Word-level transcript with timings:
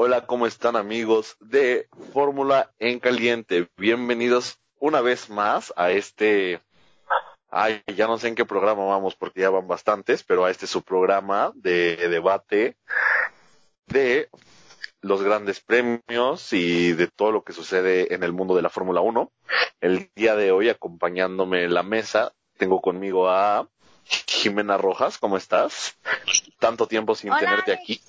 Hola, 0.00 0.26
¿cómo 0.26 0.46
están 0.46 0.76
amigos 0.76 1.36
de 1.40 1.88
Fórmula 2.12 2.70
en 2.78 3.00
Caliente? 3.00 3.68
Bienvenidos 3.76 4.60
una 4.78 5.00
vez 5.00 5.28
más 5.28 5.74
a 5.74 5.90
este... 5.90 6.60
Ay, 7.50 7.82
ya 7.96 8.06
no 8.06 8.16
sé 8.16 8.28
en 8.28 8.36
qué 8.36 8.44
programa 8.44 8.84
vamos 8.84 9.16
porque 9.16 9.40
ya 9.40 9.50
van 9.50 9.66
bastantes, 9.66 10.22
pero 10.22 10.44
a 10.44 10.52
este 10.52 10.68
su 10.68 10.82
programa 10.82 11.50
de 11.56 11.96
debate 12.08 12.76
de 13.86 14.28
los 15.00 15.20
grandes 15.24 15.58
premios 15.58 16.52
y 16.52 16.92
de 16.92 17.08
todo 17.08 17.32
lo 17.32 17.42
que 17.42 17.52
sucede 17.52 18.14
en 18.14 18.22
el 18.22 18.32
mundo 18.32 18.54
de 18.54 18.62
la 18.62 18.70
Fórmula 18.70 19.00
1. 19.00 19.32
El 19.80 20.12
día 20.14 20.36
de 20.36 20.52
hoy, 20.52 20.68
acompañándome 20.68 21.64
en 21.64 21.74
la 21.74 21.82
mesa, 21.82 22.32
tengo 22.56 22.80
conmigo 22.80 23.28
a 23.28 23.68
Jimena 24.04 24.78
Rojas. 24.78 25.18
¿Cómo 25.18 25.36
estás? 25.36 25.98
Tanto 26.60 26.86
tiempo 26.86 27.16
sin 27.16 27.30
Hola. 27.30 27.40
tenerte 27.40 27.72
aquí, 27.72 28.00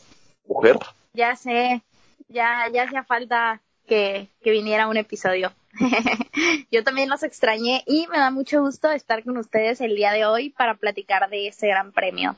mujer. 0.45 0.77
Ya 1.13 1.35
sé, 1.35 1.81
ya, 2.27 2.67
ya 2.71 2.83
hacía 2.83 3.03
falta 3.03 3.61
que, 3.87 4.29
que 4.41 4.51
viniera 4.51 4.87
un 4.87 4.97
episodio. 4.97 5.53
Yo 6.71 6.83
también 6.83 7.09
los 7.09 7.23
extrañé 7.23 7.83
y 7.85 8.07
me 8.07 8.17
da 8.17 8.31
mucho 8.31 8.61
gusto 8.61 8.91
estar 8.91 9.23
con 9.23 9.37
ustedes 9.37 9.81
el 9.81 9.95
día 9.95 10.11
de 10.11 10.25
hoy 10.25 10.49
para 10.49 10.75
platicar 10.75 11.29
de 11.29 11.47
ese 11.47 11.67
gran 11.67 11.91
premio. 11.91 12.35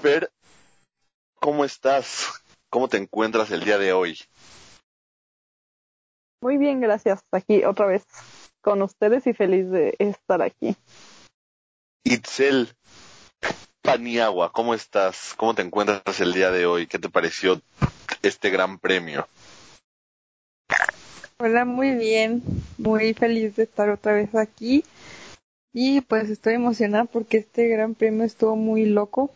Fer, 0.00 0.30
¿cómo 1.36 1.64
estás? 1.64 2.42
¿Cómo 2.70 2.88
te 2.88 2.96
encuentras 2.96 3.50
el 3.50 3.64
día 3.64 3.78
de 3.78 3.92
hoy? 3.92 4.18
Muy 6.40 6.58
bien, 6.58 6.80
gracias. 6.80 7.22
Aquí 7.30 7.64
otra 7.64 7.86
vez 7.86 8.04
con 8.60 8.82
ustedes 8.82 9.26
y 9.26 9.34
feliz 9.34 9.70
de 9.70 9.94
estar 9.98 10.42
aquí. 10.42 10.76
Itzel 12.04 12.68
Paniagua, 13.82 14.50
¿cómo 14.50 14.74
estás? 14.74 15.34
¿Cómo 15.36 15.54
te 15.54 15.62
encuentras 15.62 16.20
el 16.20 16.32
día 16.32 16.50
de 16.50 16.66
hoy? 16.66 16.86
¿Qué 16.86 16.98
te 16.98 17.10
pareció 17.10 17.60
este 18.28 18.50
gran 18.50 18.78
premio? 18.78 19.28
Hola, 21.38 21.64
muy 21.64 21.92
bien, 21.92 22.42
muy 22.78 23.12
feliz 23.14 23.56
de 23.56 23.64
estar 23.64 23.90
otra 23.90 24.12
vez 24.12 24.34
aquí 24.34 24.84
y 25.72 26.00
pues 26.02 26.30
estoy 26.30 26.54
emocionada 26.54 27.04
porque 27.04 27.38
este 27.38 27.68
gran 27.68 27.94
premio 27.94 28.24
estuvo 28.24 28.56
muy 28.56 28.86
loco 28.86 29.30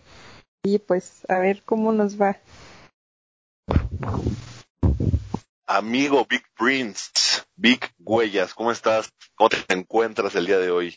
y 0.62 0.78
pues 0.78 1.26
a 1.28 1.38
ver 1.38 1.62
cómo 1.64 1.92
nos 1.92 2.20
va. 2.20 2.38
Amigo 5.66 6.26
Big 6.30 6.42
Prince, 6.56 7.10
Big 7.56 7.80
Huellas, 7.98 8.54
¿cómo 8.54 8.72
estás? 8.72 9.10
¿Cómo 9.34 9.50
te 9.50 9.74
encuentras 9.74 10.34
el 10.34 10.46
día 10.46 10.58
de 10.58 10.70
hoy? 10.70 10.96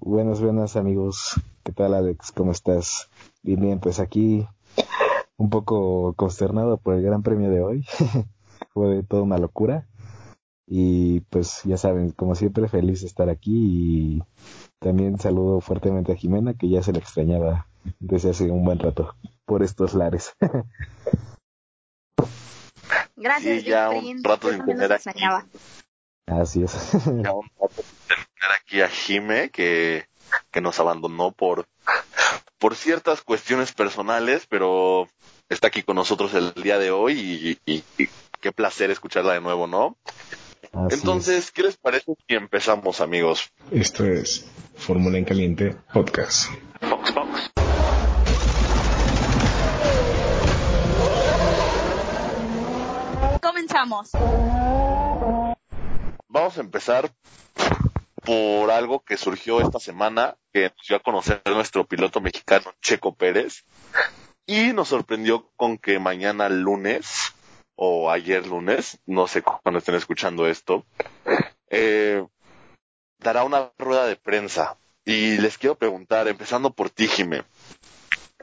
Buenas, 0.00 0.40
buenas 0.40 0.74
amigos. 0.76 1.34
¿Qué 1.62 1.72
tal 1.72 1.94
Alex? 1.94 2.32
¿Cómo 2.32 2.50
estás? 2.50 3.08
Bien, 3.42 3.60
bien, 3.60 3.78
pues 3.78 4.00
aquí 4.00 4.48
un 5.40 5.48
poco 5.48 6.12
consternado 6.14 6.76
por 6.76 6.94
el 6.94 7.02
Gran 7.02 7.22
Premio 7.22 7.50
de 7.50 7.62
hoy. 7.62 7.86
Fue 8.74 9.02
toda 9.02 9.22
una 9.22 9.38
locura. 9.38 9.88
Y 10.66 11.20
pues 11.30 11.62
ya 11.64 11.78
saben, 11.78 12.10
como 12.10 12.34
siempre 12.34 12.68
feliz 12.68 13.00
de 13.00 13.06
estar 13.06 13.30
aquí 13.30 13.54
y 13.54 14.22
también 14.78 15.18
saludo 15.18 15.62
fuertemente 15.62 16.12
a 16.12 16.16
Jimena 16.16 16.52
que 16.54 16.68
ya 16.68 16.82
se 16.82 16.92
le 16.92 16.98
extrañaba 16.98 17.66
desde 17.98 18.30
hace 18.30 18.50
un 18.50 18.66
buen 18.66 18.78
rato 18.78 19.16
por 19.46 19.62
estos 19.62 19.94
lares. 19.94 20.36
Gracias, 23.16 23.62
Sí, 23.62 23.68
ya 23.68 23.88
un 23.88 24.22
rato 24.22 24.50
sin 24.50 24.66
tener 24.66 24.92
aquí. 24.92 25.08
Así 26.26 26.62
es. 26.62 26.92
Ya 26.92 27.32
un 27.32 27.48
rato 27.58 27.76
de 27.76 28.14
tener 28.14 28.26
aquí 28.60 28.82
a 28.82 28.88
Jime 28.88 29.48
que, 29.50 30.04
que 30.50 30.60
nos 30.60 30.78
abandonó 30.78 31.32
por, 31.32 31.66
por 32.58 32.76
ciertas 32.76 33.22
cuestiones 33.22 33.72
personales, 33.72 34.46
pero 34.46 35.08
está 35.50 35.66
aquí 35.68 35.82
con 35.82 35.96
nosotros 35.96 36.32
el 36.34 36.54
día 36.54 36.78
de 36.78 36.90
hoy 36.90 37.58
y, 37.66 37.72
y- 37.72 37.84
y 37.98 38.08
qué 38.40 38.52
placer 38.52 38.90
escucharla 38.90 39.34
de 39.34 39.40
nuevo, 39.40 39.66
¿no? 39.66 39.96
Así 40.72 40.94
Entonces, 40.94 41.50
¿qué 41.50 41.62
les 41.64 41.76
parece 41.76 42.14
si 42.28 42.34
empezamos, 42.34 43.00
amigos? 43.00 43.50
Esto 43.72 44.04
es 44.06 44.46
Fórmula 44.76 45.18
en 45.18 45.24
Caliente 45.24 45.76
Podcast. 45.92 46.48
Fox, 46.88 47.12
Fox. 47.12 47.50
Comenzamos. 53.42 54.10
Vamos 56.28 56.56
a 56.58 56.60
empezar 56.60 57.10
por 58.24 58.70
algo 58.70 59.00
que 59.00 59.16
surgió 59.16 59.60
esta 59.60 59.80
semana, 59.80 60.36
que 60.52 60.64
nos 60.76 60.86
dio 60.86 60.96
a 60.96 61.00
conocer 61.00 61.42
nuestro 61.46 61.86
piloto 61.86 62.20
mexicano 62.20 62.72
Checo 62.80 63.14
Pérez, 63.14 63.64
y 64.50 64.72
nos 64.72 64.88
sorprendió 64.88 65.48
con 65.54 65.78
que 65.78 66.00
mañana 66.00 66.48
lunes, 66.48 67.32
o 67.76 68.10
ayer 68.10 68.48
lunes, 68.48 68.98
no 69.06 69.28
sé 69.28 69.42
cuándo 69.42 69.78
estén 69.78 69.94
escuchando 69.94 70.48
esto, 70.48 70.84
eh, 71.68 72.26
dará 73.20 73.44
una 73.44 73.70
rueda 73.78 74.06
de 74.08 74.16
prensa. 74.16 74.76
Y 75.04 75.36
les 75.38 75.56
quiero 75.56 75.76
preguntar, 75.76 76.26
empezando 76.26 76.72
por 76.72 76.90
ti, 76.90 77.06
Jime, 77.06 77.44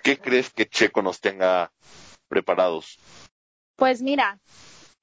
¿qué 0.01 0.17
crees 0.17 0.49
que 0.49 0.69
Checo 0.69 1.01
nos 1.01 1.19
tenga 1.19 1.73
preparados? 2.29 2.97
Pues 3.75 4.01
mira, 4.01 4.39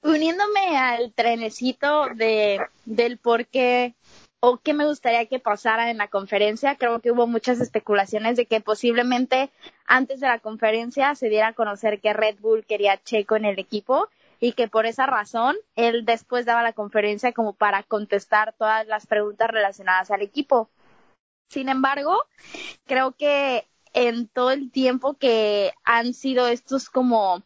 uniéndome 0.01 0.79
al 0.79 1.13
trenecito 1.13 2.07
de, 2.15 2.65
del 2.87 3.19
por 3.19 3.47
qué 3.47 3.95
o 4.47 4.59
qué 4.59 4.75
me 4.75 4.85
gustaría 4.85 5.25
que 5.25 5.39
pasara 5.39 5.91
en 5.91 5.97
la 5.97 6.09
conferencia, 6.09 6.77
creo 6.77 7.01
que 7.01 7.11
hubo 7.11 7.27
muchas 7.27 7.63
especulaciones 7.63 8.37
de 8.37 8.45
que 8.45 8.61
posiblemente 8.61 9.51
antes 9.87 10.21
de 10.21 10.27
la 10.27 10.39
conferencia 10.39 11.15
se 11.15 11.31
diera 11.31 11.49
a 11.49 11.53
conocer 11.55 11.99
que 11.99 12.13
Red 12.13 12.41
Bull 12.41 12.67
quería 12.67 13.03
Checo 13.03 13.37
en 13.37 13.47
el 13.47 13.59
equipo 13.59 14.11
y 14.41 14.53
que 14.53 14.69
por 14.69 14.85
esa 14.85 15.07
razón 15.07 15.57
él 15.77 16.05
después 16.05 16.45
daba 16.45 16.63
la 16.63 16.75
conferencia 16.75 17.33
como 17.33 17.55
para 17.55 17.85
contestar 17.85 18.53
todas 18.59 18.87
las 18.87 19.07
preguntas 19.07 19.49
relacionadas 19.49 20.11
al 20.11 20.21
equipo. 20.21 20.69
Sin 21.49 21.71
embargo, 21.71 22.27
creo 22.85 23.13
que 23.13 23.67
en 23.95 24.29
todo 24.29 24.51
el 24.51 24.71
tiempo 24.71 25.15
que 25.15 25.73
han 25.85 26.13
sido 26.13 26.49
estos 26.49 26.91
como 26.91 27.43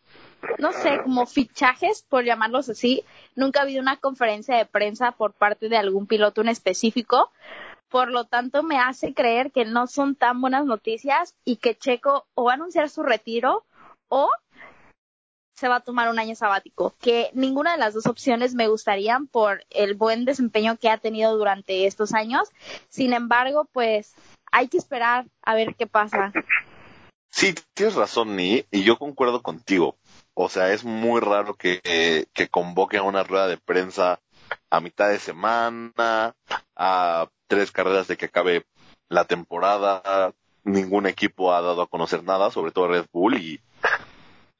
no 0.59 0.72
sé, 0.72 1.00
como 1.03 1.26
fichajes, 1.26 2.03
por 2.09 2.25
llamarlos 2.25 2.69
así. 2.69 3.04
Nunca 3.34 3.60
ha 3.60 3.62
habido 3.62 3.82
una 3.82 3.97
conferencia 3.97 4.56
de 4.56 4.66
prensa 4.66 5.12
por 5.12 5.32
parte 5.32 5.69
de 5.69 5.76
algún 5.76 6.06
piloto 6.06 6.41
en 6.41 6.49
específico. 6.49 7.31
Por 7.88 8.10
lo 8.10 8.25
tanto, 8.25 8.62
me 8.62 8.78
hace 8.78 9.15
creer 9.15 9.50
que 9.50 9.65
no 9.65 9.87
son 9.87 10.15
tan 10.15 10.41
buenas 10.41 10.65
noticias 10.66 11.34
y 11.44 11.56
que 11.56 11.76
Checo 11.76 12.26
o 12.34 12.44
va 12.44 12.53
a 12.53 12.54
anunciar 12.54 12.91
su 12.91 13.03
retiro 13.03 13.65
o 14.09 14.28
se 15.59 15.69
va 15.69 15.76
a 15.76 15.81
tomar 15.81 16.09
un 16.09 16.19
año 16.19 16.34
sabático. 16.34 16.94
Que 17.00 17.31
ninguna 17.32 17.72
de 17.72 17.78
las 17.78 17.94
dos 17.94 18.06
opciones 18.06 18.55
me 18.55 18.69
gustarían 18.69 19.26
por 19.26 19.65
el 19.70 19.94
buen 19.94 20.25
desempeño 20.25 20.76
que 20.76 20.91
ha 20.91 20.99
tenido 20.99 21.37
durante 21.37 21.87
estos 21.87 22.15
años. 22.15 22.49
Sin 22.88 23.12
embargo, 23.12 23.66
pues 23.72 24.15
hay 24.53 24.69
que 24.69 24.78
esperar 24.78 25.26
a 25.43 25.55
ver 25.55 25.75
qué 25.75 25.87
pasa. 25.87 26.32
Sí, 27.31 27.55
tienes 27.75 27.94
razón, 27.94 28.37
Ni, 28.37 28.65
y 28.70 28.82
yo 28.82 28.99
concuerdo 28.99 29.43
contigo. 29.43 29.97
O 30.41 30.49
sea, 30.49 30.72
es 30.72 30.84
muy 30.84 31.21
raro 31.21 31.54
que, 31.54 31.81
eh, 31.82 32.26
que 32.32 32.46
convoquen 32.46 33.00
a 33.00 33.02
una 33.02 33.25
rueda 33.25 33.49
de 33.49 33.56
prensa 33.56 34.20
a 34.70 34.81
mitad 34.81 35.08
de 35.08 35.19
semana, 35.19 36.37
a 36.76 37.29
tres 37.49 37.73
carreras 37.73 38.06
de 38.06 38.17
que 38.17 38.26
acabe 38.26 38.64
la 39.08 39.25
temporada. 39.25 40.32
Ningún 40.62 41.08
equipo 41.08 41.52
ha 41.52 41.61
dado 41.61 41.82
a 41.82 41.88
conocer 41.88 42.23
nada, 42.23 42.52
sobre 42.52 42.70
todo 42.70 42.87
Red 42.87 43.06
Bull, 43.12 43.35
y, 43.35 43.61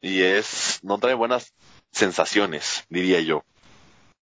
y 0.01 0.23
es, 0.23 0.81
no 0.83 0.99
trae 0.99 1.15
buenas 1.15 1.55
sensaciones, 1.93 2.85
diría 2.89 3.21
yo. 3.21 3.45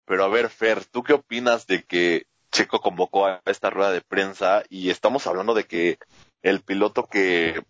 Pero 0.05 0.25
a 0.25 0.29
ver, 0.29 0.51
Fer, 0.51 0.85
¿tú 0.85 1.03
qué 1.03 1.15
opinas 1.15 1.67
de 1.67 1.83
que 1.83 2.27
Checo 2.53 2.83
convocó 2.83 3.25
a 3.25 3.41
esta 3.47 3.71
rueda 3.71 3.91
de 3.91 4.03
prensa 4.03 4.65
y 4.69 4.91
estamos 4.91 5.27
hablando 5.27 5.55
de 5.55 5.65
que 5.65 5.99
el 6.43 6.61
piloto 6.61 7.07
que 7.07 7.63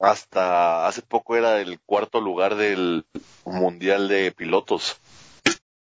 hasta 0.00 0.86
hace 0.86 1.02
poco 1.02 1.36
era 1.36 1.60
el 1.60 1.78
cuarto 1.80 2.20
lugar 2.20 2.56
del 2.56 3.04
mundial 3.44 4.08
de 4.08 4.32
pilotos. 4.32 4.98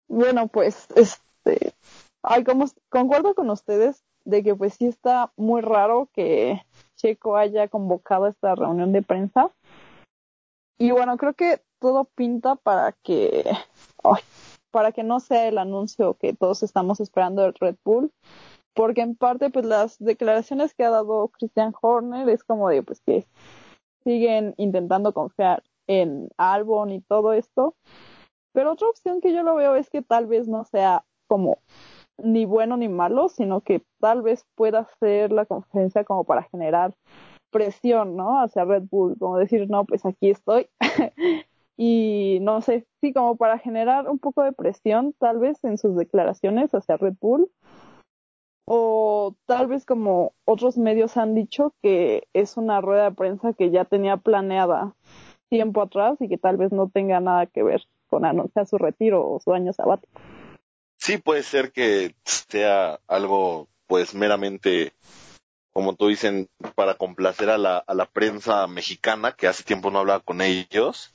Bueno, 0.08 0.48
pues, 0.48 0.88
este, 0.96 1.74
ay, 2.24 2.44
como, 2.44 2.66
concuerdo 2.90 3.36
con 3.36 3.50
ustedes 3.50 4.04
de 4.24 4.42
que 4.42 4.56
pues 4.56 4.74
sí 4.74 4.88
está 4.88 5.32
muy 5.36 5.62
raro 5.62 6.10
que 6.14 6.62
Checo 6.96 7.38
haya 7.38 7.68
convocado 7.68 8.28
esta 8.28 8.56
reunión 8.56 8.92
de 8.92 9.02
prensa. 9.02 9.52
Y 10.78 10.92
bueno, 10.92 11.18
creo 11.18 11.34
que 11.34 11.62
todo 11.80 12.06
pinta 12.06 12.56
para 12.56 12.94
que, 13.04 13.46
para 14.72 14.92
que 14.92 15.04
no 15.04 15.20
sea 15.20 15.48
el 15.48 15.58
anuncio 15.58 16.16
que 16.16 16.34
todos 16.34 16.64
estamos 16.64 17.00
esperando 17.00 17.44
del 17.44 17.54
Red 17.54 17.76
Bull, 17.84 18.12
porque 18.74 19.02
en 19.02 19.16
parte 19.16 19.50
pues 19.50 19.66
las 19.66 19.98
declaraciones 20.00 20.74
que 20.74 20.84
ha 20.84 20.90
dado 20.90 21.30
Christian 21.30 21.74
Horner 21.80 22.28
es 22.30 22.44
como 22.44 22.70
de 22.70 22.82
pues 22.82 23.02
que 23.02 23.26
siguen 24.06 24.54
intentando 24.58 25.14
confiar 25.14 25.64
en 25.88 26.30
Albon 26.38 26.92
y 26.92 27.02
todo 27.02 27.34
esto, 27.34 27.76
pero 28.54 28.72
otra 28.72 28.88
opción 28.88 29.20
que 29.20 29.34
yo 29.34 29.44
lo 29.44 29.56
veo 29.56 29.76
es 29.76 29.90
que 29.90 30.02
tal 30.02 30.28
vez 30.28 30.48
no 30.48 30.64
sea 30.64 31.04
como 31.28 31.58
ni 32.18 32.46
bueno 32.46 32.78
ni 32.78 32.88
malo, 32.88 33.28
sino 33.28 33.62
que 33.62 33.84
tal 34.00 34.22
vez 34.22 34.46
pueda 34.56 34.88
ser 35.00 35.34
la 35.34 35.46
conferencia 35.46 36.06
como 36.06 36.24
para 36.24 36.44
generar 36.44 36.96
presión, 37.52 38.16
¿no? 38.16 38.42
Hacia 38.42 38.66
Red 38.66 38.84
Bull, 38.90 39.18
como 39.18 39.38
decir, 39.38 39.70
no, 39.70 39.86
pues 39.86 40.06
aquí 40.06 40.30
estoy. 40.30 40.68
y 41.78 42.40
no 42.42 42.62
sé, 42.62 42.86
sí, 43.02 43.14
como 43.14 43.36
para 43.36 43.60
generar 43.60 44.10
un 44.10 44.20
poco 44.20 44.44
de 44.44 44.54
presión, 44.54 45.14
tal 45.20 45.40
vez 45.40 45.62
en 45.64 45.78
sus 45.78 45.96
declaraciones 45.96 46.74
hacia 46.74 46.98
Red 46.98 47.16
Bull. 47.20 47.50
O 48.66 49.36
tal 49.46 49.68
vez 49.68 49.86
como 49.86 50.34
otros 50.44 50.78
medios 50.78 51.18
han 51.18 51.36
dicho 51.36 51.74
que 51.84 52.28
es 52.34 52.58
una 52.58 52.82
rueda 52.82 53.10
de 53.10 53.16
prensa 53.16 53.54
que 53.54 53.70
ya 53.70 53.86
tenía 53.86 54.18
planeada 54.18 54.96
tiempo 55.50 55.82
atrás 55.84 56.18
y 56.20 56.28
que 56.28 56.38
tal 56.38 56.58
vez 56.58 56.72
no 56.72 56.90
tenga 56.90 57.20
nada 57.20 57.46
que 57.46 57.62
ver 57.64 57.84
con 58.08 58.26
anunciar 58.26 58.68
su 58.68 58.78
retiro 58.78 59.28
o 59.28 59.40
su 59.40 59.54
año 59.54 59.72
sabático. 59.72 60.20
Sí 60.98 61.18
puede 61.20 61.44
ser 61.44 61.72
que 61.72 62.16
sea 62.24 63.00
algo 63.08 63.68
pues 63.86 64.16
meramente 64.16 64.94
como 65.72 65.94
tú 65.96 66.08
dicen 66.08 66.48
para 66.74 66.96
complacer 66.96 67.50
a 67.50 67.58
la, 67.58 67.78
a 67.78 67.94
la 67.94 68.06
prensa 68.06 68.66
mexicana 68.66 69.34
que 69.34 69.48
hace 69.48 69.64
tiempo 69.64 69.92
no 69.92 70.00
hablaba 70.00 70.22
con 70.22 70.42
ellos. 70.42 71.14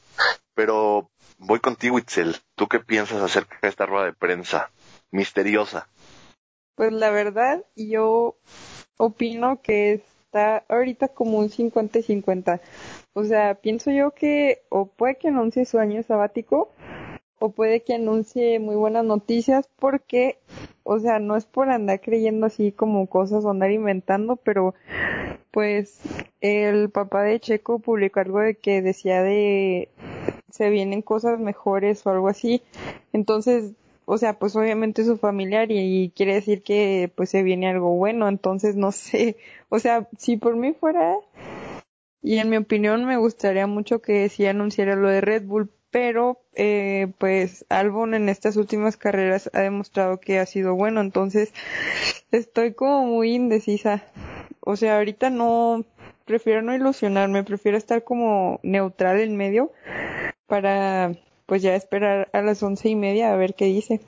Pero 0.54 1.10
voy 1.38 1.58
contigo 1.60 1.98
Itzel. 1.98 2.36
Tú 2.54 2.68
qué 2.68 2.78
piensas 2.78 3.22
acerca 3.22 3.58
de 3.62 3.68
esta 3.68 3.86
rueda 3.86 4.04
de 4.04 4.12
prensa 4.12 4.70
misteriosa 5.10 5.88
pues 6.80 6.94
la 6.94 7.10
verdad 7.10 7.62
yo 7.76 8.36
opino 8.96 9.60
que 9.60 9.92
está 9.92 10.64
ahorita 10.66 11.08
como 11.08 11.36
un 11.36 11.50
50 11.50 11.98
y 11.98 12.02
50 12.02 12.62
o 13.12 13.22
sea 13.22 13.56
pienso 13.56 13.90
yo 13.90 14.12
que 14.12 14.62
o 14.70 14.86
puede 14.86 15.16
que 15.16 15.28
anuncie 15.28 15.66
su 15.66 15.78
año 15.78 16.02
sabático 16.02 16.70
o 17.38 17.50
puede 17.50 17.82
que 17.82 17.96
anuncie 17.96 18.60
muy 18.60 18.76
buenas 18.76 19.04
noticias 19.04 19.68
porque, 19.78 20.38
o 20.82 20.98
sea, 20.98 21.18
no 21.18 21.36
es 21.36 21.46
por 21.46 21.70
andar 21.70 22.00
creyendo 22.00 22.46
así 22.46 22.70
como 22.70 23.06
cosas 23.08 23.46
o 23.46 23.50
andar 23.50 23.70
inventando, 23.70 24.36
pero 24.36 24.74
pues 25.50 26.00
el 26.42 26.90
papá 26.90 27.22
de 27.22 27.40
Checo 27.40 27.78
publicó 27.78 28.20
algo 28.20 28.40
de 28.40 28.56
que 28.56 28.82
decía 28.82 29.22
de 29.22 29.88
se 30.50 30.68
vienen 30.68 31.00
cosas 31.00 31.40
mejores 31.40 32.06
o 32.06 32.10
algo 32.10 32.28
así. 32.28 32.62
Entonces, 33.14 33.72
o 34.12 34.18
sea, 34.18 34.40
pues 34.40 34.56
obviamente 34.56 35.04
su 35.04 35.18
familiar 35.18 35.70
y, 35.70 35.78
y, 35.78 36.10
quiere 36.10 36.34
decir 36.34 36.64
que 36.64 37.12
pues 37.14 37.30
se 37.30 37.44
viene 37.44 37.68
algo 37.68 37.94
bueno, 37.94 38.28
entonces 38.28 38.74
no 38.74 38.90
sé, 38.90 39.36
o 39.68 39.78
sea, 39.78 40.08
si 40.18 40.36
por 40.36 40.56
mí 40.56 40.72
fuera 40.72 41.16
y 42.20 42.38
en 42.38 42.50
mi 42.50 42.56
opinión 42.56 43.04
me 43.04 43.16
gustaría 43.16 43.68
mucho 43.68 44.02
que 44.02 44.28
sí 44.28 44.46
anunciara 44.46 44.96
lo 44.96 45.08
de 45.08 45.20
Red 45.20 45.44
Bull, 45.44 45.70
pero 45.92 46.42
eh, 46.56 47.12
pues 47.18 47.64
Albon 47.68 48.14
en 48.14 48.28
estas 48.28 48.56
últimas 48.56 48.96
carreras 48.96 49.48
ha 49.52 49.60
demostrado 49.60 50.18
que 50.18 50.40
ha 50.40 50.46
sido 50.46 50.74
bueno, 50.74 51.00
entonces 51.00 51.52
estoy 52.32 52.74
como 52.74 53.06
muy 53.06 53.34
indecisa. 53.34 54.02
O 54.58 54.74
sea, 54.74 54.96
ahorita 54.96 55.30
no, 55.30 55.84
prefiero 56.24 56.62
no 56.62 56.74
ilusionarme, 56.74 57.44
prefiero 57.44 57.78
estar 57.78 58.02
como 58.02 58.58
neutral 58.64 59.20
en 59.20 59.36
medio 59.36 59.70
para 60.48 61.12
pues 61.50 61.62
ya 61.62 61.74
esperar 61.74 62.30
a 62.32 62.42
las 62.42 62.62
once 62.62 62.88
y 62.88 62.94
media 62.94 63.32
a 63.32 63.36
ver 63.36 63.56
qué 63.56 63.64
dice. 63.64 64.00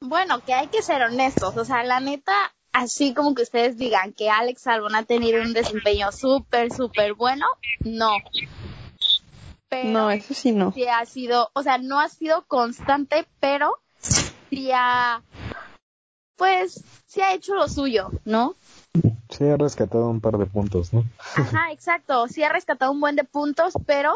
Bueno, 0.00 0.40
que 0.44 0.54
hay 0.54 0.68
que 0.68 0.82
ser 0.82 1.02
honestos, 1.02 1.56
o 1.56 1.64
sea, 1.64 1.82
la 1.82 1.98
neta, 1.98 2.32
así 2.72 3.12
como 3.12 3.34
que 3.34 3.42
ustedes 3.42 3.76
digan 3.76 4.12
que 4.12 4.30
Alex 4.30 4.68
Albon 4.68 4.94
ha 4.94 5.02
tenido 5.02 5.42
un 5.42 5.52
desempeño 5.52 6.12
súper, 6.12 6.72
súper 6.72 7.14
bueno, 7.14 7.44
no 7.80 8.12
no, 9.84 10.10
eso 10.10 10.32
sí 10.34 10.52
no. 10.52 10.72
Sí 10.72 10.86
ha 10.86 11.04
sido, 11.06 11.50
o 11.54 11.62
sea, 11.62 11.78
no 11.78 12.00
ha 12.00 12.08
sido 12.08 12.44
constante, 12.46 13.26
pero 13.40 13.76
sí 13.98 14.70
ha, 14.72 15.22
pues, 16.36 16.84
sí 17.06 17.20
ha 17.20 17.34
hecho 17.34 17.54
lo 17.54 17.68
suyo, 17.68 18.10
¿no? 18.24 18.54
Sí 19.28 19.44
ha 19.48 19.56
rescatado 19.56 20.08
un 20.08 20.20
par 20.20 20.38
de 20.38 20.46
puntos, 20.46 20.92
¿no? 20.92 21.04
Ajá, 21.36 21.70
exacto, 21.72 22.26
sí 22.28 22.42
ha 22.42 22.48
rescatado 22.48 22.92
un 22.92 23.00
buen 23.00 23.16
de 23.16 23.24
puntos, 23.24 23.74
pero 23.86 24.14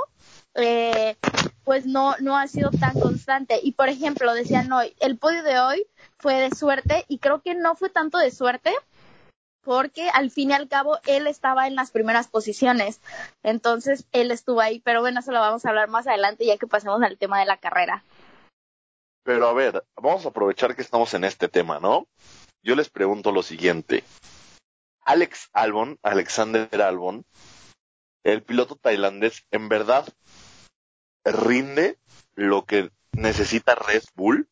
eh, 0.55 1.17
pues 1.65 1.87
no, 1.87 2.15
no 2.21 2.37
ha 2.37 2.47
sido 2.47 2.71
tan 2.71 2.99
constante. 2.99 3.59
Y 3.62 3.73
por 3.73 3.89
ejemplo, 3.89 4.35
decían 4.35 4.73
hoy, 4.73 4.95
el 5.01 5.19
podio 5.19 5.43
de 5.43 5.59
hoy 5.59 5.87
fue 6.19 6.35
de 6.35 6.55
suerte 6.55 7.05
y 7.09 7.19
creo 7.19 7.43
que 7.43 7.55
no 7.55 7.75
fue 7.75 7.91
tanto 7.91 8.19
de 8.19 8.31
suerte, 8.31 8.73
porque 9.62 10.11
al 10.11 10.31
fin 10.31 10.51
y 10.51 10.53
al 10.53 10.69
cabo 10.69 10.99
él 11.06 11.27
estaba 11.27 11.67
en 11.67 11.75
las 11.75 11.91
primeras 11.91 12.29
posiciones. 12.29 13.01
Entonces 13.43 14.06
él 14.12 14.31
estuvo 14.31 14.61
ahí, 14.61 14.81
pero 14.81 15.01
bueno, 15.01 15.21
eso 15.21 15.33
lo 15.33 15.41
vamos 15.41 15.65
a 15.65 15.71
hablar 15.71 15.89
más 15.89 16.06
adelante 16.06 16.47
ya 16.47 16.59
que 16.59 16.67
pasemos 16.67 17.03
al 17.03 17.19
tema 17.19 17.41
de 17.41 17.47
la 17.47 17.56
carrera. 17.56 18.05
Pero 19.25 19.49
a 19.49 19.55
ver, 19.55 19.83
vamos 19.97 20.27
a 20.27 20.29
aprovechar 20.29 20.77
que 20.77 20.83
estamos 20.83 21.15
en 21.15 21.25
este 21.25 21.49
tema, 21.49 21.81
¿no? 21.81 22.06
Yo 22.62 22.75
les 22.77 22.91
pregunto 22.91 23.33
lo 23.33 23.43
siguiente. 23.43 24.05
Alex 25.01 25.49
Albon, 25.53 25.99
Alexander 26.03 26.69
Albon, 26.83 27.25
el 28.23 28.43
piloto 28.43 28.77
tailandés, 28.77 29.45
¿en 29.51 29.69
verdad 29.69 30.06
rinde 31.25 31.99
lo 32.35 32.65
que 32.65 32.91
necesita 33.12 33.75
Red 33.75 34.03
Bull? 34.15 34.49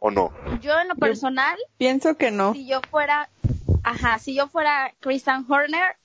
¿O 0.00 0.10
no? 0.10 0.32
Yo 0.60 0.78
en 0.78 0.88
lo 0.88 0.96
personal 0.96 1.56
pienso 1.78 2.16
que 2.16 2.30
no. 2.30 2.52
Si 2.52 2.66
yo 2.66 2.80
fuera 2.90 3.30
ajá, 3.84 4.18
si 4.18 4.34
yo 4.34 4.48
fuera 4.48 4.92
Christian 5.00 5.46
Horner, 5.48 5.96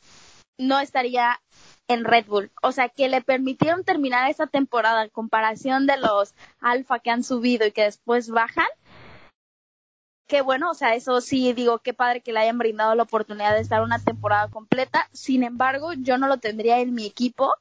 no 0.57 0.79
estaría 0.79 1.39
en 1.87 2.03
Red 2.03 2.27
Bull. 2.27 2.51
O 2.61 2.71
sea, 2.71 2.89
que 2.89 3.09
le 3.09 3.21
permitieron 3.21 3.83
terminar 3.83 4.29
esa 4.29 4.45
temporada 4.45 5.03
en 5.03 5.09
comparación 5.09 5.87
de 5.87 5.97
los 5.97 6.35
alfa 6.59 6.99
que 6.99 7.09
han 7.09 7.23
subido 7.23 7.65
y 7.65 7.71
que 7.71 7.83
después 7.83 8.29
bajan. 8.29 8.67
Qué 10.27 10.41
bueno, 10.41 10.69
o 10.69 10.73
sea, 10.75 10.93
eso 10.93 11.21
sí 11.21 11.53
digo, 11.53 11.79
qué 11.79 11.95
padre 11.95 12.21
que 12.21 12.31
le 12.31 12.39
hayan 12.39 12.59
brindado 12.59 12.93
la 12.93 13.03
oportunidad 13.03 13.55
de 13.55 13.61
estar 13.61 13.81
una 13.81 13.97
temporada 13.97 14.47
completa. 14.49 15.09
Sin 15.11 15.41
embargo, 15.41 15.93
yo 15.93 16.19
no 16.19 16.27
lo 16.27 16.37
tendría 16.37 16.79
en 16.79 16.93
mi 16.93 17.07
equipo, 17.07 17.55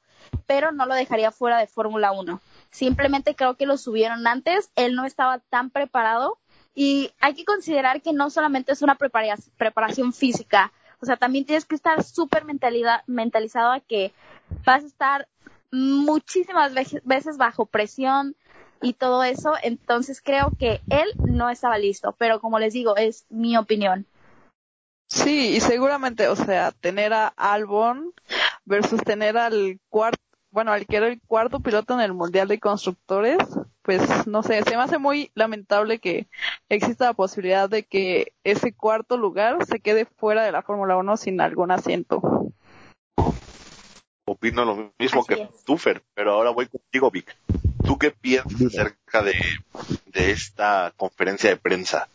pero 0.47 0.73
no 0.73 0.87
lo 0.87 0.95
dejaría 0.95 1.31
fuera 1.31 1.59
de 1.59 1.67
Fórmula 1.67 2.13
1. 2.13 2.41
Simplemente 2.71 3.35
creo 3.35 3.57
que 3.57 3.67
lo 3.67 3.77
subieron 3.77 4.27
antes, 4.27 4.71
él 4.77 4.95
no 4.95 5.05
estaba 5.05 5.39
tan 5.39 5.71
preparado 5.71 6.39
y 6.75 7.13
hay 7.21 7.35
que 7.35 7.45
considerar 7.45 8.03
que 8.03 8.13
no 8.13 8.31
solamente 8.31 8.73
es 8.73 8.83
una 8.83 8.97
preparación 8.97 10.13
física, 10.13 10.73
o 11.01 11.07
sea, 11.07 11.17
también 11.17 11.45
tienes 11.45 11.65
que 11.65 11.75
estar 11.75 12.03
súper 12.03 12.45
mentalizado 12.45 13.73
a 13.73 13.81
que 13.81 14.13
vas 14.65 14.83
a 14.83 14.87
estar 14.87 15.29
muchísimas 15.71 16.73
veces 16.75 17.37
bajo 17.37 17.67
presión 17.67 18.37
y 18.81 18.95
todo 18.95 19.23
eso, 19.25 19.55
entonces 19.63 20.21
creo 20.21 20.53
que 20.59 20.81
él 20.89 21.09
no 21.19 21.51
estaba 21.51 21.79
listo, 21.79 22.15
pero 22.19 22.41
como 22.41 22.59
les 22.59 22.73
digo, 22.73 22.97
es 22.97 23.27
mi 23.29 23.57
opinión. 23.57 24.07
Sí, 25.09 25.57
y 25.57 25.61
seguramente, 25.61 26.29
o 26.29 26.37
sea, 26.37 26.73
tener 26.73 27.13
a 27.13 27.29
Albon 27.29 28.13
versus 28.65 29.01
tener 29.03 29.39
al 29.39 29.81
cuarto, 29.89 30.23
bueno, 30.59 30.73
al 30.73 30.87
que 30.87 30.97
era 30.97 31.07
el 31.07 31.21
cuarto 31.21 31.61
piloto 31.61 31.95
en 31.95 32.01
el 32.01 32.13
Mundial 32.13 32.49
de 32.49 32.59
Constructores, 32.59 33.39
pues 33.83 34.27
no 34.27 34.43
sé, 34.43 34.61
se 34.65 34.77
me 34.77 34.83
hace 34.83 34.99
muy 34.99 35.31
lamentable 35.37 36.01
que 36.01 36.27
exista 36.69 37.05
la 37.05 37.13
posibilidad 37.13 37.71
de 37.71 37.85
que 37.85 38.33
ese 38.43 38.73
cuarto 38.73 39.17
lugar 39.17 39.65
se 39.67 39.79
quede 39.79 40.05
fuera 40.05 40.43
de 40.43 40.51
la 40.51 40.63
Fórmula 40.63 40.97
1 40.97 41.17
sin 41.17 41.41
algún 41.41 41.71
asiento. 41.71 42.51
Opino 44.25 44.65
lo 44.65 44.93
mismo 44.99 45.25
que 45.25 45.49
tú, 45.65 45.79
Fer, 45.79 46.03
pero 46.13 46.33
ahora 46.33 46.51
voy 46.51 46.67
contigo, 46.67 47.09
Vic. 47.13 47.37
¿Tú 47.85 47.97
qué 47.97 48.11
piensas 48.11 48.61
acerca 48.61 49.23
de, 49.23 49.37
de 50.07 50.33
esta 50.33 50.93
conferencia 50.97 51.51
de 51.51 51.57
prensa? 51.57 52.09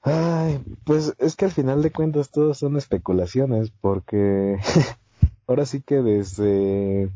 Ay, 0.00 0.58
pues 0.86 1.14
es 1.18 1.36
que 1.36 1.44
al 1.44 1.52
final 1.52 1.82
de 1.82 1.92
cuentas 1.92 2.30
todo 2.30 2.54
son 2.54 2.78
especulaciones, 2.78 3.70
porque 3.82 4.56
ahora 5.46 5.66
sí 5.66 5.80
que 5.82 5.96
desde 5.96 7.10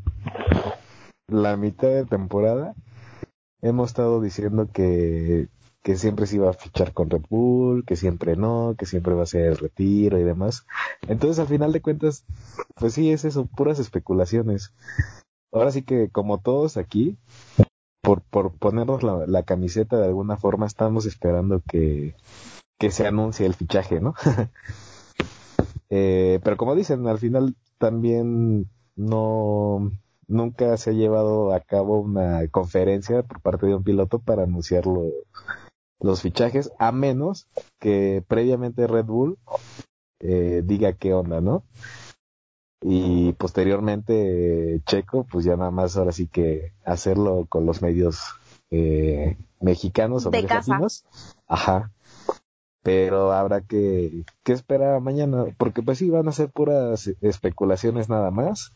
la 1.27 1.57
mitad 1.57 1.89
de 1.89 2.05
temporada 2.05 2.75
hemos 3.61 3.89
estado 3.89 4.21
diciendo 4.21 4.69
que, 4.71 5.49
que 5.83 5.95
siempre 5.95 6.27
se 6.27 6.37
iba 6.37 6.49
a 6.49 6.53
fichar 6.53 6.93
con 6.93 7.09
Red 7.09 7.25
Bull, 7.29 7.85
que 7.85 7.95
siempre 7.95 8.35
no, 8.35 8.75
que 8.77 8.85
siempre 8.85 9.13
va 9.13 9.23
a 9.23 9.27
ser 9.27 9.45
el 9.45 9.57
retiro 9.57 10.19
y 10.19 10.23
demás. 10.23 10.65
Entonces, 11.07 11.39
al 11.39 11.47
final 11.47 11.71
de 11.71 11.81
cuentas, 11.81 12.25
pues 12.75 12.93
sí, 12.93 13.11
es 13.11 13.25
eso, 13.25 13.45
puras 13.45 13.79
especulaciones. 13.79 14.73
Ahora 15.51 15.71
sí 15.71 15.83
que, 15.83 16.09
como 16.09 16.39
todos 16.39 16.77
aquí, 16.77 17.17
por, 18.01 18.21
por 18.21 18.53
ponernos 18.53 19.03
la, 19.03 19.43
camiseta 19.43 19.97
de 19.97 20.05
alguna 20.05 20.37
forma, 20.37 20.65
estamos 20.65 21.05
esperando 21.05 21.61
que, 21.67 22.15
que 22.79 22.91
se 22.91 23.05
anuncie 23.05 23.45
el 23.45 23.53
fichaje, 23.53 23.99
¿no? 23.99 24.15
eh, 25.89 26.39
pero 26.43 26.57
como 26.57 26.75
dicen, 26.75 27.07
al 27.07 27.19
final 27.19 27.55
también 27.81 28.69
no, 28.95 29.91
nunca 30.27 30.77
se 30.77 30.91
ha 30.91 30.93
llevado 30.93 31.51
a 31.51 31.59
cabo 31.61 31.99
una 31.99 32.47
conferencia 32.49 33.23
por 33.23 33.41
parte 33.41 33.65
de 33.65 33.75
un 33.75 33.83
piloto 33.83 34.19
para 34.19 34.43
anunciar 34.43 34.83
los 35.99 36.21
fichajes, 36.21 36.71
a 36.77 36.91
menos 36.91 37.47
que 37.79 38.23
previamente 38.27 38.85
Red 38.85 39.05
Bull 39.05 39.39
eh, 40.19 40.61
diga 40.63 40.93
qué 40.93 41.15
onda, 41.15 41.41
¿no? 41.41 41.63
Y 42.83 43.33
posteriormente 43.33 44.81
Checo, 44.85 45.25
pues 45.25 45.43
ya 45.43 45.57
nada 45.57 45.71
más 45.71 45.97
ahora 45.97 46.11
sí 46.11 46.27
que 46.27 46.73
hacerlo 46.85 47.47
con 47.49 47.65
los 47.65 47.81
medios 47.81 48.19
eh, 48.69 49.37
mexicanos 49.59 50.27
o 50.27 50.29
De 50.29 50.45
casa. 50.45 50.73
latinos. 50.73 51.03
Ajá. 51.47 51.91
Pero 52.83 53.31
habrá 53.31 53.61
que, 53.61 54.23
que 54.43 54.53
esperar 54.53 54.95
a 54.95 54.99
mañana, 54.99 55.45
porque 55.57 55.83
pues 55.83 55.99
sí 55.99 56.09
van 56.09 56.27
a 56.27 56.31
ser 56.31 56.49
puras 56.49 57.11
especulaciones 57.21 58.09
nada 58.09 58.31
más. 58.31 58.73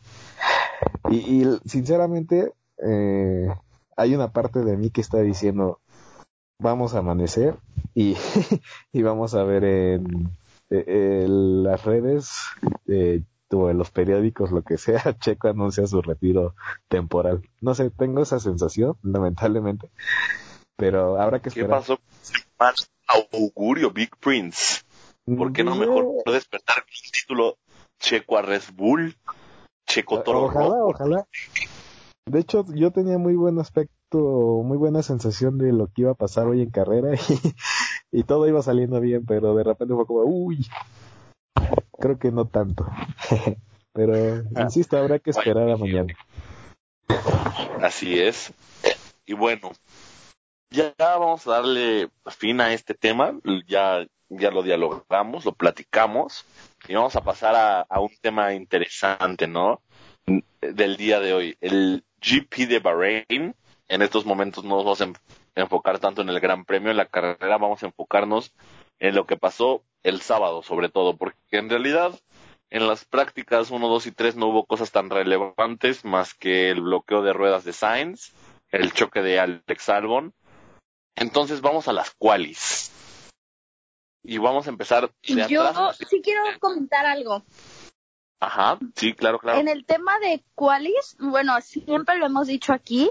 Y, 1.10 1.16
y 1.42 1.58
sinceramente, 1.64 2.52
eh, 2.86 3.48
hay 3.96 4.14
una 4.14 4.32
parte 4.32 4.60
de 4.60 4.76
mí 4.76 4.90
que 4.90 5.00
está 5.00 5.20
diciendo, 5.20 5.80
vamos 6.60 6.94
a 6.94 6.98
amanecer 6.98 7.56
y, 7.94 8.16
y 8.92 9.02
vamos 9.02 9.34
a 9.34 9.42
ver 9.42 9.64
en, 9.64 10.30
en 10.70 11.62
las 11.64 11.84
redes 11.84 12.30
eh, 12.86 13.22
o 13.50 13.70
en 13.70 13.78
los 13.78 13.90
periódicos, 13.90 14.50
lo 14.50 14.62
que 14.62 14.78
sea, 14.78 15.02
Checo 15.20 15.48
anuncia 15.48 15.86
su 15.86 16.02
retiro 16.02 16.54
temporal. 16.88 17.42
No 17.60 17.74
sé, 17.74 17.90
tengo 17.90 18.22
esa 18.22 18.38
sensación, 18.40 18.96
lamentablemente, 19.02 19.90
pero 20.76 21.20
habrá 21.20 21.38
que 21.38 21.50
¿Qué 21.50 21.60
esperar. 21.60 21.80
pasó 21.80 21.98
ese 22.22 22.34
mal 22.58 22.74
augurio, 23.06 23.90
Big 23.90 24.16
Prince? 24.16 24.82
¿Por 25.36 25.52
qué 25.52 25.64
no 25.64 25.74
mejor 25.74 26.06
despertar 26.26 26.84
con 26.84 26.94
un 27.04 27.10
título 27.12 27.58
checo 27.98 28.38
a 28.38 28.42
Red 28.42 28.62
Bull? 28.74 29.16
Checo 29.86 30.22
Toro 30.22 30.44
Ojalá, 30.44 30.68
Rojo. 30.68 30.88
ojalá. 30.88 31.26
De 32.26 32.40
hecho, 32.40 32.64
yo 32.74 32.90
tenía 32.90 33.18
muy 33.18 33.36
buen 33.36 33.58
aspecto, 33.58 34.18
muy 34.64 34.76
buena 34.76 35.02
sensación 35.02 35.58
de 35.58 35.72
lo 35.72 35.86
que 35.86 36.02
iba 36.02 36.12
a 36.12 36.14
pasar 36.14 36.46
hoy 36.46 36.62
en 36.62 36.70
carrera 36.70 37.14
y, 38.12 38.18
y 38.20 38.22
todo 38.24 38.48
iba 38.48 38.62
saliendo 38.62 39.00
bien, 39.00 39.24
pero 39.26 39.54
de 39.54 39.64
repente 39.64 39.94
fue 39.94 40.06
como, 40.06 40.22
uy, 40.22 40.66
creo 41.98 42.18
que 42.18 42.30
no 42.32 42.46
tanto. 42.46 42.86
pero, 43.92 44.42
insisto, 44.60 44.96
habrá 44.98 45.18
que 45.18 45.30
esperar 45.30 45.70
a 45.70 45.76
mañana. 45.76 46.14
Así 47.80 48.18
es. 48.18 48.52
Y 49.24 49.34
bueno, 49.34 49.70
ya 50.70 50.94
vamos 50.98 51.46
a 51.46 51.52
darle 51.52 52.08
fin 52.26 52.60
a 52.60 52.72
este 52.72 52.94
tema. 52.94 53.32
Ya, 53.66 54.06
ya 54.28 54.50
lo 54.50 54.62
dialogamos, 54.62 55.44
lo 55.44 55.52
platicamos. 55.52 56.44
Y 56.88 56.94
vamos 56.94 57.16
a 57.16 57.22
pasar 57.22 57.54
a, 57.54 57.80
a 57.82 58.00
un 58.00 58.10
tema 58.20 58.52
interesante, 58.54 59.46
¿no? 59.46 59.82
Del 60.60 60.96
día 60.96 61.20
de 61.20 61.34
hoy. 61.34 61.56
El 61.60 62.04
GP 62.20 62.66
de 62.68 62.78
Bahrein. 62.80 63.54
En 63.88 64.02
estos 64.02 64.26
momentos 64.26 64.64
no 64.64 64.76
nos 64.76 64.84
vamos 64.84 65.00
a 65.00 65.04
en- 65.04 65.16
enfocar 65.54 65.98
tanto 66.00 66.22
en 66.22 66.28
el 66.28 66.40
Gran 66.40 66.64
Premio, 66.64 66.90
en 66.90 66.96
la 66.96 67.06
carrera. 67.06 67.56
Vamos 67.58 67.82
a 67.82 67.86
enfocarnos 67.86 68.52
en 68.98 69.14
lo 69.14 69.26
que 69.26 69.36
pasó 69.36 69.84
el 70.02 70.20
sábado, 70.20 70.62
sobre 70.62 70.88
todo. 70.88 71.16
Porque 71.16 71.36
en 71.52 71.70
realidad 71.70 72.18
en 72.70 72.88
las 72.88 73.04
prácticas 73.04 73.70
1, 73.70 73.88
2 73.88 74.06
y 74.06 74.12
3 74.12 74.36
no 74.36 74.46
hubo 74.48 74.66
cosas 74.66 74.90
tan 74.90 75.08
relevantes 75.10 76.04
más 76.04 76.34
que 76.34 76.70
el 76.70 76.80
bloqueo 76.80 77.22
de 77.22 77.32
ruedas 77.32 77.64
de 77.64 77.72
Sainz, 77.72 78.32
el 78.72 78.92
choque 78.92 79.22
de 79.22 79.38
Alex 79.38 79.88
Albon. 79.88 80.34
Entonces 81.16 81.60
vamos 81.60 81.88
a 81.88 81.92
las 81.92 82.10
qualis. 82.18 82.92
Y 84.22 84.38
vamos 84.38 84.66
a 84.66 84.70
empezar 84.70 85.10
de 85.22 85.46
yo 85.48 85.62
atrás. 85.62 85.98
sí 86.08 86.20
quiero 86.22 86.42
comentar 86.60 87.06
algo. 87.06 87.42
Ajá, 88.40 88.78
sí, 88.94 89.14
claro, 89.14 89.38
claro. 89.38 89.58
En 89.60 89.68
el 89.68 89.86
tema 89.86 90.18
de 90.18 90.44
qualis, 90.54 91.16
bueno, 91.18 91.58
siempre 91.62 92.18
lo 92.18 92.26
hemos 92.26 92.46
dicho 92.48 92.72
aquí, 92.72 93.10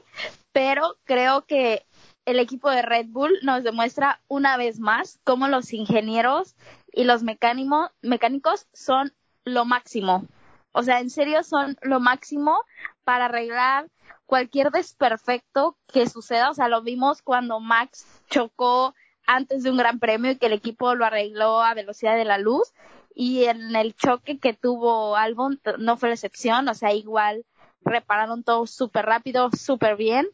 pero 0.52 0.98
creo 1.04 1.46
que 1.46 1.86
el 2.26 2.38
equipo 2.40 2.70
de 2.70 2.82
Red 2.82 3.08
Bull 3.10 3.40
nos 3.42 3.64
demuestra 3.64 4.22
una 4.28 4.58
vez 4.58 4.80
más 4.80 5.20
cómo 5.24 5.48
los 5.48 5.74
ingenieros 5.74 6.56
y 6.92 7.06
los 7.06 7.24
mecánimo- 7.24 7.90
mecánicos 8.02 8.68
son 8.74 9.14
lo 9.46 9.66
máximo. 9.66 10.26
O 10.74 10.84
sea, 10.84 11.00
en 11.00 11.10
serio 11.10 11.44
son 11.44 11.78
lo 11.82 12.00
máximo 12.00 12.62
para 13.04 13.26
arreglar 13.26 13.88
cualquier 14.26 14.72
desperfecto 14.72 15.78
que 15.92 16.08
suceda. 16.10 16.50
O 16.50 16.54
sea, 16.54 16.68
lo 16.68 16.82
vimos 16.82 17.22
cuando 17.22 17.60
Max 17.60 18.06
chocó 18.30 18.96
antes 19.28 19.64
de 19.64 19.72
un 19.72 19.78
gran 19.78 20.00
premio 20.00 20.32
y 20.32 20.38
que 20.38 20.48
el 20.48 20.54
equipo 20.54 20.96
lo 20.96 21.06
arregló 21.06 21.62
a 21.62 21.74
velocidad 21.74 22.16
de 22.16 22.26
la 22.26 22.38
luz. 22.38 22.74
Y 23.14 23.46
en 23.46 23.76
el 23.76 23.96
choque 23.96 24.40
que 24.40 24.54
tuvo 24.54 25.16
Albon 25.16 25.62
no 25.80 25.98
fue 25.98 26.10
la 26.10 26.16
excepción. 26.16 26.68
O 26.68 26.74
sea, 26.74 26.94
igual 26.94 27.46
repararon 27.82 28.44
todo 28.44 28.68
súper 28.68 29.06
rápido, 29.06 29.50
súper 29.52 29.96
bien. 29.96 30.28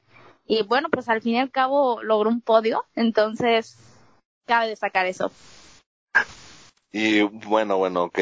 Y 0.45 0.63
bueno, 0.63 0.89
pues 0.89 1.07
al 1.07 1.21
fin 1.21 1.36
y 1.36 1.39
al 1.39 1.51
cabo 1.51 2.01
logró 2.01 2.29
un 2.29 2.41
podio. 2.41 2.86
Entonces, 2.95 3.77
cabe 4.45 4.67
destacar 4.67 5.05
eso. 5.05 5.31
Y 6.91 7.21
bueno, 7.21 7.77
bueno, 7.77 8.03
ok. 8.03 8.19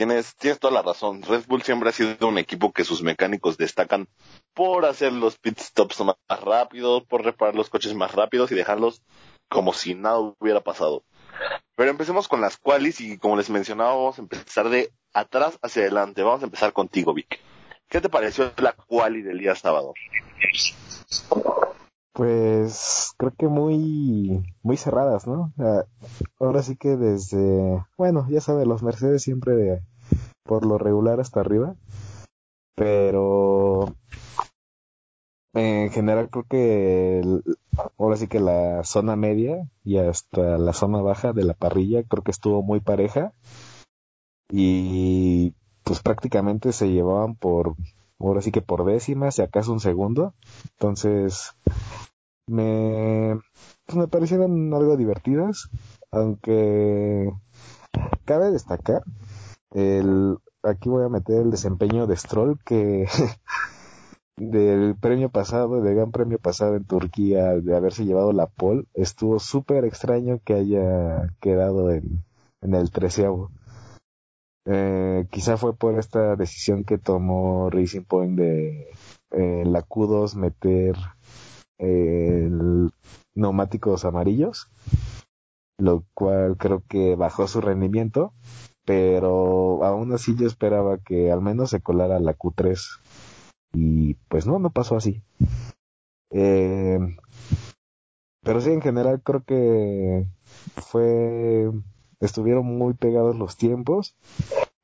Tienes, 0.00 0.34
toda 0.58 0.72
la 0.72 0.80
razón. 0.80 1.20
Red 1.20 1.44
Bull 1.46 1.60
siempre 1.60 1.90
ha 1.90 1.92
sido 1.92 2.26
un 2.26 2.38
equipo 2.38 2.72
que 2.72 2.84
sus 2.84 3.02
mecánicos 3.02 3.58
destacan 3.58 4.08
por 4.54 4.86
hacer 4.86 5.12
los 5.12 5.36
pit 5.36 5.58
stops 5.58 6.00
más 6.00 6.40
rápidos, 6.40 7.04
por 7.04 7.22
reparar 7.22 7.54
los 7.54 7.68
coches 7.68 7.92
más 7.92 8.14
rápidos 8.14 8.50
y 8.50 8.54
dejarlos 8.54 9.02
como 9.50 9.74
si 9.74 9.94
nada 9.94 10.18
hubiera 10.18 10.62
pasado. 10.62 11.04
Pero 11.76 11.90
empecemos 11.90 12.28
con 12.28 12.40
las 12.40 12.56
qualis 12.56 13.02
y 13.02 13.18
como 13.18 13.36
les 13.36 13.50
mencionaba, 13.50 13.90
vamos 13.90 14.18
a 14.18 14.22
empezar 14.22 14.70
de 14.70 14.90
atrás 15.12 15.58
hacia 15.60 15.82
adelante. 15.82 16.22
Vamos 16.22 16.40
a 16.40 16.46
empezar 16.46 16.72
contigo, 16.72 17.12
Vic. 17.12 17.38
¿Qué 17.86 18.00
te 18.00 18.08
pareció 18.08 18.52
la 18.56 18.72
quali 18.72 19.20
del 19.20 19.36
día 19.36 19.54
sábado? 19.54 19.92
Pues 22.14 23.12
creo 23.18 23.34
que 23.38 23.48
muy, 23.48 24.42
muy 24.62 24.76
cerradas, 24.78 25.26
¿no? 25.26 25.52
Ahora 26.50 26.64
sí 26.64 26.74
que 26.74 26.96
desde, 26.96 27.84
bueno, 27.96 28.26
ya 28.28 28.40
sabe, 28.40 28.66
los 28.66 28.82
Mercedes 28.82 29.22
siempre 29.22 29.54
de, 29.54 29.82
por 30.42 30.66
lo 30.66 30.78
regular 30.78 31.20
hasta 31.20 31.38
arriba, 31.38 31.76
pero 32.74 33.94
en 35.54 35.90
general 35.90 36.28
creo 36.28 36.44
que 36.48 37.22
ahora 37.96 38.16
sí 38.16 38.26
que 38.26 38.40
la 38.40 38.82
zona 38.82 39.14
media 39.14 39.70
y 39.84 39.98
hasta 39.98 40.58
la 40.58 40.72
zona 40.72 41.00
baja 41.00 41.32
de 41.32 41.44
la 41.44 41.54
parrilla 41.54 42.02
creo 42.02 42.24
que 42.24 42.32
estuvo 42.32 42.64
muy 42.64 42.80
pareja 42.80 43.32
y 44.50 45.54
pues 45.84 46.00
prácticamente 46.00 46.72
se 46.72 46.90
llevaban 46.90 47.36
por, 47.36 47.76
ahora 48.18 48.42
sí 48.42 48.50
que 48.50 48.60
por 48.60 48.84
décimas, 48.84 49.36
si 49.36 49.42
acaso 49.42 49.72
un 49.72 49.78
segundo, 49.78 50.34
entonces 50.72 51.54
me, 52.48 53.38
pues 53.86 53.96
me 53.96 54.08
parecieron 54.08 54.74
algo 54.74 54.96
divertidas, 54.96 55.70
aunque 56.12 57.30
cabe 58.24 58.50
destacar 58.50 59.02
el, 59.72 60.38
aquí 60.62 60.88
voy 60.88 61.04
a 61.04 61.08
meter 61.08 61.42
el 61.42 61.50
desempeño 61.50 62.06
de 62.06 62.16
Stroll 62.16 62.58
que 62.64 63.06
del 64.36 64.96
premio 64.96 65.28
pasado, 65.28 65.82
del 65.82 65.94
gran 65.94 66.12
premio 66.12 66.38
pasado 66.38 66.76
en 66.76 66.84
Turquía, 66.84 67.54
de 67.56 67.76
haberse 67.76 68.04
llevado 68.04 68.32
la 68.32 68.46
pole, 68.46 68.86
estuvo 68.94 69.38
súper 69.38 69.84
extraño 69.84 70.40
que 70.44 70.54
haya 70.54 71.34
quedado 71.40 71.90
en, 71.92 72.24
el 72.62 72.90
treceavo. 72.90 73.50
Eh, 74.66 75.26
quizá 75.30 75.56
fue 75.56 75.74
por 75.74 75.98
esta 75.98 76.36
decisión 76.36 76.84
que 76.84 76.98
tomó 76.98 77.70
Racing 77.70 78.04
Point 78.04 78.38
de 78.38 78.90
eh, 79.30 79.64
la 79.66 79.82
Q2 79.86 80.34
meter 80.36 80.96
eh, 81.78 82.44
el 82.46 82.90
neumáticos 83.34 84.04
amarillos, 84.04 84.70
lo 85.80 86.04
cual 86.14 86.56
creo 86.56 86.82
que 86.88 87.16
bajó 87.16 87.46
su 87.48 87.60
rendimiento, 87.60 88.32
pero 88.84 89.84
aún 89.84 90.12
así 90.12 90.34
yo 90.36 90.46
esperaba 90.46 90.98
que 90.98 91.30
al 91.32 91.40
menos 91.40 91.70
se 91.70 91.80
colara 91.80 92.20
la 92.20 92.36
Q3 92.36 92.78
y 93.72 94.14
pues 94.28 94.46
no, 94.46 94.58
no 94.58 94.70
pasó 94.70 94.96
así. 94.96 95.22
Eh, 96.30 96.98
pero 98.42 98.60
sí, 98.60 98.70
en 98.70 98.80
general 98.80 99.22
creo 99.22 99.44
que 99.44 100.26
fue, 100.76 101.70
estuvieron 102.20 102.66
muy 102.66 102.94
pegados 102.94 103.36
los 103.36 103.56
tiempos 103.56 104.16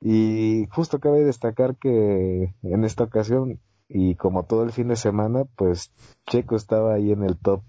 y 0.00 0.68
justo 0.70 1.00
cabe 1.00 1.24
destacar 1.24 1.76
que 1.76 2.54
en 2.62 2.84
esta 2.84 3.04
ocasión 3.04 3.60
y 3.88 4.16
como 4.16 4.44
todo 4.44 4.64
el 4.64 4.72
fin 4.72 4.88
de 4.88 4.96
semana, 4.96 5.44
pues 5.56 5.92
Checo 6.26 6.56
estaba 6.56 6.94
ahí 6.94 7.12
en 7.12 7.22
el 7.22 7.36
top 7.36 7.62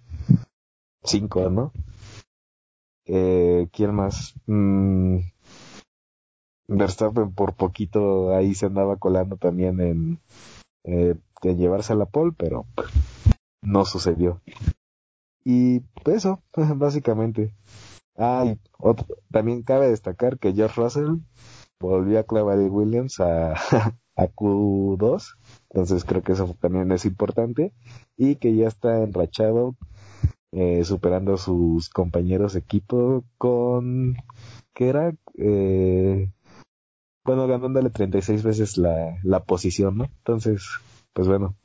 5, 1.04 1.50
¿no? 1.50 1.72
Eh, 3.08 3.68
¿Quién 3.72 3.94
más? 3.96 4.36
Mm, 4.46 5.20
Verstappen 6.68 7.34
por 7.34 7.56
poquito 7.56 8.36
ahí 8.36 8.54
se 8.54 8.66
andaba 8.66 8.98
colando 8.98 9.38
también 9.38 9.80
en, 9.80 10.20
eh, 10.84 11.16
de 11.42 11.56
llevarse 11.56 11.94
a 11.94 11.96
la 11.96 12.06
pole, 12.06 12.34
pero 12.38 12.66
no 13.62 13.86
sucedió. 13.86 14.42
Y 15.44 15.80
pues 16.04 16.18
eso, 16.18 16.42
básicamente. 16.76 17.54
Ah, 18.18 18.56
otro- 18.80 19.08
también 19.32 19.64
cabe 19.64 19.90
destacar 19.90 20.40
que 20.40 20.54
George 20.54 20.82
Russell 20.82 21.18
volvió 21.80 22.20
a 22.20 22.24
clavar 22.24 22.60
el 22.60 22.70
Williams 22.70 23.20
a, 23.20 23.54
a 24.16 24.28
Q2. 24.28 25.38
Entonces 25.70 26.04
creo 26.04 26.24
que 26.24 26.34
eso 26.34 26.56
también 26.60 26.92
es 26.92 27.06
importante. 27.06 27.74
Y 28.18 28.36
que 28.38 28.56
ya 28.56 28.68
está 28.68 29.04
enrachado, 29.04 29.76
eh, 30.52 30.84
superando 30.84 31.34
a 31.34 31.38
sus 31.38 31.90
compañeros 31.90 32.54
de 32.54 32.60
equipo 32.60 33.24
con... 33.38 34.16
¿Qué 34.74 34.90
era? 34.90 35.14
Eh, 35.38 36.30
bueno, 37.24 37.48
ganándole 37.48 37.90
36 37.90 38.44
veces 38.44 38.78
la, 38.78 39.18
la 39.24 39.44
posición, 39.44 39.98
¿no? 39.98 40.06
Entonces, 40.06 40.64
pues 41.14 41.28
bueno, 41.28 41.56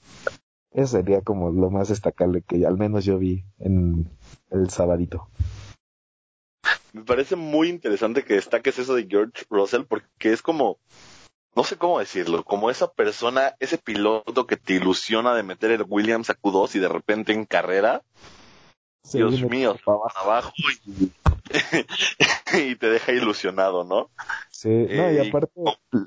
eso 0.73 0.97
sería 0.97 1.21
como 1.21 1.51
lo 1.51 1.71
más 1.71 1.89
destacable 1.89 2.43
que 2.43 2.67
al 2.67 2.79
menos 2.79 3.05
yo 3.05 3.19
vi 3.19 3.45
en 3.59 4.11
el 4.51 4.71
sabadito. 4.71 5.29
Me 6.93 7.05
parece 7.05 7.37
muy 7.37 7.69
interesante 7.69 8.25
que 8.25 8.35
destaques 8.35 8.79
eso 8.79 8.95
de 8.95 9.07
George 9.09 9.45
Russell 9.49 9.85
porque 9.85 10.33
es 10.33 10.43
como, 10.43 10.79
no 11.55 11.65
sé 11.65 11.77
cómo 11.77 11.99
decirlo, 11.99 12.45
como 12.45 12.71
esa 12.71 12.91
persona, 12.91 13.55
ese 13.61 13.79
piloto 13.79 14.47
que 14.47 14.57
te 14.57 14.75
ilusiona 14.75 15.35
de 15.35 15.43
meter 15.43 15.71
el 15.71 15.85
Williams 15.89 16.31
a 16.31 16.39
Q2 16.39 16.77
y 16.77 16.79
de 16.81 16.89
repente 16.89 17.33
en 17.33 17.47
carrera, 17.47 18.03
Dios 19.12 19.42
mío, 19.42 19.76
para 19.85 19.99
abajo 20.16 20.52
y, 20.87 21.11
y 22.71 22.76
te 22.76 22.88
deja 22.88 23.12
ilusionado, 23.12 23.85
¿no? 23.85 24.11
Sí, 24.50 24.68
no, 24.68 25.12
y 25.12 25.18
Eh, 25.18 25.28
aparte 25.28 25.52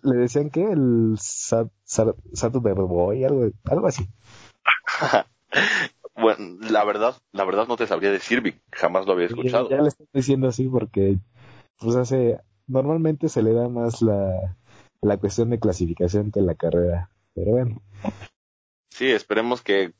le 0.03 0.15
decían 0.15 0.49
que 0.49 0.63
el 0.63 1.17
Sat, 1.19 1.67
Sat, 1.83 2.15
Saturday 2.33 2.73
Boy, 2.73 3.23
algo, 3.25 3.49
algo 3.65 3.87
así. 3.87 4.07
bueno, 6.15 6.57
la 6.61 6.83
verdad, 6.85 7.15
la 7.31 7.43
verdad 7.43 7.67
no 7.67 7.77
te 7.77 7.87
sabría 7.87 8.11
decir, 8.11 8.41
Vic, 8.41 8.61
jamás 8.71 9.05
lo 9.05 9.13
había 9.13 9.27
escuchado. 9.27 9.69
Ya 9.69 9.81
le 9.81 9.89
estoy 9.89 10.07
diciendo 10.13 10.47
así 10.47 10.67
porque, 10.67 11.17
pues 11.79 11.95
hace, 11.95 12.39
normalmente 12.67 13.29
se 13.29 13.43
le 13.43 13.53
da 13.53 13.67
más 13.67 14.01
la, 14.01 14.55
la 15.01 15.17
cuestión 15.17 15.49
de 15.49 15.59
clasificación 15.59 16.31
que 16.31 16.41
la 16.41 16.55
carrera. 16.55 17.09
Pero 17.33 17.51
bueno, 17.51 17.81
Sí, 18.89 19.11
esperemos 19.11 19.61
que 19.61 19.91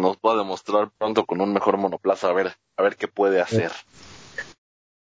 nos 0.00 0.16
pueda 0.18 0.38
demostrar 0.38 0.90
pronto 0.98 1.24
con 1.26 1.40
un 1.40 1.52
mejor 1.52 1.76
monoplaza 1.76 2.28
a 2.28 2.32
ver, 2.32 2.54
a 2.76 2.82
ver 2.82 2.96
qué 2.96 3.08
puede 3.08 3.40
hacer. 3.40 3.72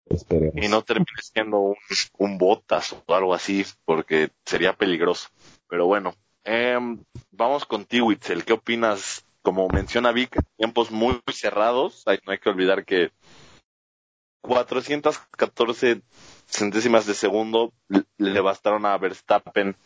esperemos. 0.07 0.55
y 0.57 0.69
no 0.69 0.83
termine 0.83 1.07
siendo 1.23 1.59
un, 1.59 1.77
un 2.19 2.39
botas 2.39 2.93
o 3.07 3.15
algo 3.15 3.35
así, 3.35 3.65
porque 3.85 4.31
sería 4.45 4.73
peligroso. 4.75 5.29
Pero 5.69 5.87
bueno, 5.87 6.15
em, 6.45 7.03
vamos 7.33 7.65
contigo, 7.65 8.13
Itzel. 8.13 8.45
¿Qué 8.45 8.53
opinas? 8.53 9.25
Como 9.43 9.69
menciona 9.69 10.13
Vic, 10.13 10.41
tiempos 10.57 10.91
muy 10.91 11.21
cerrados. 11.33 12.03
Hay- 12.07 12.21
no 12.25 12.33
hay 12.33 12.39
que 12.39 12.49
olvidar 12.49 12.85
que 12.85 13.11
414 14.43 16.03
centésimas 16.47 17.07
de 17.07 17.15
segundo 17.15 17.73
le 18.19 18.41
bastaron 18.41 18.87
a 18.87 18.97
Verstappen 18.99 19.77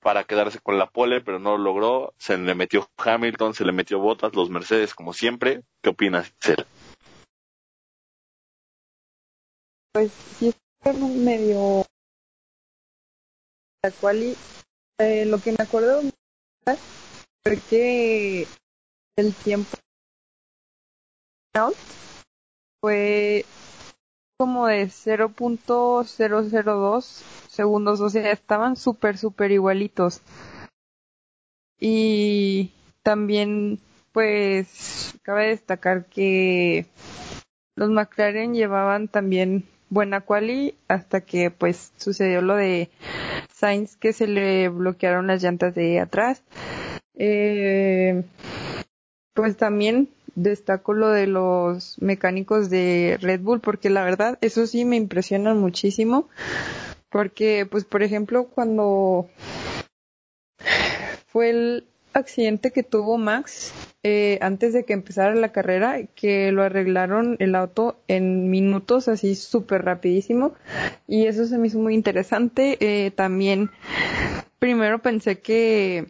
para 0.00 0.24
quedarse 0.24 0.58
con 0.60 0.78
la 0.78 0.86
pole, 0.86 1.20
pero 1.20 1.38
no 1.38 1.56
lo 1.56 1.64
logró. 1.64 2.14
Se 2.18 2.36
le 2.38 2.54
metió 2.54 2.88
Hamilton, 2.96 3.54
se 3.54 3.64
le 3.64 3.72
metió 3.72 3.98
Bottas, 3.98 4.34
los 4.34 4.50
Mercedes, 4.50 4.94
como 4.94 5.12
siempre. 5.12 5.62
¿Qué 5.82 5.90
opinas, 5.90 6.28
Itzel? 6.28 6.66
Pues 9.92 10.12
sí, 10.38 10.54
medio 10.94 11.84
la 13.82 13.90
cual 13.92 14.36
eh, 15.00 15.24
lo 15.24 15.38
que 15.38 15.52
me 15.52 15.64
acuerdo 15.64 16.02
fue 17.44 17.58
que 17.70 18.46
el 19.16 19.34
tiempo 19.34 19.76
fue 22.80 23.44
como 24.38 24.68
de 24.68 24.88
0.002 24.88 27.04
segundos, 27.48 28.00
o 28.00 28.08
sea, 28.08 28.30
estaban 28.30 28.76
súper, 28.76 29.18
súper 29.18 29.50
igualitos. 29.50 30.22
Y 31.80 32.70
también, 33.02 33.80
pues, 34.12 35.16
cabe 35.22 35.48
destacar 35.48 36.06
que 36.06 36.86
los 37.74 37.90
McLaren 37.90 38.54
llevaban 38.54 39.08
también 39.08 39.64
buena 39.90 40.20
quali 40.20 40.76
hasta 40.86 41.22
que 41.22 41.50
pues 41.50 41.90
sucedió 41.96 42.40
lo 42.40 42.54
de 42.54 42.90
Sainz 43.52 43.96
que 43.96 44.12
se 44.12 44.28
le 44.28 44.68
bloquearon 44.68 45.26
las 45.26 45.42
llantas 45.42 45.74
de 45.74 45.98
atrás. 45.98 46.44
Eh, 47.14 48.22
pues 49.34 49.56
también 49.56 50.08
destaco 50.42 50.94
lo 50.94 51.08
de 51.08 51.26
los 51.26 52.00
mecánicos 52.00 52.70
de 52.70 53.18
Red 53.20 53.40
Bull 53.40 53.60
porque 53.60 53.90
la 53.90 54.04
verdad 54.04 54.38
eso 54.40 54.66
sí 54.66 54.84
me 54.84 54.96
impresionan 54.96 55.58
muchísimo 55.58 56.28
porque 57.10 57.66
pues 57.70 57.84
por 57.84 58.02
ejemplo 58.02 58.44
cuando 58.44 59.28
fue 61.26 61.50
el 61.50 61.84
accidente 62.12 62.70
que 62.72 62.82
tuvo 62.82 63.18
Max 63.18 63.72
eh, 64.04 64.38
antes 64.42 64.72
de 64.72 64.84
que 64.84 64.92
empezara 64.92 65.34
la 65.34 65.50
carrera, 65.50 66.06
que 66.14 66.52
lo 66.52 66.62
arreglaron 66.62 67.36
el 67.40 67.54
auto 67.54 68.00
en 68.06 68.48
minutos, 68.48 69.08
así 69.08 69.34
súper 69.34 69.84
rapidísimo. 69.84 70.54
Y 71.08 71.26
eso 71.26 71.46
se 71.46 71.58
me 71.58 71.66
hizo 71.66 71.78
muy 71.78 71.94
interesante. 71.94 72.78
Eh, 72.80 73.10
también, 73.10 73.70
primero 74.58 75.00
pensé 75.00 75.40
que, 75.40 76.06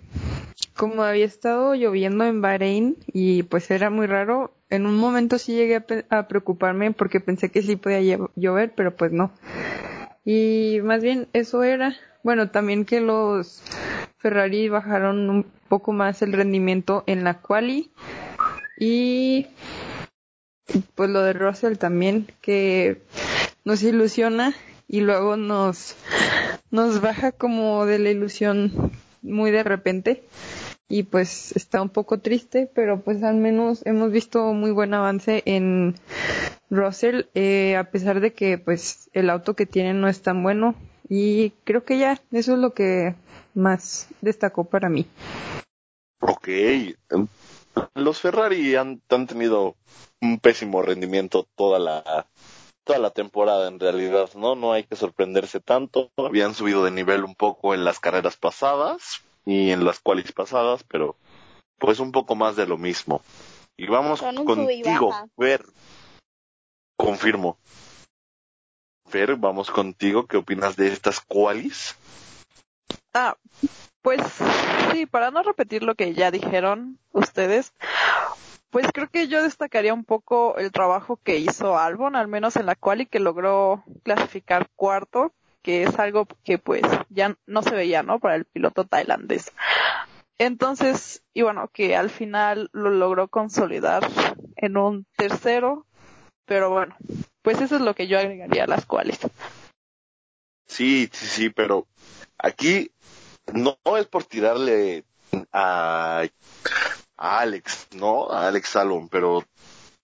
como 0.77 1.03
había 1.03 1.25
estado 1.25 1.75
lloviendo 1.75 2.25
en 2.25 2.41
Bahrein 2.41 2.97
y 3.13 3.43
pues 3.45 3.71
era 3.71 3.91
muy 3.91 4.07
raro, 4.07 4.53
en 4.71 4.87
un 4.87 4.97
momento 4.97 5.39
sí 5.39 5.55
llegué 5.55 5.77
a, 5.77 5.85
a 6.11 6.29
preocuparme 6.29 6.93
porque 6.93 7.21
pensé 7.21 7.51
que 7.51 7.63
sí 7.63 7.77
podía 7.77 8.19
llover, 8.37 8.73
pero 8.75 8.97
pues 8.97 9.13
no. 9.13 9.33
Y 10.25 10.81
más 10.83 11.03
bien 11.03 11.29
eso 11.33 11.63
era. 11.63 11.97
Bueno, 12.23 12.51
también 12.51 12.85
que 12.85 13.01
los 13.01 13.63
Ferrari 14.19 14.69
bajaron 14.69 15.31
un 15.31 15.47
poco 15.69 15.93
más 15.93 16.23
el 16.23 16.33
rendimiento 16.33 17.05
en 17.07 17.25
la 17.25 17.41
quali 17.41 17.91
y 18.79 19.47
pues 20.95 21.11
lo 21.11 21.23
de 21.23 21.33
Russell 21.33 21.77
también 21.77 22.27
que 22.41 23.01
nos 23.65 23.83
ilusiona 23.83 24.55
y 24.87 25.01
luego 25.01 25.37
nos 25.37 25.97
nos 26.71 27.01
baja 27.01 27.33
como 27.33 27.87
de 27.87 27.99
la 27.99 28.11
ilusión 28.11 28.88
muy 29.23 29.51
de 29.51 29.63
repente 29.63 30.23
y 30.89 31.03
pues 31.03 31.53
está 31.57 31.83
un 31.83 31.91
poco 31.91 32.19
triste 32.19 32.71
pero 32.75 33.01
pues 33.01 33.23
al 33.23 33.37
menos 33.37 33.85
hemos 33.87 34.11
visto 34.11 34.53
muy 34.55 34.71
buen 34.71 34.95
avance 34.95 35.43
en 35.45 35.95
Russell 36.71 37.27
eh, 37.35 37.77
a 37.77 37.91
pesar 37.91 38.21
de 38.21 38.33
que 38.33 38.59
pues 38.59 39.11
el 39.13 39.31
auto 39.31 39.55
que 39.55 39.67
tiene 39.67 39.95
no 39.95 40.09
es 40.09 40.23
tan 40.23 40.43
bueno 40.43 40.75
y 41.09 41.51
creo 41.65 41.85
que 41.85 41.99
ya 41.99 42.21
eso 42.33 42.53
es 42.53 42.59
lo 42.59 42.75
que 42.75 43.15
más 43.55 44.09
destacó 44.21 44.65
para 44.65 44.89
mí. 44.89 45.07
Ok. 46.21 46.49
em, 46.49 47.27
Los 47.95 48.21
Ferrari 48.21 48.77
han, 48.77 49.01
han 49.09 49.27
tenido 49.27 49.77
un 50.21 50.39
pésimo 50.39 50.83
rendimiento 50.83 51.47
toda 51.57 51.79
la 51.79 52.27
toda 52.89 52.99
la 52.99 53.11
temporada 53.11 53.69
en 53.69 53.79
realidad, 53.79 54.31
¿no? 54.35 54.55
No 54.55 54.73
hay 54.73 54.83
que 54.83 54.97
sorprenderse 54.97 55.61
tanto. 55.61 56.11
Habían 56.17 56.55
subido 56.55 56.83
de 56.85 56.91
nivel 56.91 57.23
un 57.23 57.35
poco 57.35 57.75
en 57.75 57.85
las 57.85 58.01
carreras 58.01 58.39
pasadas 58.39 59.21
y 59.45 59.73
en 59.73 59.85
las 59.85 60.01
cuales 60.01 60.33
pasadas, 60.33 60.85
pero 60.85 61.15
pues 61.77 62.01
un 62.01 62.13
poco 62.13 62.35
más 62.35 62.57
de 62.57 62.67
lo 62.67 62.79
mismo. 62.79 63.21
Y 63.77 63.89
vamos 63.89 64.23
contigo. 64.23 65.15
Fer. 65.37 65.67
Confirmo. 66.97 67.59
Fer, 69.07 69.37
vamos 69.37 69.71
contigo. 69.71 70.27
¿Qué 70.27 70.39
opinas 70.39 70.75
de 70.75 70.91
estas 70.91 71.21
qualis? 71.21 71.95
Ah, 73.13 73.37
pues 74.01 74.23
sí, 74.93 75.05
para 75.05 75.31
no 75.31 75.43
repetir 75.43 75.83
lo 75.83 75.95
que 75.95 76.15
ya 76.15 76.31
dijeron 76.31 76.99
ustedes, 77.13 77.75
pues 78.71 78.87
creo 78.93 79.09
que 79.09 79.29
yo 79.29 79.43
destacaría 79.43 79.95
un 79.95 80.05
poco 80.05 80.57
el 80.59 80.73
trabajo 80.73 81.19
que 81.23 81.39
hizo 81.39 81.79
Albon, 81.79 82.17
al 82.17 82.29
menos 82.29 82.57
en 82.57 82.67
la 82.67 82.75
cual 82.75 83.01
y 83.01 83.07
que 83.07 83.21
logró 83.21 83.85
clasificar 84.03 84.69
cuarto, 84.77 85.33
que 85.63 85.83
es 85.83 85.99
algo 85.99 86.27
que 86.45 86.59
pues 86.59 86.83
ya 87.09 87.37
no 87.47 87.63
se 87.63 87.75
veía, 87.75 88.03
¿no? 88.03 88.19
Para 88.19 88.37
el 88.37 88.45
piloto 88.45 88.85
tailandés. 88.85 89.53
Entonces, 90.39 91.23
y 91.35 91.43
bueno, 91.43 91.69
que 91.73 91.97
al 91.97 92.11
final 92.11 92.71
lo 92.73 92.91
logró 92.91 93.29
consolidar 93.29 94.09
en 94.57 94.77
un 94.77 95.07
tercero, 95.17 95.85
pero 96.45 96.71
bueno, 96.71 96.97
pues 97.43 97.61
eso 97.61 97.77
es 97.77 97.83
lo 97.83 97.95
que 97.95 98.07
yo 98.07 98.19
agregaría 98.19 98.65
a 98.65 98.69
las 98.69 98.87
cuales. 98.87 99.19
Sí, 100.67 101.09
sí, 101.13 101.27
sí, 101.27 101.51
pero 101.51 101.87
aquí 102.37 102.93
no 103.53 103.79
es 103.99 104.07
por 104.07 104.25
tirarle 104.25 105.05
a, 105.53 106.25
a 107.19 107.41
Alex, 107.41 107.89
¿no? 107.97 108.31
A 108.31 108.49
Alex 108.49 108.71
Salom, 108.71 109.09
pero 109.09 109.45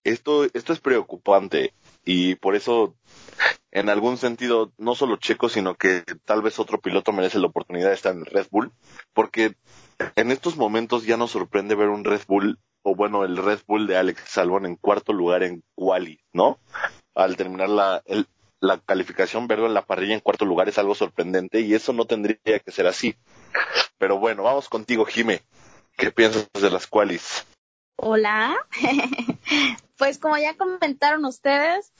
esto, 0.03 0.45
esto 0.53 0.73
es 0.73 0.81
preocupante 0.81 1.73
y 2.05 2.35
por 2.35 2.55
eso, 2.55 2.95
en 3.71 3.89
algún 3.89 4.19
sentido, 4.19 4.73
no 4.77 4.95
solo 4.95 5.17
Checo, 5.17 5.49
sino 5.49 5.75
que 5.75 6.03
tal 6.25 6.43
vez 6.43 6.59
otro 6.59 6.81
piloto 6.81 7.13
merece 7.13 7.39
la 7.39 7.47
oportunidad 7.47 7.89
de 7.89 7.95
estar 7.95 8.15
en 8.15 8.27
Red 8.27 8.49
Bull, 8.51 8.73
porque 9.15 9.55
en 10.17 10.31
estos 10.31 10.57
momentos 10.57 11.05
ya 11.05 11.17
nos 11.17 11.31
sorprende 11.31 11.75
ver 11.75 11.89
un 11.89 12.05
Red 12.05 12.23
Bull, 12.29 12.59
o 12.83 12.95
bueno, 12.95 13.25
el 13.25 13.39
Red 13.39 13.61
Bull 13.67 13.87
de 13.87 13.97
Alex 13.97 14.23
Salmon 14.27 14.67
en 14.67 14.77
cuarto 14.77 15.15
lugar 15.15 15.43
en 15.43 15.63
Quali, 15.75 16.21
¿no? 16.33 16.59
Al 17.15 17.37
terminar 17.37 17.71
la, 17.71 18.03
la 18.61 18.79
calificación 18.79 19.47
verlo 19.47 19.67
en 19.67 19.75
la 19.75 19.87
parrilla 19.87 20.15
en 20.15 20.21
cuarto 20.21 20.45
lugar 20.45 20.69
es 20.69 20.79
algo 20.79 20.95
sorprendente 20.95 21.61
y 21.61 21.75
eso 21.75 21.95
no 21.95 22.05
tendría 22.05 22.59
que 22.59 22.71
ser 22.71 22.87
así. 22.87 23.15
Pero 23.97 24.19
bueno, 24.19 24.43
vamos 24.43 24.69
contigo, 24.69 25.07
Jime. 25.07 25.43
¿Qué 25.97 26.11
piensas 26.11 26.49
de 26.53 26.71
las 26.71 26.87
qualis? 26.87 27.47
Hola. 27.97 28.57
pues 29.97 30.19
como 30.19 30.37
ya 30.37 30.57
comentaron 30.57 31.25
ustedes, 31.25 31.93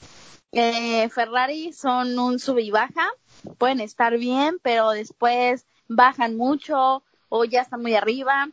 eh, 0.53 1.09
Ferrari 1.11 1.73
son 1.73 2.19
un 2.19 2.39
sub 2.39 2.59
y 2.59 2.71
baja. 2.71 3.11
Pueden 3.59 3.81
estar 3.81 4.17
bien, 4.19 4.59
pero 4.63 4.91
después 4.91 5.67
bajan 5.89 6.37
mucho 6.37 7.05
o 7.29 7.45
ya 7.45 7.63
están 7.63 7.83
muy 7.83 7.95
arriba. 7.95 8.49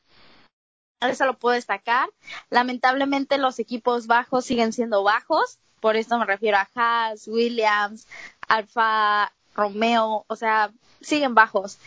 Eso 1.01 1.25
lo 1.25 1.37
puedo 1.37 1.55
destacar. 1.55 2.09
Lamentablemente 2.49 3.39
los 3.39 3.57
equipos 3.57 4.05
bajos 4.05 4.45
siguen 4.45 4.73
siendo 4.73 5.03
bajos. 5.03 5.57
Por 5.79 5.95
esto 5.95 6.19
me 6.19 6.25
refiero 6.25 6.57
a 6.57 6.69
Haas, 6.75 7.27
Williams, 7.27 8.07
Alfa 8.47 9.33
Romeo. 9.55 10.25
O 10.27 10.35
sea, 10.35 10.71
siguen 11.01 11.33
bajos. 11.33 11.79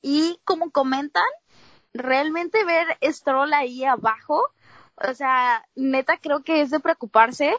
Y 0.00 0.40
como 0.44 0.70
comentan, 0.70 1.24
realmente 1.98 2.64
ver 2.64 2.98
Stroll 3.02 3.52
ahí 3.54 3.84
abajo, 3.84 4.44
o 4.96 5.14
sea, 5.14 5.66
neta 5.74 6.18
creo 6.18 6.42
que 6.42 6.60
es 6.60 6.70
de 6.70 6.80
preocuparse, 6.80 7.54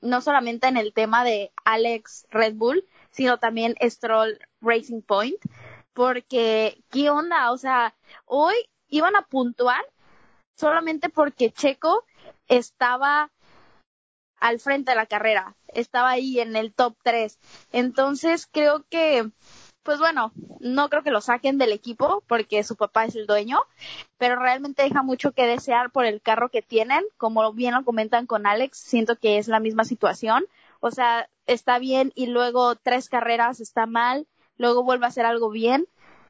no 0.00 0.20
solamente 0.20 0.66
en 0.66 0.76
el 0.76 0.92
tema 0.92 1.24
de 1.24 1.52
Alex 1.64 2.26
Red 2.30 2.54
Bull, 2.54 2.84
sino 3.10 3.38
también 3.38 3.76
Stroll 3.82 4.38
Racing 4.60 5.02
Point, 5.02 5.36
porque, 5.92 6.82
¿qué 6.90 7.10
onda? 7.10 7.50
O 7.52 7.58
sea, 7.58 7.94
hoy 8.24 8.54
iban 8.88 9.16
a 9.16 9.22
puntuar 9.22 9.84
solamente 10.56 11.08
porque 11.08 11.50
Checo 11.50 12.04
estaba 12.48 13.30
al 14.40 14.58
frente 14.58 14.92
de 14.92 14.96
la 14.96 15.06
carrera, 15.06 15.54
estaba 15.68 16.10
ahí 16.10 16.40
en 16.40 16.56
el 16.56 16.72
top 16.72 16.96
3. 17.02 17.38
Entonces 17.72 18.48
creo 18.50 18.84
que 18.88 19.30
pues 19.82 19.98
bueno, 19.98 20.32
no 20.60 20.88
creo 20.90 21.02
que 21.02 21.10
lo 21.10 21.20
saquen 21.20 21.58
del 21.58 21.72
equipo 21.72 22.22
porque 22.26 22.62
su 22.62 22.76
papá 22.76 23.04
es 23.04 23.16
el 23.16 23.26
dueño, 23.26 23.62
pero 24.18 24.36
realmente 24.36 24.82
deja 24.82 25.02
mucho 25.02 25.32
que 25.32 25.46
desear 25.46 25.90
por 25.90 26.04
el 26.04 26.20
carro 26.20 26.50
que 26.50 26.62
tienen, 26.62 27.04
como 27.16 27.52
bien 27.52 27.74
lo 27.74 27.84
comentan 27.84 28.26
con 28.26 28.46
Alex, 28.46 28.78
siento 28.78 29.16
que 29.16 29.38
es 29.38 29.48
la 29.48 29.60
misma 29.60 29.84
situación, 29.84 30.44
o 30.80 30.90
sea, 30.90 31.28
está 31.46 31.78
bien 31.78 32.12
y 32.14 32.26
luego 32.26 32.76
tres 32.76 33.08
carreras 33.08 33.60
está 33.60 33.86
mal, 33.86 34.26
luego 34.56 34.82
vuelve 34.82 35.06
a 35.06 35.08
hacer 35.08 35.24
algo 35.24 35.50
bien, 35.50 35.86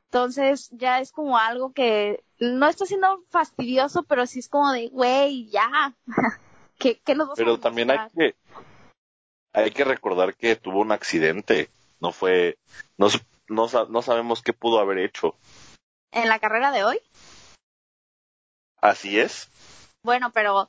entonces 0.06 0.70
ya 0.70 1.00
es 1.00 1.12
como 1.12 1.38
algo 1.38 1.72
que 1.72 2.22
no 2.38 2.68
está 2.68 2.86
siendo 2.86 3.22
fastidioso, 3.30 4.04
pero 4.04 4.26
sí 4.26 4.38
es 4.38 4.48
como 4.48 4.72
de, 4.72 4.88
güey, 4.88 5.48
ya, 5.50 5.94
¿qué, 6.78 7.00
qué 7.04 7.14
nos 7.14 7.28
vas 7.28 7.36
Pero 7.36 7.58
también 7.58 7.90
hay 7.90 7.98
que, 8.16 8.34
hay 9.52 9.70
que 9.72 9.84
recordar 9.84 10.34
que 10.34 10.56
tuvo 10.56 10.80
un 10.80 10.92
accidente, 10.92 11.68
no 12.00 12.12
fue, 12.12 12.58
no, 12.96 13.08
no, 13.50 13.66
no 13.88 14.02
sabemos 14.02 14.42
qué 14.42 14.52
pudo 14.52 14.78
haber 14.78 14.98
hecho. 14.98 15.34
¿En 16.12 16.28
la 16.28 16.38
carrera 16.38 16.70
de 16.70 16.84
hoy? 16.84 17.00
Así 18.80 19.18
es. 19.18 19.48
Bueno, 20.02 20.30
pero 20.30 20.68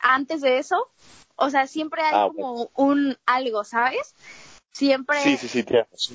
antes 0.00 0.40
de 0.40 0.58
eso, 0.58 0.88
o 1.34 1.50
sea, 1.50 1.66
siempre 1.66 2.02
hay 2.02 2.14
Ah, 2.14 2.28
como 2.28 2.70
un 2.74 3.18
algo, 3.26 3.64
¿sabes? 3.64 4.14
Siempre. 4.72 5.20
Sí, 5.20 5.36
sí, 5.36 5.48
sí, 5.48 5.62
tienes. 5.64 6.12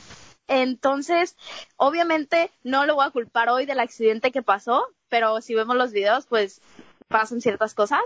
Entonces, 0.47 1.35
obviamente 1.77 2.51
no 2.63 2.85
lo 2.85 2.95
voy 2.95 3.05
a 3.05 3.11
culpar 3.11 3.49
hoy 3.49 3.65
del 3.65 3.79
accidente 3.79 4.31
que 4.31 4.41
pasó, 4.41 4.87
pero 5.09 5.41
si 5.41 5.55
vemos 5.55 5.75
los 5.75 5.91
videos, 5.91 6.25
pues 6.25 6.61
pasan 7.07 7.41
ciertas 7.41 7.73
cosas. 7.73 8.01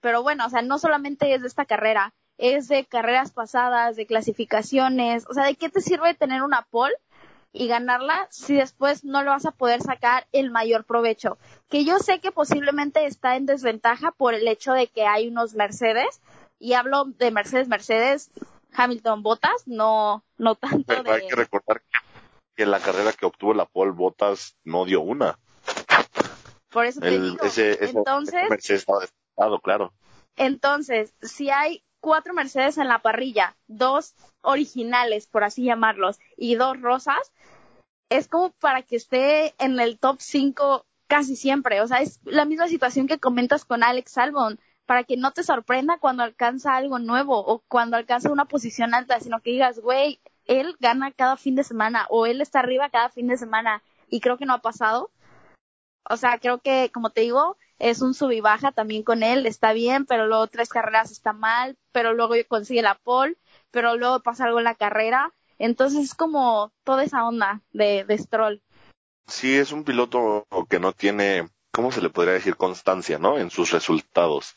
Pero 0.00 0.22
bueno, 0.22 0.46
o 0.46 0.50
sea, 0.50 0.62
no 0.62 0.78
solamente 0.78 1.34
es 1.34 1.42
de 1.42 1.48
esta 1.48 1.64
carrera, 1.64 2.12
es 2.38 2.68
de 2.68 2.84
carreras 2.84 3.32
pasadas, 3.32 3.96
de 3.96 4.06
clasificaciones. 4.06 5.24
O 5.28 5.34
sea, 5.34 5.44
¿de 5.44 5.56
qué 5.56 5.68
te 5.70 5.80
sirve 5.80 6.14
tener 6.14 6.42
una 6.42 6.62
pole 6.70 6.94
y 7.52 7.68
ganarla 7.68 8.26
si 8.30 8.54
después 8.54 9.04
no 9.04 9.22
le 9.22 9.28
vas 9.28 9.44
a 9.46 9.50
poder 9.52 9.82
sacar 9.82 10.26
el 10.32 10.50
mayor 10.50 10.84
provecho? 10.84 11.38
Que 11.68 11.84
yo 11.84 11.98
sé 11.98 12.20
que 12.20 12.32
posiblemente 12.32 13.04
está 13.06 13.36
en 13.36 13.46
desventaja 13.46 14.10
por 14.12 14.34
el 14.34 14.48
hecho 14.48 14.72
de 14.72 14.86
que 14.86 15.06
hay 15.06 15.28
unos 15.28 15.54
Mercedes, 15.54 16.20
y 16.58 16.74
hablo 16.74 17.04
de 17.04 17.30
Mercedes, 17.30 17.68
Mercedes, 17.68 18.30
Hamilton 18.74 19.22
Botas, 19.22 19.66
no, 19.66 20.24
no 20.38 20.54
tanto 20.54 20.84
Pero 20.86 21.02
de... 21.02 21.10
hay 21.12 21.28
que 21.28 21.36
recordar 21.36 21.82
que, 22.54 22.62
en 22.62 22.70
la 22.70 22.80
carrera 22.80 23.12
que 23.12 23.26
obtuvo 23.26 23.52
la 23.54 23.66
Paul 23.66 23.92
Botas 23.92 24.56
no 24.64 24.84
dio 24.84 25.00
una. 25.00 25.38
Por 26.70 26.86
eso 26.86 27.00
te 27.00 27.08
El, 27.08 27.32
digo. 27.32 27.44
ese, 27.44 27.72
ese- 27.72 27.90
Entonces, 27.98 28.34
ese 28.34 28.48
Mercedes 28.48 28.86
estaba 29.28 29.58
claro. 29.60 29.92
Entonces, 30.36 31.12
si 31.20 31.50
hay 31.50 31.84
cuatro 32.02 32.34
Mercedes 32.34 32.76
en 32.76 32.88
la 32.88 32.98
parrilla, 32.98 33.56
dos 33.68 34.14
originales, 34.42 35.26
por 35.26 35.44
así 35.44 35.62
llamarlos, 35.64 36.18
y 36.36 36.56
dos 36.56 36.78
rosas, 36.82 37.32
es 38.10 38.28
como 38.28 38.50
para 38.50 38.82
que 38.82 38.96
esté 38.96 39.54
en 39.58 39.80
el 39.80 39.98
top 39.98 40.20
5 40.20 40.84
casi 41.06 41.36
siempre. 41.36 41.80
O 41.80 41.86
sea, 41.86 41.98
es 42.02 42.20
la 42.24 42.44
misma 42.44 42.68
situación 42.68 43.06
que 43.06 43.18
comentas 43.18 43.64
con 43.64 43.82
Alex 43.82 44.18
Albon, 44.18 44.58
para 44.84 45.04
que 45.04 45.16
no 45.16 45.30
te 45.30 45.44
sorprenda 45.44 45.98
cuando 45.98 46.24
alcanza 46.24 46.76
algo 46.76 46.98
nuevo 46.98 47.38
o 47.38 47.60
cuando 47.68 47.96
alcanza 47.96 48.32
una 48.32 48.46
posición 48.46 48.94
alta, 48.94 49.20
sino 49.20 49.40
que 49.40 49.52
digas, 49.52 49.78
güey, 49.78 50.20
él 50.44 50.76
gana 50.80 51.12
cada 51.12 51.36
fin 51.36 51.54
de 51.54 51.64
semana 51.64 52.06
o 52.10 52.26
él 52.26 52.40
está 52.40 52.58
arriba 52.58 52.90
cada 52.90 53.08
fin 53.10 53.28
de 53.28 53.36
semana 53.36 53.82
y 54.08 54.20
creo 54.20 54.36
que 54.36 54.44
no 54.44 54.54
ha 54.54 54.58
pasado. 54.60 55.10
O 56.10 56.16
sea, 56.16 56.38
creo 56.38 56.58
que, 56.58 56.90
como 56.92 57.10
te 57.10 57.20
digo, 57.20 57.56
es 57.82 58.00
un 58.00 58.14
sub 58.14 58.30
y 58.30 58.40
baja 58.40 58.70
también 58.70 59.02
con 59.02 59.24
él, 59.24 59.44
está 59.44 59.72
bien, 59.72 60.06
pero 60.06 60.28
luego 60.28 60.46
tres 60.46 60.68
carreras 60.68 61.10
está 61.10 61.32
mal, 61.32 61.76
pero 61.90 62.14
luego 62.14 62.34
consigue 62.46 62.80
la 62.80 62.94
pole, 62.94 63.36
pero 63.72 63.96
luego 63.96 64.20
pasa 64.20 64.44
algo 64.44 64.58
en 64.58 64.64
la 64.64 64.76
carrera. 64.76 65.32
Entonces 65.58 66.04
es 66.04 66.14
como 66.14 66.72
toda 66.84 67.02
esa 67.02 67.26
onda 67.26 67.60
de, 67.72 68.04
de 68.04 68.16
Stroll. 68.18 68.62
Sí, 69.26 69.56
es 69.56 69.72
un 69.72 69.82
piloto 69.82 70.46
que 70.70 70.78
no 70.78 70.92
tiene, 70.92 71.48
¿cómo 71.72 71.90
se 71.90 72.00
le 72.00 72.08
podría 72.08 72.34
decir? 72.34 72.56
Constancia, 72.56 73.18
¿no? 73.18 73.36
En 73.36 73.50
sus 73.50 73.72
resultados. 73.72 74.54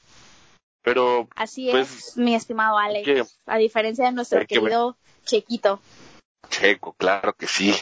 Pero, 0.83 1.27
Así 1.35 1.71
Pues, 1.71 2.09
es, 2.09 2.17
mi 2.17 2.35
estimado 2.35 2.77
Alex. 2.77 3.05
que- 3.05 3.25
A 3.47 3.57
diferencia 3.57 4.05
de 4.05 4.11
nuestro 4.11 4.39
que 4.41 4.45
querido 4.45 4.97
Chequito. 5.25 5.79
Checo, 6.49 6.93
claro 6.93 7.33
que 7.33 7.47
sí. 7.47 7.75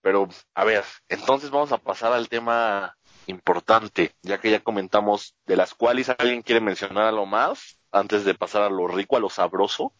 Pero, 0.00 0.28
a 0.54 0.64
ver, 0.64 0.84
entonces 1.08 1.50
vamos 1.50 1.72
a 1.72 1.78
pasar 1.78 2.12
al 2.12 2.28
tema 2.28 2.96
importante, 3.26 4.14
ya 4.22 4.40
que 4.40 4.50
ya 4.50 4.60
comentamos 4.60 5.34
de 5.46 5.56
las 5.56 5.74
cuales 5.74 6.08
alguien 6.08 6.42
quiere 6.42 6.60
mencionar 6.60 7.04
algo 7.04 7.26
más 7.26 7.78
antes 7.92 8.24
de 8.24 8.34
pasar 8.34 8.62
a 8.62 8.70
lo 8.70 8.88
rico, 8.88 9.16
a 9.16 9.20
lo 9.20 9.30
sabroso. 9.30 9.92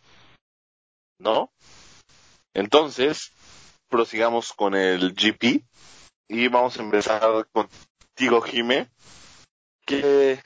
¿No? 1.18 1.52
Entonces, 2.54 3.32
prosigamos 3.88 4.52
con 4.52 4.74
el 4.74 5.12
GP 5.12 5.64
y 6.28 6.48
vamos 6.48 6.78
a 6.78 6.82
empezar 6.82 7.46
contigo, 7.52 8.40
Jime. 8.40 8.90
¿Qué, 9.84 10.42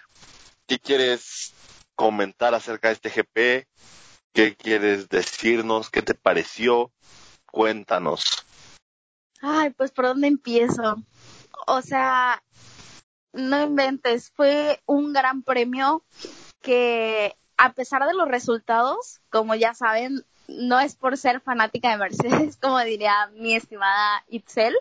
¿Qué 0.67 0.79
quieres 0.79 1.53
comentar 1.95 2.55
acerca 2.55 2.89
de 2.89 2.95
este 2.95 3.11
GP? 3.11 3.69
¿Qué 4.33 4.57
quieres 4.57 5.09
decirnos? 5.09 5.91
¿Qué 5.91 6.03
te 6.03 6.15
pareció? 6.15 6.91
Cuéntanos. 7.47 8.45
Ay, 9.41 9.71
pues 9.71 9.93
por 9.93 10.07
dónde 10.07 10.27
empiezo. 10.27 10.97
O 11.67 11.83
sea, 11.83 12.43
no 13.33 13.63
inventes, 13.63 14.31
fue 14.31 14.81
un 14.87 15.13
gran 15.13 15.43
premio 15.43 16.03
que 16.63 17.37
a 17.57 17.73
pesar 17.73 18.07
de 18.07 18.15
los 18.15 18.29
resultados, 18.29 19.21
como 19.31 19.55
ya 19.55 19.75
saben, 19.75 20.25
no 20.49 20.81
es 20.81 20.95
por 20.97 21.17
ser 21.17 21.41
fanática 21.41 21.91
de 21.91 21.99
Mercedes, 21.99 22.57
como 22.61 22.79
diría 22.81 23.31
mi 23.35 23.55
estimada 23.55 24.25
Itzel, 24.29 24.77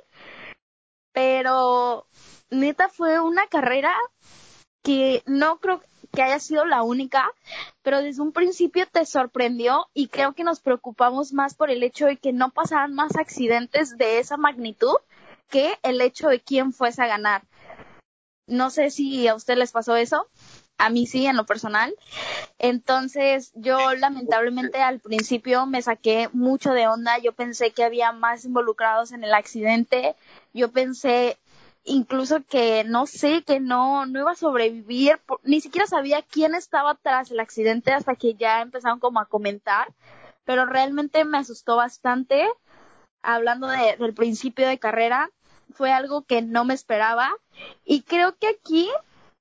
pero 1.12 2.07
neta 2.49 2.89
fue 2.89 3.19
una 3.19 3.47
carrera 3.47 3.93
que 4.83 5.23
no 5.25 5.57
creo 5.59 5.81
que 6.13 6.21
haya 6.21 6.39
sido 6.39 6.65
la 6.65 6.83
única, 6.83 7.31
pero 7.81 8.01
desde 8.01 8.21
un 8.21 8.31
principio 8.31 8.86
te 8.86 9.05
sorprendió 9.05 9.88
y 9.93 10.09
creo 10.09 10.33
que 10.33 10.43
nos 10.43 10.59
preocupamos 10.59 11.33
más 11.33 11.55
por 11.55 11.71
el 11.71 11.81
hecho 11.81 12.05
de 12.05 12.17
que 12.17 12.33
no 12.33 12.51
pasaran 12.51 12.93
más 12.93 13.15
accidentes 13.15 13.97
de 13.97 14.19
esa 14.19 14.38
magnitud 14.38 14.95
que 15.49 15.77
el 15.84 16.01
hecho 16.01 16.29
de 16.29 16.39
quién 16.39 16.73
fuese 16.73 17.01
a 17.01 17.08
ganar. 17.08 17.43
No 18.47 18.69
sé 18.69 18.91
si 18.91 19.27
a 19.27 19.36
usted 19.36 19.58
les 19.58 19.71
pasó 19.71 19.95
eso, 19.95 20.27
a 20.77 20.89
mí 20.89 21.08
sí, 21.08 21.25
en 21.25 21.38
lo 21.38 21.45
personal. 21.45 21.95
Entonces, 22.60 23.51
yo 23.56 23.95
lamentablemente 23.95 24.82
al 24.82 24.99
principio 24.99 25.65
me 25.65 25.82
saqué 25.82 26.29
mucho 26.34 26.71
de 26.73 26.88
onda, 26.88 27.17
yo 27.19 27.32
pensé 27.32 27.71
que 27.71 27.84
había 27.84 28.12
más 28.12 28.45
involucrados 28.45 29.12
en 29.12 29.23
el 29.23 29.34
accidente, 29.34 30.15
yo 30.53 30.71
pensé 30.71 31.38
incluso 31.86 32.43
que 32.43 32.84
no 32.86 33.06
sé, 33.06 33.43
que 33.43 33.60
no, 33.60 34.06
no 34.06 34.19
iba 34.19 34.32
a 34.32 34.36
sobrevivir, 34.36 35.19
ni 35.43 35.62
siquiera 35.62 35.86
sabía 35.88 36.21
quién 36.21 36.56
estaba 36.56 36.95
tras 36.95 37.32
el 37.32 37.39
accidente 37.39 37.91
hasta 37.91 38.15
que 38.15 38.36
ya 38.36 38.62
empezaron 38.62 38.99
como 38.99 39.19
a 39.19 39.25
comentar, 39.25 39.93
pero 40.45 40.65
realmente 40.65 41.25
me 41.25 41.38
asustó 41.38 41.75
bastante, 41.75 42.47
hablando 43.23 43.67
de- 43.67 43.97
del 43.97 44.13
principio 44.13 44.67
de 44.67 44.77
carrera, 44.79 45.31
fue 45.73 45.91
algo 45.91 46.23
que 46.23 46.41
no 46.41 46.65
me 46.65 46.73
esperaba 46.73 47.33
y 47.83 48.03
creo 48.03 48.38
que 48.38 48.47
aquí, 48.47 48.89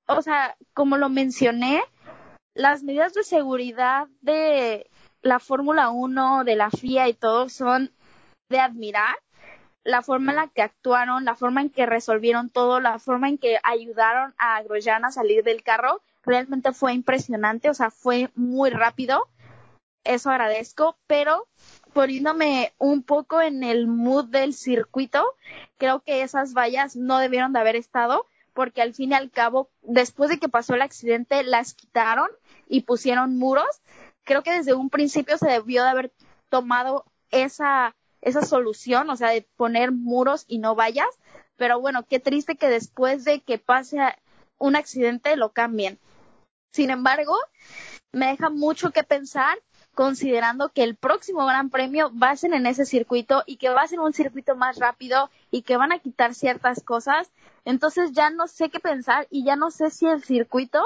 o 0.06 0.22
sea, 0.22 0.56
como 0.72 0.96
lo 0.96 1.08
mencioné, 1.08 1.82
las 2.54 2.82
medidas 2.82 3.14
de 3.14 3.24
seguridad 3.24 4.08
de 4.20 4.90
la 5.22 5.38
Fórmula 5.38 5.90
1 5.90 6.44
de 6.44 6.56
la 6.56 6.70
FIA 6.70 7.08
y 7.08 7.14
todo 7.14 7.48
son 7.48 7.92
de 8.48 8.60
admirar. 8.60 9.16
La 9.84 10.02
forma 10.02 10.30
en 10.32 10.36
la 10.36 10.48
que 10.48 10.62
actuaron, 10.62 11.24
la 11.24 11.34
forma 11.34 11.60
en 11.60 11.70
que 11.70 11.86
resolvieron 11.86 12.50
todo, 12.50 12.78
la 12.78 12.98
forma 12.98 13.28
en 13.28 13.38
que 13.38 13.58
ayudaron 13.64 14.32
a 14.38 14.62
Grosjean 14.62 15.04
a 15.04 15.10
salir 15.10 15.42
del 15.42 15.64
carro, 15.64 16.02
realmente 16.24 16.72
fue 16.72 16.92
impresionante, 16.92 17.68
o 17.68 17.74
sea, 17.74 17.90
fue 17.90 18.30
muy 18.36 18.70
rápido. 18.70 19.28
Eso 20.04 20.30
agradezco, 20.30 20.96
pero 21.08 21.48
poniéndome 21.92 22.72
un 22.78 23.02
poco 23.02 23.40
en 23.40 23.62
el 23.62 23.86
mood 23.86 24.26
del 24.26 24.54
circuito, 24.54 25.24
creo 25.78 26.00
que 26.00 26.22
esas 26.22 26.54
vallas 26.54 26.96
no 26.96 27.18
debieron 27.18 27.52
de 27.52 27.60
haber 27.60 27.76
estado 27.76 28.26
porque 28.52 28.82
al 28.82 28.94
fin 28.94 29.12
y 29.12 29.14
al 29.14 29.30
cabo, 29.30 29.70
después 29.82 30.30
de 30.30 30.38
que 30.38 30.48
pasó 30.48 30.74
el 30.74 30.82
accidente, 30.82 31.42
las 31.42 31.74
quitaron 31.74 32.28
y 32.68 32.82
pusieron 32.82 33.38
muros. 33.38 33.80
Creo 34.24 34.42
que 34.42 34.52
desde 34.52 34.74
un 34.74 34.90
principio 34.90 35.38
se 35.38 35.48
debió 35.48 35.82
de 35.82 35.88
haber 35.88 36.12
tomado 36.48 37.04
esa, 37.30 37.96
esa 38.20 38.42
solución, 38.42 39.08
o 39.08 39.16
sea, 39.16 39.30
de 39.30 39.48
poner 39.56 39.90
muros 39.90 40.44
y 40.48 40.58
no 40.58 40.74
vallas. 40.74 41.08
Pero 41.56 41.80
bueno, 41.80 42.04
qué 42.04 42.20
triste 42.20 42.56
que 42.56 42.68
después 42.68 43.24
de 43.24 43.40
que 43.40 43.58
pase 43.58 43.98
un 44.58 44.76
accidente 44.76 45.36
lo 45.36 45.52
cambien. 45.52 45.98
Sin 46.72 46.90
embargo, 46.90 47.36
me 48.12 48.26
deja 48.26 48.50
mucho 48.50 48.90
que 48.90 49.02
pensar 49.02 49.58
considerando 49.94 50.70
que 50.70 50.82
el 50.82 50.96
próximo 50.96 51.44
Gran 51.46 51.70
Premio 51.70 52.10
va 52.18 52.30
a 52.30 52.36
ser 52.36 52.54
en 52.54 52.66
ese 52.66 52.86
circuito 52.86 53.42
y 53.46 53.56
que 53.56 53.68
va 53.68 53.82
a 53.82 53.86
ser 53.86 54.00
un 54.00 54.12
circuito 54.12 54.56
más 54.56 54.78
rápido 54.78 55.30
y 55.50 55.62
que 55.62 55.76
van 55.76 55.92
a 55.92 55.98
quitar 55.98 56.34
ciertas 56.34 56.82
cosas. 56.82 57.30
Entonces 57.64 58.12
ya 58.12 58.30
no 58.30 58.48
sé 58.48 58.70
qué 58.70 58.80
pensar 58.80 59.26
y 59.30 59.44
ya 59.44 59.56
no 59.56 59.70
sé 59.70 59.90
si 59.90 60.06
el 60.06 60.22
circuito 60.22 60.82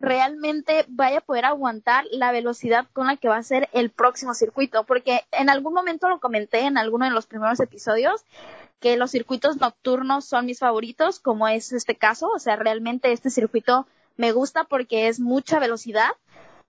realmente 0.00 0.84
vaya 0.88 1.18
a 1.18 1.22
poder 1.22 1.46
aguantar 1.46 2.04
la 2.10 2.32
velocidad 2.32 2.86
con 2.92 3.06
la 3.06 3.16
que 3.16 3.28
va 3.28 3.36
a 3.36 3.42
ser 3.42 3.68
el 3.72 3.90
próximo 3.90 4.34
circuito, 4.34 4.84
porque 4.84 5.22
en 5.32 5.48
algún 5.48 5.72
momento 5.72 6.08
lo 6.08 6.20
comenté 6.20 6.60
en 6.60 6.76
alguno 6.76 7.06
de 7.06 7.10
los 7.10 7.26
primeros 7.26 7.60
episodios 7.60 8.22
que 8.80 8.96
los 8.96 9.12
circuitos 9.12 9.56
nocturnos 9.56 10.26
son 10.26 10.44
mis 10.44 10.58
favoritos, 10.58 11.18
como 11.20 11.48
es 11.48 11.72
este 11.72 11.94
caso, 11.94 12.28
o 12.28 12.38
sea, 12.38 12.56
realmente 12.56 13.12
este 13.12 13.30
circuito 13.30 13.86
me 14.16 14.32
gusta 14.32 14.64
porque 14.64 15.08
es 15.08 15.20
mucha 15.20 15.58
velocidad, 15.58 16.10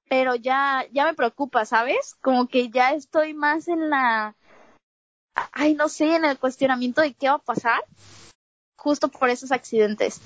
pero 0.08 0.36
ya, 0.36 0.86
ya 0.92 1.06
me 1.06 1.14
preocupa, 1.14 1.66
¿sabes? 1.66 2.16
Como 2.22 2.48
que 2.48 2.70
ya 2.70 2.92
estoy 2.92 3.34
más 3.34 3.68
en 3.68 3.90
la, 3.90 4.36
ay, 5.52 5.74
no 5.74 5.90
sé, 5.90 6.16
en 6.16 6.26
el 6.26 6.38
cuestionamiento 6.38 7.02
de 7.02 7.14
qué 7.14 7.30
va 7.30 7.36
a 7.36 7.40
pasar 7.40 7.84
justo 8.78 9.08
por 9.10 9.30
esos 9.30 9.52
accidentes. 9.52 10.22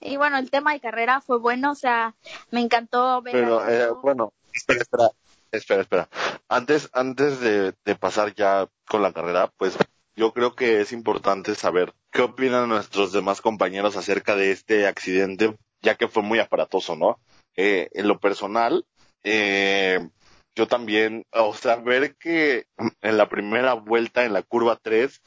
Y 0.00 0.16
bueno, 0.16 0.38
el 0.38 0.50
tema 0.50 0.72
de 0.72 0.80
carrera 0.80 1.20
fue 1.20 1.38
bueno, 1.38 1.72
o 1.72 1.74
sea, 1.74 2.14
me 2.50 2.60
encantó 2.60 3.22
ver. 3.22 3.32
Pero, 3.32 3.68
eh, 3.68 3.90
bueno, 4.02 4.32
espera, 4.52 4.82
espera, 4.82 5.10
espera, 5.50 5.80
espera. 5.80 6.08
Antes, 6.48 6.90
antes 6.92 7.40
de, 7.40 7.74
de 7.84 7.96
pasar 7.96 8.34
ya 8.34 8.68
con 8.86 9.02
la 9.02 9.12
carrera, 9.12 9.50
pues 9.56 9.76
yo 10.14 10.32
creo 10.32 10.54
que 10.54 10.80
es 10.80 10.92
importante 10.92 11.54
saber 11.54 11.94
qué 12.12 12.22
opinan 12.22 12.68
nuestros 12.68 13.12
demás 13.12 13.40
compañeros 13.40 13.96
acerca 13.96 14.36
de 14.36 14.52
este 14.52 14.86
accidente, 14.86 15.56
ya 15.80 15.96
que 15.96 16.06
fue 16.06 16.22
muy 16.22 16.38
aparatoso, 16.38 16.96
¿no? 16.96 17.18
Eh, 17.56 17.88
en 17.92 18.08
lo 18.08 18.18
personal, 18.18 18.84
eh, 19.22 20.08
yo 20.54 20.66
también, 20.68 21.24
o 21.32 21.54
sea, 21.54 21.76
ver 21.76 22.16
que 22.16 22.66
en 23.00 23.16
la 23.16 23.28
primera 23.28 23.74
vuelta, 23.74 24.24
en 24.24 24.32
la 24.32 24.42
curva 24.42 24.78
3, 24.80 25.20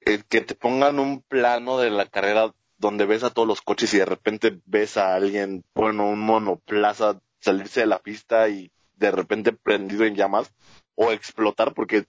eh, 0.00 0.22
que 0.28 0.40
te 0.40 0.54
pongan 0.54 0.98
un 0.98 1.22
plano 1.22 1.78
de 1.78 1.90
la 1.90 2.06
carrera 2.06 2.54
donde 2.78 3.06
ves 3.06 3.22
a 3.22 3.30
todos 3.30 3.48
los 3.48 3.62
coches 3.62 3.92
y 3.94 3.98
de 3.98 4.04
repente 4.04 4.60
ves 4.66 4.96
a 4.96 5.14
alguien, 5.14 5.64
bueno, 5.74 6.08
un 6.08 6.20
monoplaza 6.20 7.20
salirse 7.40 7.80
de 7.80 7.86
la 7.86 7.98
pista 7.98 8.48
y 8.48 8.70
de 8.96 9.10
repente 9.10 9.52
prendido 9.52 10.04
en 10.04 10.14
llamas 10.14 10.52
o 10.94 11.12
explotar, 11.12 11.74
porque 11.74 12.06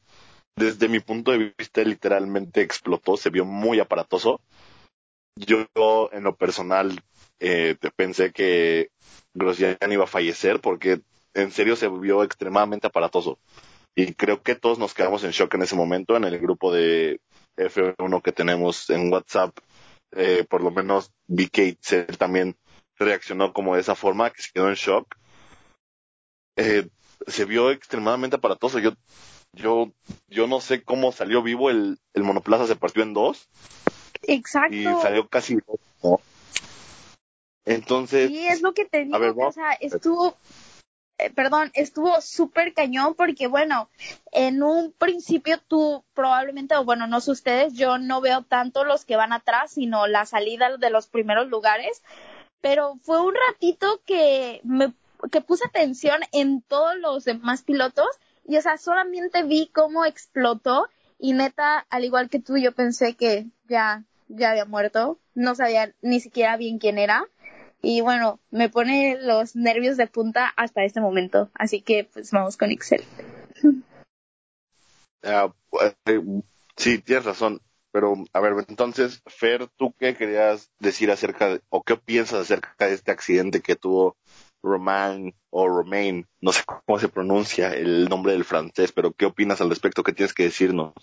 desde 0.55 0.87
mi 0.89 0.99
punto 0.99 1.31
de 1.31 1.53
vista 1.57 1.81
literalmente 1.83 2.61
explotó, 2.61 3.17
se 3.17 3.29
vio 3.29 3.45
muy 3.45 3.79
aparatoso. 3.79 4.41
Yo 5.37 6.09
en 6.11 6.23
lo 6.23 6.35
personal 6.35 6.99
eh, 7.39 7.75
pensé 7.95 8.31
que 8.31 8.89
Grosjean 9.33 9.91
iba 9.91 10.05
a 10.05 10.07
fallecer 10.07 10.59
porque 10.59 11.01
en 11.33 11.51
serio 11.51 11.75
se 11.75 11.87
vio 11.87 12.23
extremadamente 12.23 12.87
aparatoso. 12.87 13.39
Y 13.95 14.13
creo 14.13 14.41
que 14.41 14.55
todos 14.55 14.79
nos 14.79 14.93
quedamos 14.93 15.23
en 15.23 15.31
shock 15.31 15.53
en 15.55 15.63
ese 15.63 15.75
momento 15.75 16.15
en 16.15 16.23
el 16.23 16.37
grupo 16.39 16.71
de 16.73 17.19
F1 17.57 18.21
que 18.21 18.31
tenemos 18.31 18.89
en 18.89 19.11
WhatsApp. 19.11 19.57
Eh, 20.11 20.45
por 20.49 20.63
lo 20.63 20.71
menos 20.71 21.11
BK 21.27 21.77
también 22.17 22.55
reaccionó 22.97 23.53
como 23.53 23.75
de 23.75 23.81
esa 23.81 23.95
forma, 23.95 24.29
que 24.31 24.41
se 24.41 24.51
quedó 24.53 24.69
en 24.69 24.75
shock. 24.75 25.15
Eh, 26.55 26.87
se 27.27 27.45
vio 27.45 27.71
extremadamente 27.71 28.35
aparatoso. 28.35 28.79
Yo, 28.79 28.93
yo, 29.53 29.91
yo 30.27 30.47
no 30.47 30.61
sé 30.61 30.83
cómo 30.83 31.11
salió 31.11 31.41
vivo 31.41 31.69
el, 31.69 31.99
el 32.13 32.23
monoplaza, 32.23 32.67
se 32.67 32.75
partió 32.75 33.03
en 33.03 33.13
dos. 33.13 33.49
Exacto. 34.23 34.75
Y 34.75 34.83
salió 34.83 35.27
casi. 35.27 35.57
Entonces. 37.65 38.29
Sí, 38.29 38.47
es 38.47 38.61
lo 38.61 38.73
que 38.73 38.85
te 38.85 39.05
digo. 39.05 39.47
o 39.47 39.51
sea, 39.51 39.71
estuvo. 39.73 40.37
Eh, 41.19 41.31
perdón, 41.31 41.71
estuvo 41.73 42.21
súper 42.21 42.75
cañón 42.75 43.15
porque, 43.15 43.47
bueno, 43.47 43.89
en 44.31 44.61
un 44.61 44.91
principio 44.91 45.57
tú 45.67 46.03
probablemente, 46.13 46.75
o 46.75 46.85
bueno, 46.85 47.07
no 47.07 47.21
sé 47.21 47.31
ustedes, 47.31 47.73
yo 47.73 47.97
no 47.97 48.21
veo 48.21 48.43
tanto 48.43 48.83
los 48.83 49.03
que 49.03 49.15
van 49.15 49.33
atrás, 49.33 49.71
sino 49.71 50.05
la 50.05 50.27
salida 50.27 50.77
de 50.77 50.89
los 50.91 51.07
primeros 51.07 51.47
lugares, 51.47 52.03
pero 52.61 52.99
fue 53.01 53.19
un 53.19 53.33
ratito 53.49 53.99
que 54.05 54.61
me 54.63 54.93
que 55.31 55.41
puse 55.41 55.65
atención 55.65 56.21
en 56.31 56.61
todos 56.61 56.95
los 56.97 57.25
demás 57.25 57.63
pilotos 57.63 58.07
y, 58.45 58.57
o 58.57 58.61
sea, 58.61 58.77
solamente 58.77 59.43
vi 59.43 59.69
cómo 59.73 60.05
explotó 60.05 60.87
y 61.19 61.33
neta, 61.33 61.85
al 61.89 62.03
igual 62.03 62.29
que 62.29 62.39
tú, 62.39 62.57
yo 62.57 62.71
pensé 62.73 63.15
que 63.15 63.47
ya, 63.67 64.03
ya 64.27 64.51
había 64.51 64.65
muerto, 64.65 65.19
no 65.33 65.55
sabía 65.55 65.93
ni 66.01 66.19
siquiera 66.19 66.57
bien 66.57 66.79
quién 66.79 66.97
era 66.97 67.27
y 67.81 68.01
bueno, 68.01 68.39
me 68.49 68.69
pone 68.69 69.17
los 69.21 69.55
nervios 69.55 69.97
de 69.97 70.07
punta 70.07 70.51
hasta 70.57 70.83
este 70.83 71.01
momento. 71.01 71.49
Así 71.53 71.81
que 71.81 72.09
pues 72.11 72.31
vamos 72.31 72.57
con 72.57 72.71
Excel. 72.71 73.03
Ah, 75.23 75.51
pues, 75.71 75.95
eh, 76.05 76.21
sí, 76.77 76.99
tienes 76.99 77.25
razón. 77.25 77.59
Pero, 77.91 78.13
a 78.31 78.39
ver, 78.39 78.53
entonces, 78.69 79.21
Fer, 79.25 79.67
¿tú 79.75 79.93
qué 79.99 80.15
querías 80.15 80.71
decir 80.79 81.09
acerca 81.11 81.49
de, 81.49 81.61
o 81.69 81.83
qué 81.83 81.97
piensas 81.97 82.41
acerca 82.41 82.87
de 82.87 82.93
este 82.93 83.11
accidente 83.11 83.61
que 83.61 83.75
tuvo 83.75 84.15
Romain 84.67 85.33
o 85.49 85.67
Romain? 85.67 86.27
No 86.41 86.51
sé 86.51 86.63
cómo 86.65 86.99
se 86.99 87.09
pronuncia 87.09 87.73
el 87.73 88.07
nombre 88.09 88.33
del 88.33 88.45
francés, 88.45 88.91
pero 88.91 89.11
¿qué 89.13 89.25
opinas 89.25 89.61
al 89.61 89.69
respecto? 89.69 90.03
¿Qué 90.03 90.13
tienes 90.13 90.33
que 90.33 90.43
decirnos? 90.43 90.93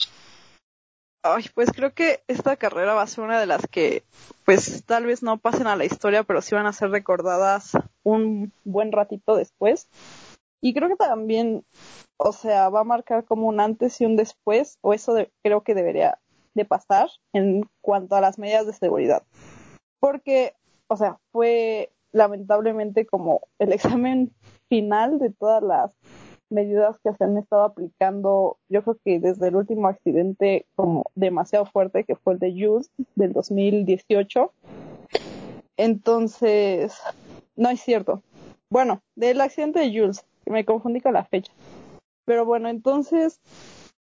Ay, 1.27 1.47
pues 1.55 1.71
creo 1.73 1.95
que 1.95 2.23
esta 2.29 2.57
carrera 2.57 2.93
va 2.93 3.01
a 3.01 3.07
ser 3.07 3.25
una 3.25 3.41
de 3.41 3.47
las 3.47 3.67
que, 3.67 4.05
pues 4.45 4.85
tal 4.85 5.07
vez 5.07 5.23
no 5.23 5.39
pasen 5.39 5.67
a 5.67 5.75
la 5.75 5.87
historia, 5.87 6.23
pero 6.23 6.43
sí 6.43 6.55
van 6.55 6.67
a 6.67 6.73
ser 6.75 6.91
recordadas 6.91 7.73
un 8.03 8.53
buen 8.65 8.93
ratito 8.93 9.35
después. 9.35 9.89
Y 10.61 10.75
creo 10.75 10.91
que 10.91 10.97
también, 10.97 11.65
o 12.19 12.33
sea, 12.33 12.69
va 12.69 12.81
a 12.81 12.85
marcar 12.85 13.25
como 13.25 13.49
un 13.49 13.59
antes 13.59 14.03
y 14.03 14.05
un 14.05 14.17
después, 14.17 14.77
o 14.83 14.93
eso 14.93 15.15
creo 15.43 15.63
que 15.63 15.75
debería 15.75 16.19
de 16.53 16.67
pasar 16.67 17.09
en 17.33 17.69
cuanto 17.81 18.17
a 18.17 18.21
las 18.21 18.39
medidas 18.39 18.67
de 18.67 18.75
seguridad. 18.75 19.23
Porque, 20.01 20.55
o 20.89 20.97
sea, 20.99 21.19
fue 21.33 21.91
lamentablemente 22.15 23.05
como 23.05 23.43
el 23.59 23.73
examen 23.73 24.33
final 24.69 25.19
de 25.19 25.31
todas 25.31 25.63
las 25.63 25.91
medidas 26.49 26.97
que 27.03 27.13
se 27.13 27.25
han 27.25 27.37
estado 27.37 27.63
aplicando, 27.63 28.57
yo 28.69 28.83
creo 28.83 28.99
que 29.05 29.19
desde 29.19 29.49
el 29.49 29.57
último 29.57 29.89
accidente 29.89 30.67
como 30.77 31.11
demasiado 31.15 31.67
fuerte 31.67 32.05
que 32.05 32.15
fue 32.15 32.35
el 32.35 32.39
de 32.39 32.53
Jules 32.53 32.91
del 33.17 33.33
2018. 33.33 34.53
Entonces, 35.77 36.97
no 37.57 37.69
es 37.69 37.81
cierto. 37.81 38.23
Bueno, 38.71 39.03
del 39.17 39.41
accidente 39.41 39.81
de 39.81 39.89
Jules, 39.89 40.25
me 40.47 40.65
confundí 40.65 41.01
con 41.01 41.15
la 41.15 41.25
fecha. 41.25 41.53
Pero 42.25 42.45
bueno, 42.45 42.69
entonces, 42.69 43.41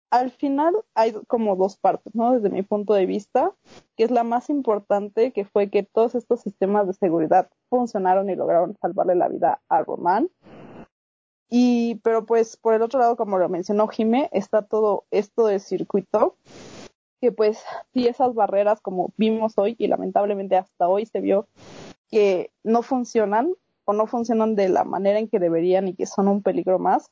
al 0.10 0.32
final 0.32 0.74
hay 0.96 1.14
como 1.28 1.58
dos 1.58 1.76
partes, 1.76 2.16
¿no? 2.16 2.32
Desde 2.32 2.50
mi 2.50 2.64
punto 2.64 2.94
de 2.94 3.06
vista, 3.06 3.52
que 3.98 4.06
es 4.06 4.12
la 4.12 4.24
más 4.24 4.50
importante, 4.50 5.34
que 5.34 5.44
fue 5.44 5.70
que 5.70 5.84
todos 5.84 6.16
estos 6.16 6.42
sistemas 6.42 6.88
de 6.88 6.94
seguridad 6.94 7.50
funcionaron 7.70 8.30
y 8.30 8.36
lograron 8.36 8.78
salvarle 8.82 9.16
la 9.16 9.28
vida 9.28 9.62
a 9.70 9.84
Román. 9.84 10.30
Y, 11.50 11.96
pero 12.04 12.26
pues 12.26 12.58
por 12.58 12.74
el 12.74 12.82
otro 12.82 13.00
lado, 13.00 13.16
como 13.16 13.38
lo 13.38 13.48
mencionó 13.48 13.88
Jime, 13.88 14.30
está 14.34 14.64
todo 14.64 15.06
esto 15.12 15.48
de 15.48 15.60
circuito, 15.60 16.36
que 17.22 17.32
pues 17.32 17.64
sí 17.94 18.08
esas 18.08 18.34
barreras 18.34 18.82
como 18.82 19.14
vimos 19.18 19.58
hoy 19.58 19.76
y 19.78 19.88
lamentablemente 19.88 20.58
hasta 20.58 20.88
hoy 20.88 21.06
se 21.06 21.22
vio 21.22 21.48
que 22.10 22.52
no 22.64 22.82
funcionan 22.82 23.54
o 23.86 23.94
no 23.94 24.08
funcionan 24.08 24.56
de 24.56 24.70
la 24.70 24.84
manera 24.84 25.20
en 25.20 25.30
que 25.30 25.40
deberían 25.40 25.88
y 25.88 25.96
que 25.96 26.06
son 26.06 26.28
un 26.28 26.44
peligro 26.44 26.80
más. 26.80 27.10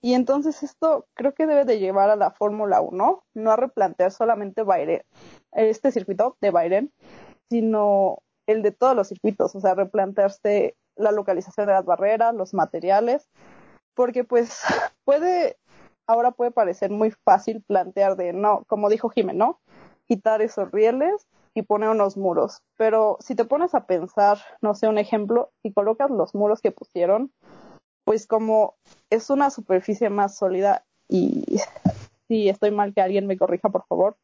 Y 0.00 0.14
entonces 0.14 0.64
esto 0.64 1.06
creo 1.14 1.32
que 1.32 1.46
debe 1.46 1.64
de 1.64 1.78
llevar 1.78 2.10
a 2.10 2.16
la 2.16 2.32
Fórmula 2.32 2.80
1, 2.80 3.24
no 3.34 3.50
a 3.50 3.56
replantear 3.56 4.10
solamente 4.10 4.64
Bayern, 4.64 5.04
este 5.52 5.92
circuito 5.92 6.36
de 6.40 6.50
Bayern, 6.50 6.92
sino 7.48 8.18
el 8.46 8.62
de 8.62 8.72
todos 8.72 8.96
los 8.96 9.08
circuitos, 9.08 9.54
o 9.54 9.60
sea, 9.60 9.74
replantearse 9.74 10.76
la 10.96 11.12
localización 11.12 11.66
de 11.66 11.72
las 11.72 11.84
barreras, 11.84 12.34
los 12.34 12.54
materiales, 12.54 13.28
porque 13.94 14.24
pues 14.24 14.60
puede, 15.04 15.56
ahora 16.06 16.32
puede 16.32 16.50
parecer 16.50 16.90
muy 16.90 17.12
fácil 17.24 17.62
plantear 17.66 18.16
de, 18.16 18.32
no, 18.32 18.64
como 18.66 18.88
dijo 18.88 19.08
Jiménez, 19.08 19.38
¿no? 19.38 19.60
Quitar 20.08 20.42
esos 20.42 20.70
rieles 20.70 21.26
y 21.54 21.62
poner 21.62 21.90
unos 21.90 22.16
muros. 22.16 22.62
Pero 22.76 23.16
si 23.20 23.34
te 23.34 23.44
pones 23.44 23.74
a 23.74 23.86
pensar, 23.86 24.38
no 24.60 24.74
sé, 24.74 24.88
un 24.88 24.98
ejemplo, 24.98 25.50
y 25.62 25.72
colocas 25.72 26.10
los 26.10 26.34
muros 26.34 26.60
que 26.60 26.72
pusieron, 26.72 27.32
pues 28.04 28.26
como 28.26 28.74
es 29.10 29.30
una 29.30 29.50
superficie 29.50 30.10
más 30.10 30.36
sólida 30.36 30.84
y 31.08 31.44
si 32.28 32.48
estoy 32.48 32.70
mal 32.70 32.94
que 32.94 33.00
alguien 33.00 33.26
me 33.26 33.38
corrija, 33.38 33.68
por 33.68 33.84
favor, 33.86 34.16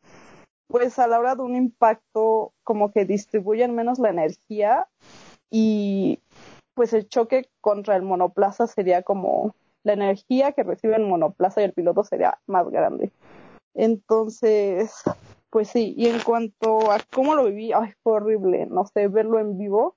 pues 0.68 0.98
a 0.98 1.06
la 1.06 1.18
hora 1.18 1.34
de 1.34 1.42
un 1.42 1.56
impacto 1.56 2.52
como 2.62 2.92
que 2.92 3.04
distribuyen 3.04 3.74
menos 3.74 3.98
la 3.98 4.10
energía 4.10 4.86
y 5.50 6.20
pues 6.74 6.92
el 6.92 7.08
choque 7.08 7.50
contra 7.60 7.96
el 7.96 8.02
monoplaza 8.02 8.66
sería 8.66 9.02
como 9.02 9.54
la 9.82 9.94
energía 9.94 10.52
que 10.52 10.62
recibe 10.62 10.96
el 10.96 11.06
monoplaza 11.06 11.60
y 11.60 11.64
el 11.64 11.72
piloto 11.72 12.04
sería 12.04 12.38
más 12.46 12.68
grande. 12.68 13.10
Entonces, 13.74 14.92
pues 15.50 15.68
sí, 15.68 15.94
y 15.96 16.08
en 16.08 16.20
cuanto 16.20 16.92
a 16.92 16.98
cómo 17.12 17.34
lo 17.34 17.44
viví, 17.44 17.72
ay, 17.72 17.92
fue 18.02 18.14
horrible, 18.14 18.66
no 18.66 18.86
sé, 18.86 19.08
verlo 19.08 19.38
en 19.38 19.56
vivo, 19.56 19.96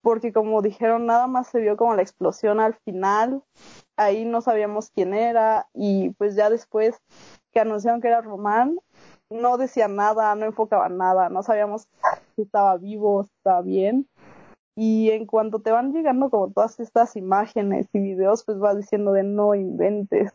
porque 0.00 0.32
como 0.32 0.62
dijeron, 0.62 1.06
nada 1.06 1.26
más 1.26 1.48
se 1.48 1.60
vio 1.60 1.76
como 1.76 1.94
la 1.94 2.02
explosión 2.02 2.60
al 2.60 2.74
final, 2.74 3.42
ahí 3.96 4.24
no 4.24 4.40
sabíamos 4.40 4.90
quién 4.90 5.12
era, 5.12 5.68
y 5.74 6.10
pues 6.10 6.34
ya 6.34 6.50
después 6.50 6.96
que 7.52 7.60
anunciaron 7.60 8.00
que 8.00 8.08
era 8.08 8.20
Román, 8.20 8.78
no 9.30 9.58
decía 9.58 9.88
nada, 9.88 10.34
no 10.34 10.46
enfocaba 10.46 10.88
nada, 10.88 11.28
no 11.28 11.42
sabíamos 11.42 11.88
si 12.36 12.42
estaba 12.42 12.76
vivo, 12.76 13.24
si 13.24 13.30
estaba 13.36 13.62
bien. 13.62 14.08
Y 14.76 15.10
en 15.10 15.26
cuanto 15.26 15.60
te 15.60 15.72
van 15.72 15.92
llegando 15.92 16.30
como 16.30 16.52
todas 16.52 16.78
estas 16.78 17.16
imágenes 17.16 17.88
y 17.92 17.98
videos, 17.98 18.44
pues 18.44 18.58
vas 18.58 18.76
diciendo 18.76 19.12
de 19.12 19.24
no 19.24 19.54
inventes. 19.54 20.32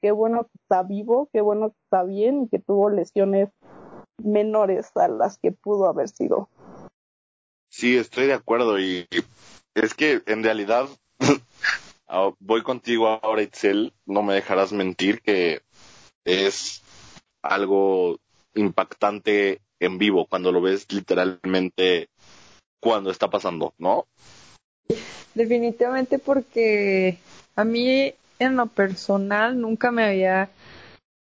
Qué 0.00 0.12
bueno 0.12 0.44
que 0.44 0.50
está 0.62 0.82
vivo, 0.82 1.28
qué 1.32 1.40
bueno 1.40 1.70
que 1.70 1.76
está 1.84 2.04
bien 2.04 2.44
y 2.44 2.48
que 2.48 2.60
tuvo 2.60 2.88
lesiones 2.88 3.50
menores 4.22 4.96
a 4.96 5.08
las 5.08 5.38
que 5.38 5.50
pudo 5.52 5.88
haber 5.88 6.08
sido. 6.08 6.48
Sí, 7.68 7.96
estoy 7.96 8.26
de 8.26 8.34
acuerdo 8.34 8.78
y 8.78 9.06
es 9.74 9.94
que 9.94 10.22
en 10.26 10.42
realidad 10.42 10.88
ah, 12.08 12.30
voy 12.38 12.62
contigo 12.62 13.08
ahora, 13.08 13.42
Itzel, 13.42 13.92
no 14.06 14.22
me 14.22 14.34
dejarás 14.34 14.72
mentir 14.72 15.20
que 15.20 15.62
es 16.24 16.82
algo 17.42 18.18
impactante 18.54 19.60
en 19.78 19.98
vivo 19.98 20.26
cuando 20.26 20.52
lo 20.52 20.60
ves 20.60 20.86
literalmente 20.92 22.08
cuando 22.80 23.10
está 23.10 23.28
pasando, 23.30 23.74
¿no? 23.78 24.06
Definitivamente 25.34 26.18
porque 26.18 27.18
a 27.56 27.64
mí 27.64 28.14
en 28.38 28.56
lo 28.56 28.66
personal 28.66 29.60
nunca 29.60 29.90
me 29.90 30.04
había 30.04 30.50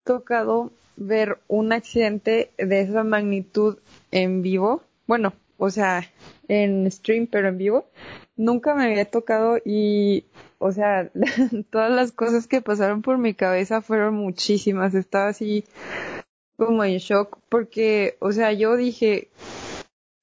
tocado 0.03 0.71
ver 0.95 1.39
un 1.47 1.73
accidente 1.73 2.51
de 2.57 2.81
esa 2.81 3.03
magnitud 3.03 3.77
en 4.11 4.41
vivo. 4.41 4.83
Bueno, 5.07 5.33
o 5.57 5.69
sea, 5.69 6.09
en 6.47 6.89
stream, 6.91 7.27
pero 7.27 7.49
en 7.49 7.57
vivo. 7.57 7.85
Nunca 8.35 8.73
me 8.75 8.85
había 8.85 9.05
tocado 9.05 9.57
y, 9.63 10.25
o 10.59 10.71
sea, 10.71 11.09
todas 11.71 11.91
las 11.91 12.11
cosas 12.11 12.47
que 12.47 12.61
pasaron 12.61 13.01
por 13.01 13.17
mi 13.17 13.33
cabeza 13.33 13.81
fueron 13.81 14.15
muchísimas. 14.15 14.93
Estaba 14.93 15.29
así 15.29 15.65
como 16.65 16.83
en 16.83 16.99
shock 16.99 17.39
porque, 17.49 18.17
o 18.19 18.31
sea, 18.31 18.53
yo 18.53 18.77
dije, 18.77 19.31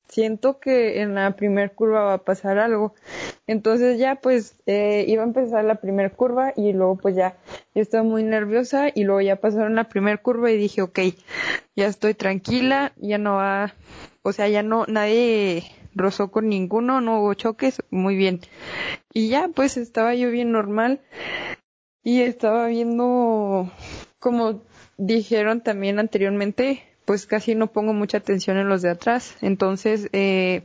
siento 0.09 0.61
que 0.61 1.03
en 1.03 1.17
la 1.17 1.35
primer 1.35 1.73
curva 1.73 2.03
va 2.03 2.15
a 2.15 2.25
pasar 2.25 2.61
algo. 2.61 2.95
Entonces 3.49 3.99
ya 3.99 4.21
pues 4.21 4.55
eh, 4.67 5.05
iba 5.09 5.25
a 5.25 5.27
empezar 5.27 5.65
la 5.65 5.81
primera 5.81 6.11
curva 6.11 6.53
y 6.55 6.73
luego 6.75 6.95
pues 6.95 7.17
ya 7.17 7.37
yo 7.75 7.83
estaba 7.83 8.05
muy 8.05 8.23
nerviosa 8.23 8.87
y 8.95 9.03
luego 9.03 9.21
ya 9.21 9.35
pasaron 9.35 9.75
la 9.75 9.89
primera 9.89 10.17
curva 10.19 10.53
y 10.53 10.57
dije, 10.57 10.81
ok, 10.81 11.01
ya 11.75 11.89
estoy 11.89 12.15
tranquila, 12.15 12.93
ya 12.99 13.19
no 13.19 13.35
va, 13.35 13.75
o 14.23 14.31
sea, 14.31 14.47
ya 14.47 14.63
no, 14.63 14.85
nadie 14.87 15.65
rozó 15.97 16.31
con 16.31 16.49
ninguno, 16.49 17.01
no 17.01 17.21
hubo 17.21 17.35
choques, 17.35 17.83
muy 17.91 18.15
bien. 18.15 18.43
Y 19.13 19.29
ya 19.29 19.49
pues 19.53 19.77
estaba 19.77 20.15
yo 20.15 20.31
bien 20.31 20.53
normal 20.53 21.01
y 22.05 22.21
estaba 22.21 22.69
viendo 22.69 23.73
como 24.21 24.63
dijeron 24.99 25.63
también 25.63 25.99
anteriormente, 25.99 26.83
pues 27.07 27.25
casi 27.27 27.55
no 27.55 27.69
pongo 27.69 27.95
mucha 27.95 28.19
atención 28.19 28.59
en 28.59 28.69
los 28.69 28.83
de 28.83 28.91
atrás. 28.91 29.37
Entonces, 29.41 30.11
eh, 30.13 30.65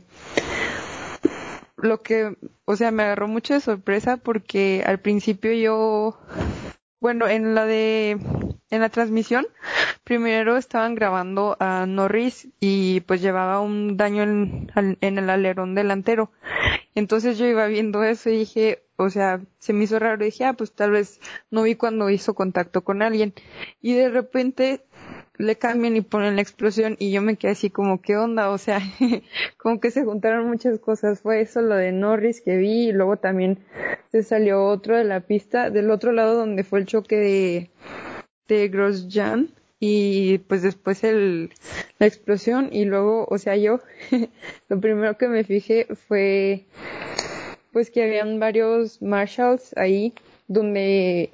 lo 1.76 2.02
que, 2.02 2.36
o 2.66 2.76
sea, 2.76 2.90
me 2.90 3.04
agarró 3.04 3.28
mucho 3.28 3.54
de 3.54 3.60
sorpresa 3.60 4.18
porque 4.18 4.82
al 4.86 4.98
principio 5.00 5.52
yo, 5.52 6.18
bueno, 7.00 7.28
en 7.28 7.54
la 7.54 7.64
de, 7.64 8.18
en 8.70 8.80
la 8.80 8.88
transmisión, 8.90 9.46
primero 10.02 10.56
estaban 10.56 10.94
grabando 10.94 11.56
a 11.60 11.86
Norris 11.86 12.48
y 12.60 13.00
pues 13.02 13.22
llevaba 13.22 13.60
un 13.60 13.96
daño 13.96 14.22
en, 14.24 14.70
en 15.00 15.18
el 15.18 15.30
alerón 15.30 15.74
delantero. 15.74 16.30
Entonces 16.94 17.38
yo 17.38 17.46
iba 17.46 17.66
viendo 17.66 18.04
eso 18.04 18.30
y 18.30 18.38
dije, 18.38 18.83
o 18.96 19.10
sea, 19.10 19.40
se 19.58 19.72
me 19.72 19.84
hizo 19.84 19.98
raro. 19.98 20.22
Y 20.22 20.26
dije, 20.26 20.44
ah, 20.44 20.52
pues 20.52 20.72
tal 20.72 20.92
vez 20.92 21.20
no 21.50 21.62
vi 21.62 21.74
cuando 21.74 22.10
hizo 22.10 22.34
contacto 22.34 22.84
con 22.84 23.02
alguien. 23.02 23.34
Y 23.80 23.94
de 23.94 24.08
repente 24.08 24.84
le 25.36 25.56
cambian 25.56 25.96
y 25.96 26.00
ponen 26.00 26.36
la 26.36 26.42
explosión 26.42 26.96
y 26.98 27.10
yo 27.10 27.20
me 27.20 27.36
quedé 27.36 27.52
así 27.52 27.70
como, 27.70 28.00
¿qué 28.00 28.16
onda? 28.16 28.50
O 28.50 28.58
sea, 28.58 28.80
como 29.58 29.80
que 29.80 29.90
se 29.90 30.04
juntaron 30.04 30.46
muchas 30.46 30.78
cosas. 30.78 31.20
Fue 31.20 31.40
eso 31.40 31.60
lo 31.60 31.74
de 31.74 31.92
Norris 31.92 32.40
que 32.40 32.56
vi 32.56 32.88
y 32.88 32.92
luego 32.92 33.16
también 33.16 33.58
se 34.12 34.22
salió 34.22 34.64
otro 34.64 34.96
de 34.96 35.04
la 35.04 35.20
pista, 35.20 35.70
del 35.70 35.90
otro 35.90 36.12
lado 36.12 36.34
donde 36.36 36.64
fue 36.64 36.80
el 36.80 36.86
choque 36.86 37.16
de, 37.16 37.70
de 38.48 38.68
Grosjean 38.68 39.50
y 39.80 40.38
pues 40.38 40.62
después 40.62 41.04
el, 41.04 41.50
la 41.98 42.06
explosión 42.06 42.70
y 42.72 42.84
luego, 42.84 43.26
o 43.28 43.38
sea, 43.38 43.56
yo 43.56 43.80
lo 44.68 44.80
primero 44.80 45.18
que 45.18 45.28
me 45.28 45.44
fijé 45.44 45.88
fue 46.08 46.64
pues 47.74 47.90
que 47.90 48.04
habían 48.04 48.38
varios 48.38 49.02
marshals 49.02 49.76
ahí 49.76 50.14
donde 50.46 51.30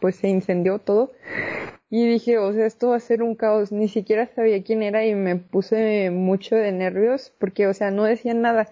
pues 0.00 0.16
se 0.16 0.28
incendió 0.28 0.80
todo. 0.80 1.12
Y 1.88 2.06
dije, 2.06 2.36
o 2.36 2.52
sea, 2.52 2.66
esto 2.66 2.88
va 2.88 2.96
a 2.96 3.00
ser 3.00 3.22
un 3.22 3.36
caos, 3.36 3.72
ni 3.72 3.88
siquiera 3.88 4.26
sabía 4.26 4.62
quién 4.62 4.82
era 4.82 5.06
y 5.06 5.14
me 5.14 5.36
puse 5.36 6.10
mucho 6.10 6.56
de 6.56 6.72
nervios 6.72 7.32
porque, 7.38 7.68
o 7.68 7.72
sea, 7.72 7.90
no 7.92 8.04
decían 8.04 8.42
nada. 8.42 8.68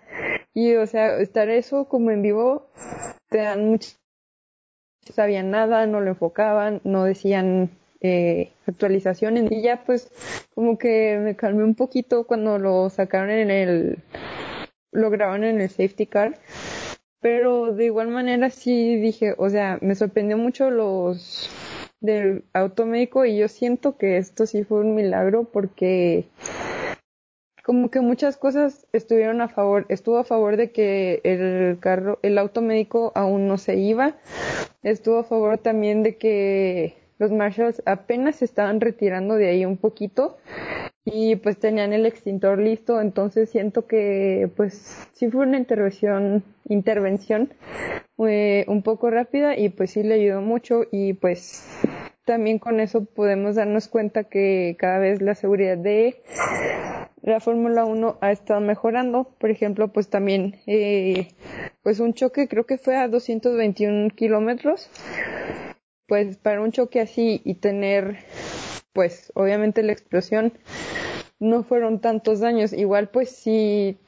Y, 0.52 0.74
o 0.74 0.86
sea, 0.86 1.16
estar 1.18 1.48
eso 1.48 1.86
como 1.86 2.10
en 2.10 2.22
vivo, 2.22 2.66
te 3.30 3.38
dan 3.38 3.66
mucho, 3.66 3.90
sabían 5.14 5.50
nada, 5.50 5.86
no 5.86 6.00
lo 6.00 6.10
enfocaban, 6.10 6.80
no 6.82 7.04
decían 7.04 7.70
eh, 8.00 8.50
actualizaciones. 8.66 9.50
Y 9.52 9.62
ya 9.62 9.84
pues 9.86 10.10
como 10.54 10.76
que 10.76 11.18
me 11.22 11.36
calmé 11.36 11.62
un 11.62 11.76
poquito 11.76 12.26
cuando 12.26 12.58
lo 12.58 12.90
sacaron 12.90 13.30
en 13.30 13.50
el, 13.50 13.98
lo 14.90 15.08
grabaron 15.10 15.44
en 15.44 15.60
el 15.60 15.70
safety 15.70 16.06
car 16.06 16.36
pero 17.20 17.72
de 17.72 17.86
igual 17.86 18.08
manera 18.08 18.50
sí 18.50 18.96
dije, 18.96 19.34
o 19.38 19.48
sea, 19.48 19.78
me 19.80 19.94
sorprendió 19.94 20.36
mucho 20.36 20.70
los 20.70 21.50
del 22.00 22.44
automédico 22.52 23.24
y 23.24 23.38
yo 23.38 23.48
siento 23.48 23.96
que 23.96 24.18
esto 24.18 24.46
sí 24.46 24.64
fue 24.64 24.80
un 24.80 24.94
milagro 24.94 25.44
porque 25.44 26.28
como 27.64 27.90
que 27.90 28.00
muchas 28.00 28.36
cosas 28.36 28.86
estuvieron 28.92 29.40
a 29.40 29.48
favor, 29.48 29.86
estuvo 29.88 30.18
a 30.18 30.24
favor 30.24 30.56
de 30.56 30.70
que 30.70 31.20
el 31.24 31.78
carro, 31.80 32.20
el 32.22 32.38
automédico 32.38 33.10
aún 33.16 33.48
no 33.48 33.58
se 33.58 33.76
iba, 33.76 34.14
estuvo 34.84 35.18
a 35.18 35.24
favor 35.24 35.58
también 35.58 36.04
de 36.04 36.16
que 36.16 36.96
los 37.18 37.32
marshals 37.32 37.82
apenas 37.84 38.36
se 38.36 38.44
estaban 38.44 38.80
retirando 38.80 39.34
de 39.34 39.48
ahí 39.48 39.64
un 39.64 39.78
poquito 39.78 40.36
y 41.06 41.36
pues 41.36 41.56
tenían 41.58 41.92
el 41.92 42.04
extintor 42.04 42.58
listo, 42.58 43.00
entonces 43.00 43.48
siento 43.48 43.86
que 43.86 44.50
pues 44.56 45.08
sí 45.12 45.30
fue 45.30 45.46
una 45.46 45.56
intervención, 45.56 46.42
intervención 46.68 47.54
eh, 48.18 48.64
un 48.66 48.82
poco 48.82 49.08
rápida 49.08 49.56
y 49.56 49.68
pues 49.68 49.92
sí 49.92 50.02
le 50.02 50.14
ayudó 50.14 50.40
mucho 50.40 50.82
y 50.90 51.12
pues 51.12 51.64
también 52.24 52.58
con 52.58 52.80
eso 52.80 53.04
podemos 53.04 53.54
darnos 53.54 53.86
cuenta 53.86 54.24
que 54.24 54.76
cada 54.80 54.98
vez 54.98 55.22
la 55.22 55.36
seguridad 55.36 55.78
de 55.78 56.20
la 57.22 57.38
Fórmula 57.38 57.84
1 57.84 58.18
ha 58.20 58.32
estado 58.32 58.60
mejorando. 58.60 59.30
Por 59.38 59.50
ejemplo, 59.50 59.92
pues 59.92 60.08
también, 60.10 60.56
eh, 60.66 61.28
pues 61.84 62.00
un 62.00 62.14
choque 62.14 62.48
creo 62.48 62.66
que 62.66 62.78
fue 62.78 62.96
a 62.96 63.06
221 63.06 64.10
kilómetros. 64.10 64.90
Pues 66.08 66.36
para 66.36 66.60
un 66.60 66.72
choque 66.72 67.00
así 67.00 67.42
y 67.44 67.54
tener 67.54 68.18
pues 68.96 69.30
obviamente 69.34 69.82
la 69.82 69.92
explosión 69.92 70.54
no 71.38 71.64
fueron 71.64 72.00
tantos 72.00 72.40
daños. 72.40 72.72
Igual 72.72 73.10
pues 73.10 73.28
sí 73.28 73.98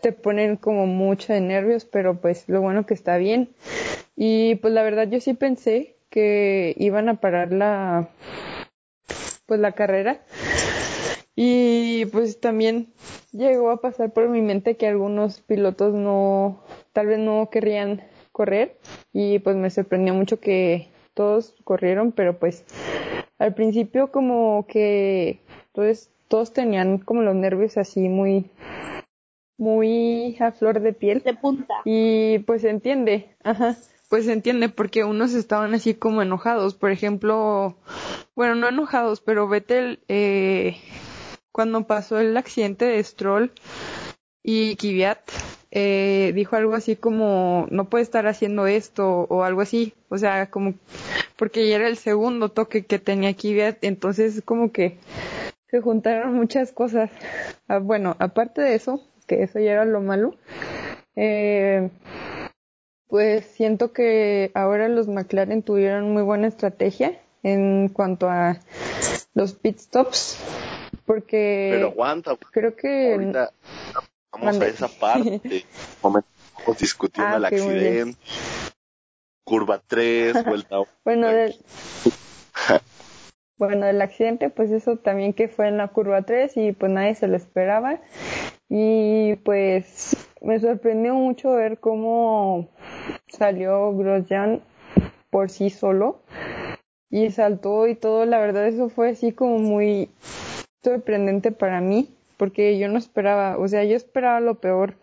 te 0.00 0.12
ponen 0.12 0.56
como 0.56 0.86
mucho 0.86 1.32
de 1.32 1.40
nervios, 1.40 1.84
pero 1.84 2.20
pues 2.20 2.48
lo 2.48 2.60
bueno 2.60 2.86
que 2.86 2.94
está 2.94 3.16
bien. 3.16 3.50
Y 4.14 4.54
pues 4.56 4.72
la 4.72 4.84
verdad 4.84 5.08
yo 5.08 5.20
sí 5.20 5.34
pensé 5.34 5.96
que 6.10 6.76
iban 6.78 7.08
a 7.08 7.20
parar 7.20 7.52
la 7.52 8.08
pues 9.46 9.58
la 9.58 9.72
carrera. 9.72 10.22
Y 11.34 12.04
pues 12.06 12.38
también 12.38 12.92
llegó 13.32 13.70
a 13.70 13.80
pasar 13.80 14.12
por 14.12 14.28
mi 14.28 14.42
mente 14.42 14.76
que 14.76 14.86
algunos 14.86 15.40
pilotos 15.40 15.92
no 15.92 16.62
tal 16.92 17.08
vez 17.08 17.18
no 17.18 17.50
querrían 17.50 18.00
correr 18.30 18.78
y 19.12 19.40
pues 19.40 19.56
me 19.56 19.70
sorprendió 19.70 20.14
mucho 20.14 20.38
que 20.38 20.86
todos 21.14 21.56
corrieron, 21.64 22.12
pero 22.12 22.38
pues 22.38 22.64
al 23.38 23.54
principio 23.54 24.10
como 24.10 24.66
que 24.68 25.40
todos, 25.72 26.10
todos 26.28 26.52
tenían 26.52 26.98
como 26.98 27.22
los 27.22 27.34
nervios 27.34 27.76
así 27.76 28.08
muy 28.08 28.50
muy 29.56 30.36
a 30.40 30.50
flor 30.52 30.80
de 30.80 30.92
piel 30.92 31.22
De 31.22 31.34
punta. 31.34 31.74
y 31.84 32.40
pues 32.40 32.62
se 32.62 32.70
entiende, 32.70 33.36
ajá, 33.44 33.76
pues 34.08 34.26
se 34.26 34.32
entiende 34.32 34.68
porque 34.68 35.04
unos 35.04 35.34
estaban 35.34 35.74
así 35.74 35.94
como 35.94 36.22
enojados, 36.22 36.74
por 36.74 36.90
ejemplo, 36.90 37.76
bueno, 38.34 38.54
no 38.54 38.68
enojados, 38.68 39.20
pero 39.20 39.48
Vettel 39.48 40.00
eh, 40.08 40.76
cuando 41.52 41.86
pasó 41.86 42.18
el 42.18 42.36
accidente 42.36 42.84
de 42.84 43.02
Stroll 43.02 43.52
y 44.42 44.76
Kvyat 44.76 45.30
eh, 45.76 46.30
dijo 46.36 46.54
algo 46.54 46.74
así 46.74 46.94
como 46.94 47.66
no 47.70 47.86
puede 47.86 48.04
estar 48.04 48.28
haciendo 48.28 48.68
esto 48.68 49.26
o 49.28 49.42
algo 49.42 49.60
así, 49.60 49.92
o 50.08 50.16
sea, 50.16 50.48
como 50.48 50.74
porque 51.36 51.68
ya 51.68 51.74
era 51.74 51.88
el 51.88 51.96
segundo 51.96 52.48
toque 52.48 52.86
que 52.86 53.00
tenía 53.00 53.34
Kvyat, 53.34 53.82
entonces 53.82 54.40
como 54.44 54.70
que 54.70 54.98
se 55.66 55.80
juntaron 55.80 56.32
muchas 56.34 56.70
cosas. 56.70 57.10
Ah, 57.66 57.78
bueno, 57.78 58.14
aparte 58.20 58.62
de 58.62 58.76
eso, 58.76 59.02
que 59.26 59.42
eso 59.42 59.58
ya 59.58 59.72
era 59.72 59.84
lo 59.84 60.00
malo, 60.00 60.36
eh, 61.16 61.90
pues 63.08 63.44
siento 63.44 63.92
que 63.92 64.52
ahora 64.54 64.88
los 64.88 65.08
McLaren 65.08 65.64
tuvieron 65.64 66.12
muy 66.12 66.22
buena 66.22 66.46
estrategia 66.46 67.20
en 67.42 67.88
cuanto 67.88 68.30
a 68.30 68.60
los 69.34 69.54
pit 69.54 69.78
stops, 69.78 70.38
porque 71.04 71.70
Pero 71.72 71.88
aguanta, 71.88 72.36
creo 72.52 72.76
que 72.76 73.12
ahorita 73.14 73.52
vamos 74.34 74.60
a 74.60 74.66
esa 74.66 74.88
parte. 74.88 75.64
Momento, 76.02 76.28
estamos 76.58 76.78
discutiendo 76.78 77.34
Ah, 77.34 77.36
el 77.36 77.44
accidente. 77.44 78.18
Curva 79.44 79.80
3, 79.86 80.44
vuelta 80.46 80.76
Bueno, 81.04 81.28
del, 81.28 81.54
bueno, 83.58 83.86
del 83.86 84.00
accidente, 84.00 84.48
pues 84.48 84.70
eso 84.70 84.96
también 84.96 85.34
que 85.34 85.48
fue 85.48 85.68
en 85.68 85.76
la 85.76 85.88
curva 85.88 86.22
3 86.22 86.56
y 86.56 86.72
pues 86.72 86.90
nadie 86.90 87.14
se 87.14 87.28
lo 87.28 87.36
esperaba. 87.36 88.00
Y 88.70 89.36
pues 89.44 90.16
me 90.40 90.58
sorprendió 90.58 91.14
mucho 91.14 91.52
ver 91.52 91.78
cómo 91.78 92.70
salió 93.28 93.94
Grosjean 93.94 94.62
por 95.30 95.50
sí 95.50 95.68
solo 95.68 96.22
y 97.10 97.30
saltó 97.30 97.86
y 97.86 97.94
todo. 97.96 98.24
La 98.24 98.38
verdad, 98.38 98.66
eso 98.66 98.88
fue 98.88 99.10
así 99.10 99.32
como 99.32 99.58
muy 99.58 100.08
sorprendente 100.82 101.52
para 101.52 101.82
mí 101.82 102.08
porque 102.36 102.78
yo 102.78 102.88
no 102.88 102.98
esperaba, 102.98 103.58
o 103.58 103.68
sea, 103.68 103.84
yo 103.84 103.96
esperaba 103.96 104.40
lo 104.40 104.56
peor 104.56 104.94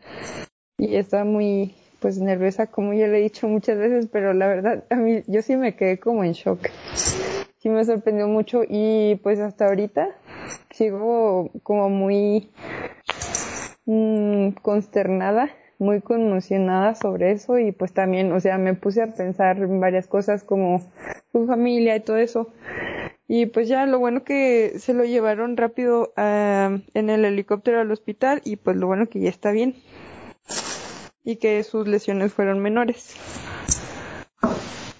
y 0.78 0.96
estaba 0.96 1.24
muy 1.24 1.76
pues 2.00 2.20
nerviosa 2.20 2.66
como 2.66 2.94
ya 2.94 3.08
le 3.08 3.20
he 3.20 3.22
dicho 3.22 3.48
muchas 3.48 3.78
veces, 3.78 4.08
pero 4.12 4.34
la 4.34 4.48
verdad 4.48 4.84
a 4.90 4.96
mí 4.96 5.22
yo 5.28 5.42
sí 5.44 5.56
me 5.56 5.76
quedé 5.76 6.00
como 6.00 6.24
en 6.24 6.34
shock. 6.34 6.68
Sí 7.60 7.70
me 7.70 7.86
sorprendió 7.86 8.28
mucho 8.28 8.64
y 8.68 9.20
pues 9.22 9.40
hasta 9.40 9.68
ahorita 9.68 10.10
sigo 10.72 11.52
como 11.62 11.90
muy 11.90 12.50
mm, 13.86 14.50
consternada, 14.64 15.52
muy 15.78 16.02
conmocionada 16.02 16.96
sobre 16.96 17.32
eso 17.32 17.60
y 17.60 17.72
pues 17.72 17.94
también, 17.94 18.32
o 18.32 18.40
sea, 18.40 18.58
me 18.58 18.74
puse 18.74 19.04
a 19.04 19.08
pensar 19.08 19.60
en 19.60 19.80
varias 19.80 20.08
cosas 20.08 20.44
como 20.44 20.82
su 21.32 21.46
familia 21.46 21.96
y 21.96 22.00
todo 22.00 22.18
eso. 22.18 22.48
Y 23.34 23.46
pues 23.46 23.70
ya 23.70 23.86
lo 23.86 23.98
bueno 23.98 24.26
que 24.26 24.78
se 24.80 24.94
lo 24.94 25.06
llevaron 25.06 25.56
rápido 25.56 26.12
ah, 26.18 26.78
en 26.94 27.10
el 27.10 27.24
helicóptero 27.24 27.80
al 27.80 27.90
hospital 27.90 28.42
y 28.44 28.58
pues 28.58 28.76
lo 28.76 28.88
bueno 28.88 29.08
que 29.08 29.22
ya 29.22 29.30
está 29.30 29.52
bien. 29.52 29.82
Y 31.24 31.38
que 31.38 31.64
sus 31.64 31.88
lesiones 31.88 32.34
fueron 32.34 32.60
menores. 32.60 33.16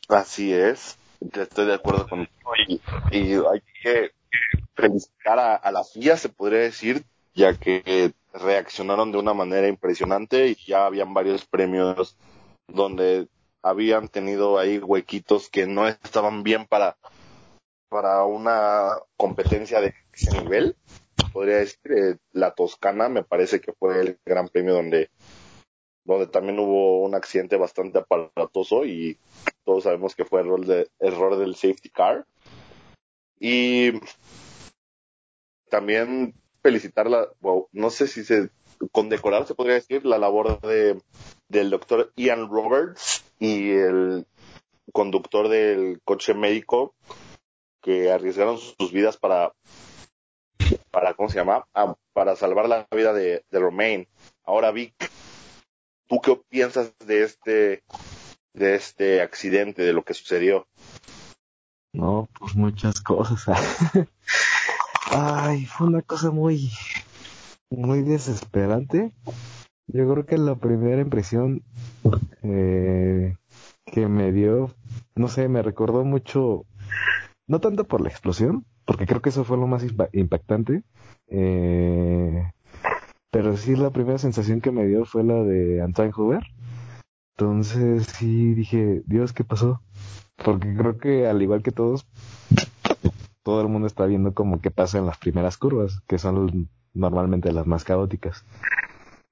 Así 0.08 0.54
es, 0.54 0.98
estoy 1.20 1.66
de 1.66 1.74
acuerdo 1.74 2.08
contigo. 2.08 2.52
Y, 2.70 2.80
y 3.12 3.34
hay 3.34 3.62
que 3.84 4.12
felicitar 4.76 5.38
a, 5.38 5.56
a 5.56 5.70
la 5.74 5.84
FIA, 5.84 6.16
se 6.16 6.30
podría 6.30 6.60
decir, 6.60 7.04
ya 7.34 7.54
que 7.56 8.14
reaccionaron 8.34 9.12
de 9.12 9.18
una 9.18 9.34
manera 9.34 9.68
impresionante 9.68 10.48
y 10.48 10.58
ya 10.68 10.86
habían 10.86 11.14
varios 11.14 11.46
premios 11.46 12.16
donde 12.70 13.28
habían 13.62 14.08
tenido 14.08 14.58
ahí 14.58 14.78
huequitos 14.78 15.50
que 15.50 15.68
no 15.68 15.86
estaban 15.90 16.44
bien 16.44 16.66
para, 16.66 16.96
para 17.92 18.24
una 18.24 18.98
competencia 19.18 19.82
de 19.82 19.94
ese 20.14 20.32
nivel. 20.42 20.78
Podría 21.34 21.58
decir, 21.58 21.92
eh, 21.92 22.18
la 22.32 22.56
Toscana 22.56 23.10
me 23.10 23.24
parece 23.24 23.60
que 23.60 23.74
fue 23.74 24.00
el 24.00 24.20
gran 24.26 24.48
premio 24.48 24.74
donde 24.74 25.10
donde 26.06 26.28
también 26.28 26.58
hubo 26.58 27.04
un 27.04 27.14
accidente 27.14 27.58
bastante 27.58 28.00
aparatoso 28.00 28.86
y 28.86 29.20
todos 29.66 29.84
sabemos 29.84 30.16
que 30.16 30.26
fue 30.26 30.40
error, 30.40 30.66
de, 30.66 30.90
error 31.00 31.38
del 31.38 31.56
safety 31.56 31.90
car. 31.90 32.26
Y 33.40 33.92
también 35.70 36.34
felicitarla, 36.64 37.28
wow, 37.42 37.68
no 37.74 37.90
sé 37.90 38.08
si 38.08 38.24
se 38.24 38.50
condecorar 38.92 39.46
se 39.46 39.54
podría 39.54 39.76
decir 39.76 40.06
la 40.06 40.18
labor 40.18 40.60
de 40.62 41.00
del 41.50 41.70
doctor 41.70 42.12
Ian 42.16 42.50
Roberts 42.50 43.24
y 43.38 43.72
el 43.72 44.26
conductor 44.92 45.50
del 45.50 46.02
coche 46.04 46.34
médico 46.34 46.96
que 47.82 48.12
arriesgaron 48.12 48.58
sus 48.58 48.92
vidas 48.92 49.18
para 49.18 49.54
para 50.92 51.14
cómo 51.14 51.30
se 51.30 51.38
llama 51.38 51.66
Ah, 51.74 51.96
para 52.14 52.36
salvar 52.36 52.70
la 52.70 52.88
vida 52.92 53.14
de, 53.14 53.44
de 53.50 53.60
Romain. 53.60 54.08
Ahora 54.44 54.72
Vic, 54.72 54.94
¿tú 56.08 56.20
qué 56.22 56.40
piensas 56.50 56.94
de 57.00 57.24
este 57.24 57.84
de 58.54 58.76
este 58.76 59.22
accidente, 59.22 59.82
de 59.82 59.94
lo 59.94 60.04
que 60.04 60.14
sucedió? 60.14 60.68
No, 61.94 62.30
pues 62.38 62.56
muchas 62.56 63.02
cosas. 63.02 63.46
Ay, 65.12 65.66
fue 65.66 65.88
una 65.88 66.02
cosa 66.02 66.32
muy, 66.32 66.72
muy 67.70 68.02
desesperante. 68.02 69.12
Yo 69.88 70.10
creo 70.10 70.26
que 70.26 70.38
la 70.38 70.56
primera 70.56 71.02
impresión 71.02 71.64
eh, 72.44 73.36
que 73.86 74.08
me 74.08 74.32
dio, 74.32 74.74
no 75.16 75.28
sé, 75.28 75.50
me 75.50 75.62
recordó 75.62 76.06
mucho, 76.06 76.66
no 77.52 77.60
tanto 77.60 77.84
por 77.84 78.00
la 78.00 78.08
explosión, 78.08 78.66
porque 78.86 79.06
creo 79.06 79.22
que 79.22 79.28
eso 79.28 79.44
fue 79.44 79.58
lo 79.58 79.68
más 79.68 79.84
impa- 79.84 80.08
impactante, 80.14 80.84
eh, 81.28 82.50
pero 83.30 83.58
sí 83.58 83.76
la 83.76 83.90
primera 83.90 84.18
sensación 84.18 84.62
que 84.62 84.72
me 84.72 84.88
dio 84.88 85.04
fue 85.04 85.26
la 85.26 85.44
de 85.44 85.82
Antoine 85.82 86.14
Hoover. 86.14 86.44
Entonces 87.36 88.06
sí 88.08 88.54
dije, 88.54 89.02
Dios, 89.06 89.34
¿qué 89.34 89.44
pasó? 89.44 89.82
Porque 90.38 90.74
creo 90.74 90.98
que 90.98 91.28
al 91.28 91.42
igual 91.42 91.62
que 91.62 91.74
todos, 91.74 92.08
todo 93.44 93.60
el 93.62 93.68
mundo 93.68 93.88
está 93.88 94.06
viendo 94.06 94.34
como 94.34 94.62
qué 94.62 94.72
pasa 94.72 95.00
en 95.00 95.06
las 95.06 95.18
primeras 95.18 95.58
curvas, 95.58 96.00
que 96.08 96.20
son 96.20 96.70
normalmente 96.94 97.52
las 97.52 97.68
más 97.68 97.84
caóticas. 97.84 98.46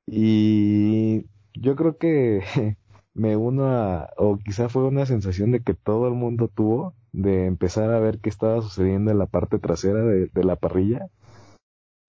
Y 0.06 1.26
yo 1.54 1.78
creo 1.78 1.98
que 1.98 2.44
me 3.14 3.38
uno 3.38 3.68
a, 3.68 4.10
o 4.18 4.38
quizá 4.40 4.68
fue 4.68 4.84
una 4.84 5.06
sensación 5.06 5.52
de 5.54 5.62
que 5.62 5.74
todo 5.74 6.10
el 6.10 6.16
mundo 6.16 6.50
tuvo 6.50 6.96
de 7.12 7.46
empezar 7.46 7.92
a 7.92 8.00
ver 8.00 8.20
qué 8.20 8.30
estaba 8.30 8.62
sucediendo 8.62 9.12
en 9.12 9.20
la 9.20 9.26
parte 9.26 9.60
trasera 9.60 10.04
de, 10.04 10.28
de 10.28 10.44
la 10.44 10.56
parrilla. 10.56 11.08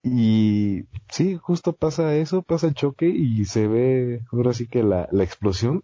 Y 0.03 0.85
sí, 1.11 1.37
justo 1.37 1.73
pasa 1.73 2.15
eso, 2.15 2.41
pasa 2.41 2.67
el 2.67 2.73
choque 2.73 3.07
y 3.07 3.45
se 3.45 3.67
ve 3.67 4.23
ahora 4.31 4.53
sí 4.53 4.67
que 4.67 4.83
la, 4.83 5.07
la 5.11 5.23
explosión. 5.23 5.83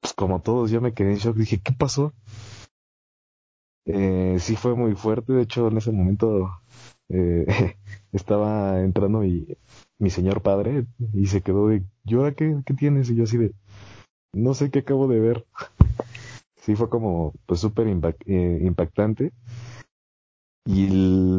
Pues 0.00 0.14
como 0.14 0.40
todos, 0.42 0.70
yo 0.70 0.80
me 0.80 0.94
quedé 0.94 1.12
en 1.12 1.18
shock, 1.18 1.36
dije, 1.36 1.60
¿qué 1.62 1.72
pasó? 1.72 2.12
Eh, 3.84 4.36
sí 4.38 4.54
fue 4.54 4.76
muy 4.76 4.94
fuerte, 4.94 5.32
de 5.32 5.42
hecho 5.42 5.68
en 5.68 5.76
ese 5.78 5.90
momento 5.90 6.50
eh, 7.08 7.46
estaba 8.12 8.80
entrando 8.80 9.20
mi, 9.20 9.46
mi 9.98 10.10
señor 10.10 10.40
padre 10.42 10.86
y 11.12 11.26
se 11.26 11.42
quedó 11.42 11.68
de, 11.68 11.82
¿y 12.04 12.14
ahora 12.14 12.32
qué, 12.32 12.60
qué 12.64 12.74
tienes? 12.74 13.10
Y 13.10 13.16
yo 13.16 13.24
así 13.24 13.38
de, 13.38 13.54
no 14.32 14.54
sé 14.54 14.70
qué 14.70 14.80
acabo 14.80 15.08
de 15.08 15.20
ver. 15.20 15.46
Sí 16.62 16.76
fue 16.76 16.88
como 16.88 17.34
pues 17.46 17.60
súper 17.60 17.86
eh, 17.88 18.58
impactante. 18.62 19.32
Y 20.64 20.86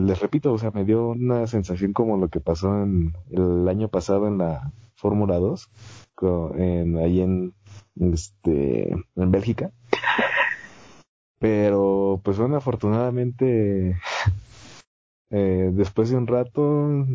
les 0.05 0.19
repito, 0.19 0.51
o 0.53 0.57
sea, 0.57 0.71
me 0.71 0.83
dio 0.83 1.09
una 1.09 1.47
sensación 1.47 1.93
como 1.93 2.17
lo 2.17 2.27
que 2.27 2.41
pasó 2.41 2.83
en 2.83 3.13
el 3.31 3.67
año 3.69 3.87
pasado 3.87 4.27
en 4.27 4.37
la 4.37 4.71
Fórmula 4.95 5.37
2, 5.39 5.69
co- 6.13 6.53
en, 6.57 6.97
ahí 6.97 7.21
en, 7.21 7.53
este, 7.95 8.91
en 8.91 9.31
Bélgica. 9.31 9.71
Pero, 11.39 12.21
pues 12.23 12.37
bueno, 12.37 12.55
afortunadamente, 12.57 13.97
eh, 15.31 15.71
después 15.73 16.09
de 16.09 16.17
un 16.17 16.27
rato, 16.27 17.05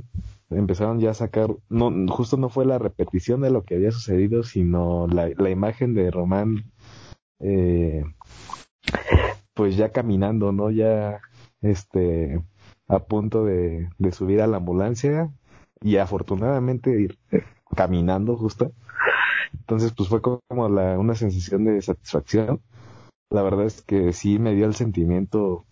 empezaron 0.50 0.98
ya 1.00 1.10
a 1.10 1.14
sacar, 1.14 1.54
no, 1.68 1.90
justo 2.12 2.36
no 2.36 2.48
fue 2.48 2.64
la 2.66 2.78
repetición 2.78 3.40
de 3.40 3.50
lo 3.50 3.64
que 3.64 3.76
había 3.76 3.90
sucedido, 3.92 4.42
sino 4.42 5.06
la, 5.08 5.28
la 5.36 5.50
imagen 5.50 5.94
de 5.94 6.10
Román, 6.10 6.64
eh, 7.40 8.04
pues 9.54 9.76
ya 9.76 9.90
caminando, 9.90 10.52
¿no? 10.52 10.70
Ya, 10.70 11.20
este, 11.62 12.42
a 12.88 13.00
punto 13.00 13.44
de, 13.44 13.88
subir 14.12 14.40
a 14.40 14.46
la 14.46 14.58
ambulancia 14.58 15.32
y 15.80 15.96
afortunadamente 15.96 16.90
ir 17.00 17.18
caminando 17.74 18.36
justo. 18.36 18.72
Entonces, 19.52 19.92
pues 19.96 20.08
fue 20.08 20.22
como 20.22 20.68
la, 20.68 20.98
una 20.98 21.14
sensación 21.14 21.64
de 21.64 21.82
satisfacción. 21.82 22.62
La 23.30 23.42
verdad 23.42 23.66
es 23.66 23.82
que 23.82 24.12
sí 24.12 24.38
me 24.38 24.54
dio 24.54 24.66
el 24.66 24.74
sentimiento, 24.74 25.66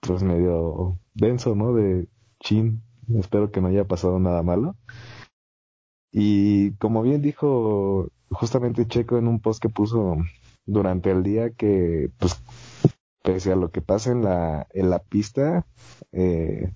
pues 0.00 0.22
medio 0.22 0.98
denso, 1.14 1.54
¿no? 1.54 1.74
De 1.74 2.08
chin, 2.40 2.82
espero 3.16 3.50
que 3.50 3.60
no 3.60 3.68
haya 3.68 3.84
pasado 3.84 4.18
nada 4.18 4.42
malo. 4.42 4.76
Y 6.10 6.72
como 6.78 7.02
bien 7.02 7.22
dijo 7.22 8.08
justamente 8.30 8.86
Checo 8.86 9.18
en 9.18 9.28
un 9.28 9.40
post 9.40 9.62
que 9.62 9.68
puso 9.68 10.16
durante 10.68 11.10
el 11.10 11.22
día 11.22 11.50
que, 11.50 12.10
pues, 12.18 12.40
pese 13.22 13.52
a 13.52 13.56
lo 13.56 13.70
que 13.70 13.80
pasa 13.80 14.12
en 14.12 14.22
la, 14.22 14.68
en 14.70 14.90
la 14.90 15.00
pista, 15.00 15.66
eh, 16.12 16.72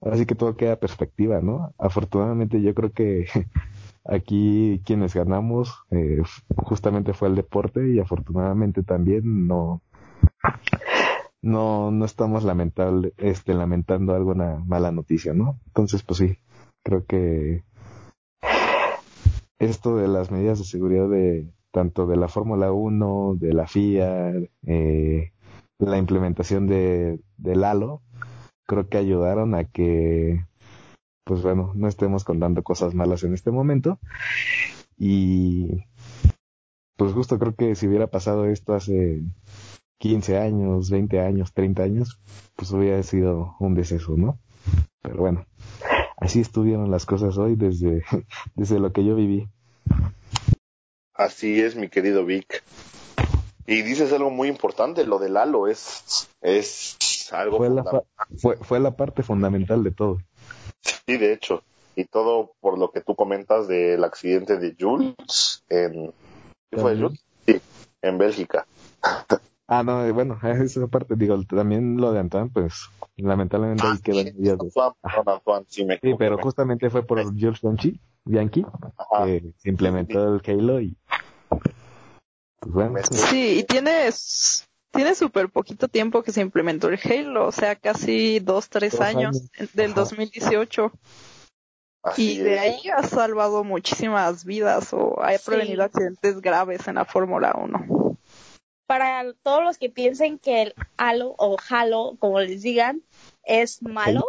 así 0.00 0.26
que 0.26 0.34
todo 0.34 0.56
queda 0.56 0.76
perspectiva, 0.76 1.40
¿no? 1.40 1.74
Afortunadamente 1.78 2.60
yo 2.62 2.74
creo 2.74 2.92
que 2.92 3.26
aquí 4.04 4.82
quienes 4.84 5.14
ganamos 5.14 5.74
eh, 5.90 6.22
justamente 6.56 7.14
fue 7.14 7.28
el 7.28 7.34
deporte 7.34 7.88
y 7.90 7.98
afortunadamente 7.98 8.82
también 8.82 9.46
no 9.48 9.82
no 11.40 11.90
no 11.90 12.04
estamos 12.04 12.44
lamentable 12.44 13.12
este 13.18 13.54
lamentando 13.54 14.14
alguna 14.14 14.62
mala 14.66 14.92
noticia 14.92 15.34
no 15.34 15.58
entonces 15.66 16.02
pues 16.02 16.18
sí 16.18 16.38
creo 16.82 17.04
que 17.06 17.64
esto 19.58 19.96
de 19.96 20.08
las 20.08 20.30
medidas 20.30 20.58
de 20.58 20.64
seguridad 20.64 21.08
de 21.08 21.50
tanto 21.74 22.06
de 22.06 22.16
la 22.16 22.28
Fórmula 22.28 22.70
1 22.70 23.36
de 23.40 23.52
la 23.52 23.66
FIA 23.66 24.32
eh, 24.64 25.32
la 25.78 25.98
implementación 25.98 26.68
de 26.68 27.18
del 27.36 27.64
halo 27.64 28.00
creo 28.64 28.88
que 28.88 28.96
ayudaron 28.96 29.56
a 29.56 29.64
que 29.64 30.46
pues 31.24 31.42
bueno 31.42 31.72
no 31.74 31.88
estemos 31.88 32.22
contando 32.22 32.62
cosas 32.62 32.94
malas 32.94 33.24
en 33.24 33.34
este 33.34 33.50
momento 33.50 33.98
y 34.96 35.84
pues 36.96 37.12
justo 37.12 37.40
creo 37.40 37.56
que 37.56 37.74
si 37.74 37.88
hubiera 37.88 38.06
pasado 38.06 38.46
esto 38.46 38.74
hace 38.74 39.24
15 39.98 40.38
años, 40.38 40.90
20 40.90 41.18
años, 41.20 41.52
30 41.54 41.82
años, 41.82 42.20
pues 42.54 42.70
hubiera 42.70 43.02
sido 43.02 43.56
un 43.58 43.74
deceso, 43.74 44.16
¿no? 44.16 44.38
Pero 45.02 45.16
bueno, 45.16 45.46
así 46.18 46.40
estuvieron 46.40 46.90
las 46.92 47.04
cosas 47.04 47.36
hoy 47.36 47.56
desde, 47.56 48.04
desde 48.54 48.78
lo 48.78 48.92
que 48.92 49.04
yo 49.04 49.16
viví. 49.16 49.48
Así 51.14 51.60
es, 51.60 51.76
mi 51.76 51.88
querido 51.88 52.24
Vic. 52.24 52.62
Y 53.66 53.82
dices 53.82 54.12
algo 54.12 54.30
muy 54.30 54.48
importante, 54.48 55.06
lo 55.06 55.18
del 55.18 55.36
halo 55.36 55.68
es, 55.68 56.28
es 56.42 57.32
algo 57.32 57.56
Fue 57.56 57.70
la, 57.70 57.84
fue, 58.36 58.56
fue 58.58 58.80
la 58.80 58.90
parte 58.96 59.22
fundamental 59.22 59.82
de 59.82 59.90
todo. 59.90 60.18
Sí, 60.82 61.16
de 61.16 61.32
hecho. 61.32 61.62
Y 61.96 62.04
todo 62.04 62.52
por 62.60 62.78
lo 62.78 62.90
que 62.90 63.00
tú 63.00 63.14
comentas 63.14 63.68
del 63.68 64.02
accidente 64.04 64.58
de 64.58 64.76
Jules 64.78 65.62
en... 65.68 66.12
¿Qué 66.70 66.78
fue. 66.78 66.96
Jules? 66.96 67.24
Sí, 67.46 67.60
en 68.02 68.18
Bélgica. 68.18 68.66
Ah, 69.66 69.82
no, 69.82 70.04
eh, 70.04 70.12
bueno, 70.12 70.38
esa 70.42 70.86
parte, 70.88 71.14
digo, 71.16 71.42
también 71.44 71.96
lo 71.96 72.12
de 72.12 72.20
Antoine, 72.20 72.50
pues 72.52 72.90
lamentablemente 73.16 73.82
ahí 73.86 73.96
de- 74.04 74.50
Antoine, 74.50 74.70
perdón, 75.02 75.34
Antoine, 75.36 75.66
sí, 75.68 75.84
me 75.84 75.98
Sí, 75.98 76.14
pero 76.18 76.36
justamente 76.38 76.90
fue 76.90 77.02
por 77.02 77.22
Jules 77.24 77.62
Bianchi, 77.62 77.98
Bianchi 78.26 78.64
que 79.24 79.52
se 79.56 79.68
implementó 79.70 80.34
el 80.34 80.42
Halo 80.46 80.80
y 80.82 80.96
pues 82.72 82.72
bueno, 82.90 82.98
Sí, 83.10 83.58
y 83.58 83.64
tiene, 83.64 84.10
tiene 84.92 85.14
súper 85.14 85.48
poquito 85.48 85.88
tiempo 85.88 86.22
que 86.22 86.32
se 86.32 86.40
implementó 86.40 86.88
el 86.88 86.98
Halo, 87.02 87.46
o 87.46 87.52
sea, 87.52 87.76
casi 87.76 88.40
dos, 88.40 88.68
tres 88.68 88.92
Dos 88.92 89.00
años, 89.02 89.36
años. 89.58 89.72
del 89.74 89.92
Ajá. 89.92 90.00
2018. 90.00 90.92
Así 92.02 92.32
Y 92.32 92.38
de 92.38 92.54
es. 92.54 92.60
ahí 92.60 92.90
ha 92.90 93.02
salvado 93.02 93.64
muchísimas 93.64 94.44
vidas 94.44 94.92
o 94.92 95.22
ha 95.22 95.32
Sí. 95.38 95.44
prevenido 95.46 95.82
accidentes 95.84 96.40
graves 96.40 96.86
en 96.86 96.96
la 96.96 97.04
Fórmula 97.04 97.54
1. 97.56 98.18
Para 98.86 99.24
todos 99.42 99.64
los 99.64 99.78
que 99.78 99.88
piensen 99.88 100.38
que 100.38 100.60
el 100.62 100.74
halo 100.98 101.34
o 101.38 101.56
halo, 101.70 102.16
como 102.18 102.40
les 102.40 102.60
digan, 102.62 103.02
es 103.42 103.82
malo, 103.82 104.26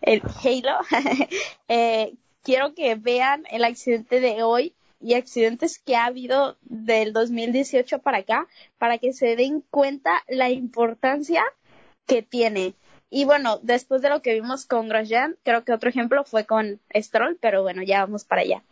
el 0.00 0.20
halo, 0.42 0.78
eh, 1.68 2.14
quiero 2.42 2.74
que 2.74 2.96
vean 2.96 3.44
el 3.50 3.62
accidente 3.64 4.18
de 4.18 4.42
hoy 4.42 4.74
y 5.02 5.14
accidentes 5.14 5.78
que 5.78 5.96
ha 5.96 6.06
habido 6.06 6.56
del 6.62 7.12
2018 7.12 7.98
para 8.00 8.18
acá, 8.18 8.46
para 8.78 8.98
que 8.98 9.12
se 9.12 9.36
den 9.36 9.62
cuenta 9.70 10.22
la 10.28 10.50
importancia 10.50 11.42
que 12.06 12.22
tiene. 12.22 12.74
Y 13.10 13.24
bueno, 13.24 13.58
después 13.62 14.00
de 14.00 14.08
lo 14.08 14.22
que 14.22 14.34
vimos 14.34 14.64
con 14.64 14.88
Grosjean, 14.88 15.36
creo 15.42 15.64
que 15.64 15.72
otro 15.72 15.90
ejemplo 15.90 16.24
fue 16.24 16.46
con 16.46 16.80
Stroll, 16.94 17.36
pero 17.40 17.62
bueno, 17.62 17.82
ya 17.82 18.00
vamos 18.00 18.24
para 18.24 18.42
allá. 18.42 18.62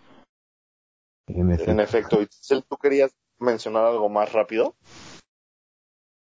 en 1.26 1.53
efecto. 1.53 1.70
En 1.70 1.81
efecto. 1.81 2.22
Itzel, 2.22 2.64
¿tú 2.64 2.76
querías 2.76 3.12
mencionar 3.39 3.85
algo 3.85 4.09
más 4.09 4.33
rápido? 4.33 4.74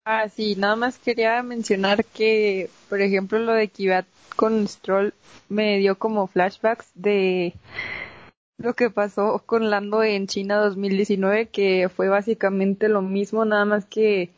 Ah, 0.04 0.28
sí, 0.28 0.56
nada 0.56 0.76
más 0.76 0.98
quería 0.98 1.42
mencionar 1.42 2.04
que, 2.04 2.68
por 2.88 3.00
ejemplo, 3.00 3.38
lo 3.38 3.52
de 3.52 3.68
Kivat 3.68 4.06
con 4.34 4.66
Stroll 4.66 5.14
me 5.48 5.78
dio 5.78 5.98
como 5.98 6.26
flashbacks 6.26 6.90
de 6.94 7.54
lo 8.60 8.74
que 8.74 8.90
pasó 8.90 9.42
con 9.46 9.70
Lando 9.70 10.02
en 10.02 10.26
China 10.26 10.56
2019, 10.58 11.48
que 11.48 11.88
fue 11.88 12.08
básicamente 12.08 12.88
lo 12.88 13.00
mismo, 13.00 13.44
nada 13.46 13.64
más 13.64 13.86
que, 13.86 14.30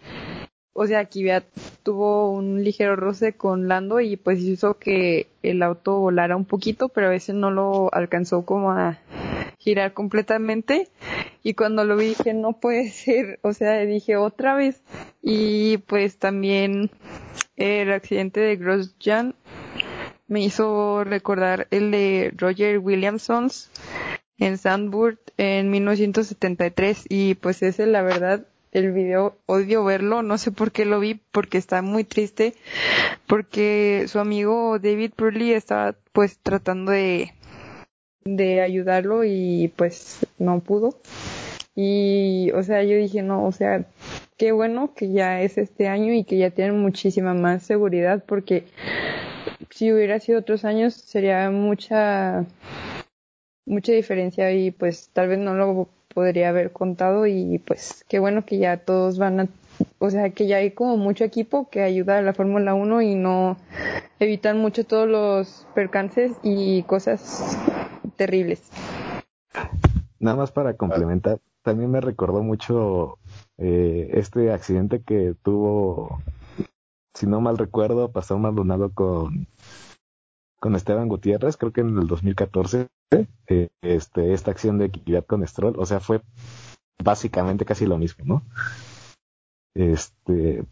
o 0.72 0.86
sea, 0.86 1.06
Kivat 1.06 1.44
tuvo 1.82 2.30
un 2.30 2.62
ligero 2.62 2.94
roce 2.94 3.32
con 3.32 3.66
Lando 3.66 4.00
y 4.00 4.16
pues 4.16 4.40
hizo 4.40 4.78
que 4.78 5.26
el 5.42 5.62
auto 5.62 5.98
volara 5.98 6.36
un 6.36 6.44
poquito, 6.44 6.88
pero 6.88 7.10
ese 7.10 7.32
no 7.32 7.50
lo 7.50 7.92
alcanzó 7.92 8.44
como 8.44 8.70
a 8.70 9.00
girar 9.58 9.92
completamente. 9.92 10.88
Y 11.42 11.54
cuando 11.54 11.84
lo 11.84 11.96
vi 11.96 12.08
dije, 12.10 12.32
no 12.32 12.52
puede 12.52 12.90
ser, 12.90 13.40
o 13.42 13.52
sea, 13.52 13.80
dije 13.80 14.16
otra 14.16 14.54
vez. 14.54 14.82
Y 15.20 15.78
pues 15.78 16.18
también 16.18 16.90
el 17.56 17.92
accidente 17.92 18.38
de 18.40 18.56
Grosjean 18.56 19.34
me 20.32 20.40
hizo 20.40 21.04
recordar 21.04 21.68
el 21.70 21.90
de 21.90 22.32
Roger 22.36 22.78
Williamsons 22.78 23.70
en 24.44 24.58
Sandburg 24.58 25.18
en 25.36 25.70
1973 25.70 27.04
y 27.08 27.34
pues 27.34 27.62
ese 27.62 27.86
la 27.86 28.02
verdad 28.02 28.46
el 28.72 28.92
video 28.92 29.36
odio 29.46 29.84
verlo, 29.84 30.22
no 30.22 30.38
sé 30.38 30.50
por 30.50 30.72
qué 30.72 30.84
lo 30.84 30.98
vi 30.98 31.20
porque 31.30 31.58
está 31.58 31.82
muy 31.82 32.04
triste 32.04 32.54
porque 33.26 34.06
su 34.08 34.18
amigo 34.18 34.78
David 34.78 35.12
Burley 35.16 35.52
estaba 35.52 35.94
pues 36.12 36.38
tratando 36.38 36.92
de 36.92 37.32
de 38.24 38.60
ayudarlo 38.60 39.24
y 39.24 39.72
pues 39.76 40.26
no 40.38 40.60
pudo. 40.60 41.00
Y, 41.74 42.50
o 42.54 42.62
sea, 42.62 42.82
yo 42.82 42.96
dije, 42.96 43.22
no, 43.22 43.46
o 43.46 43.52
sea, 43.52 43.86
qué 44.36 44.52
bueno 44.52 44.92
que 44.94 45.10
ya 45.10 45.40
es 45.40 45.56
este 45.56 45.88
año 45.88 46.12
y 46.12 46.24
que 46.24 46.36
ya 46.36 46.50
tienen 46.50 46.78
muchísima 46.78 47.32
más 47.34 47.62
seguridad 47.62 48.22
porque 48.26 48.64
si 49.70 49.92
hubiera 49.92 50.20
sido 50.20 50.40
otros 50.40 50.64
años 50.64 50.94
sería 50.94 51.50
mucha, 51.50 52.44
mucha 53.66 53.92
diferencia 53.92 54.52
y 54.52 54.70
pues 54.70 55.10
tal 55.12 55.28
vez 55.28 55.38
no 55.38 55.54
lo 55.54 55.88
podría 56.12 56.50
haber 56.50 56.72
contado 56.72 57.26
y 57.26 57.58
pues 57.58 58.04
qué 58.08 58.18
bueno 58.18 58.44
que 58.44 58.58
ya 58.58 58.78
todos 58.78 59.18
van 59.18 59.40
a, 59.40 59.48
o 59.98 60.10
sea, 60.10 60.30
que 60.30 60.46
ya 60.46 60.56
hay 60.58 60.72
como 60.72 60.96
mucho 60.96 61.24
equipo 61.24 61.68
que 61.70 61.82
ayuda 61.82 62.18
a 62.18 62.22
la 62.22 62.34
Fórmula 62.34 62.74
1 62.74 63.02
y 63.02 63.14
no 63.14 63.56
evitan 64.18 64.58
mucho 64.58 64.84
todos 64.84 65.08
los 65.08 65.66
percances 65.74 66.32
y 66.42 66.82
cosas 66.84 67.56
terribles. 68.16 68.62
Nada 70.18 70.36
más 70.36 70.52
para 70.52 70.74
complementar, 70.76 71.40
también 71.62 71.90
me 71.90 72.00
recordó 72.00 72.42
mucho 72.42 73.18
eh, 73.58 74.10
este 74.14 74.52
accidente 74.52 75.02
que 75.02 75.34
tuvo, 75.42 76.22
si 77.14 77.26
no 77.26 77.40
mal 77.40 77.58
recuerdo, 77.58 78.12
pasó 78.12 78.38
Maldonado 78.38 78.92
con, 78.92 79.48
con 80.60 80.76
Esteban 80.76 81.08
Gutiérrez, 81.08 81.56
creo 81.56 81.72
que 81.72 81.80
en 81.80 81.98
el 81.98 82.06
2014, 82.06 82.86
eh, 83.12 83.68
este, 83.82 84.32
esta 84.32 84.50
acción 84.50 84.78
de 84.78 84.86
equidad 84.86 85.24
con 85.24 85.46
Stroll, 85.46 85.78
o 85.78 85.86
sea, 85.86 86.00
fue 86.00 86.22
básicamente 87.02 87.64
casi 87.64 87.86
lo 87.86 87.98
mismo, 87.98 88.24
¿no? 88.24 88.42
Este, 89.74 90.64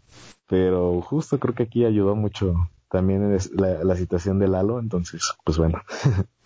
pero 0.47 1.01
justo 1.01 1.39
creo 1.39 1.55
que 1.55 1.63
aquí 1.63 1.85
ayudó 1.85 2.15
mucho 2.15 2.69
también 2.89 3.37
la, 3.53 3.83
la 3.83 3.95
situación 3.95 4.37
del 4.39 4.55
halo, 4.55 4.79
entonces, 4.79 5.33
pues 5.43 5.57
bueno. 5.57 5.81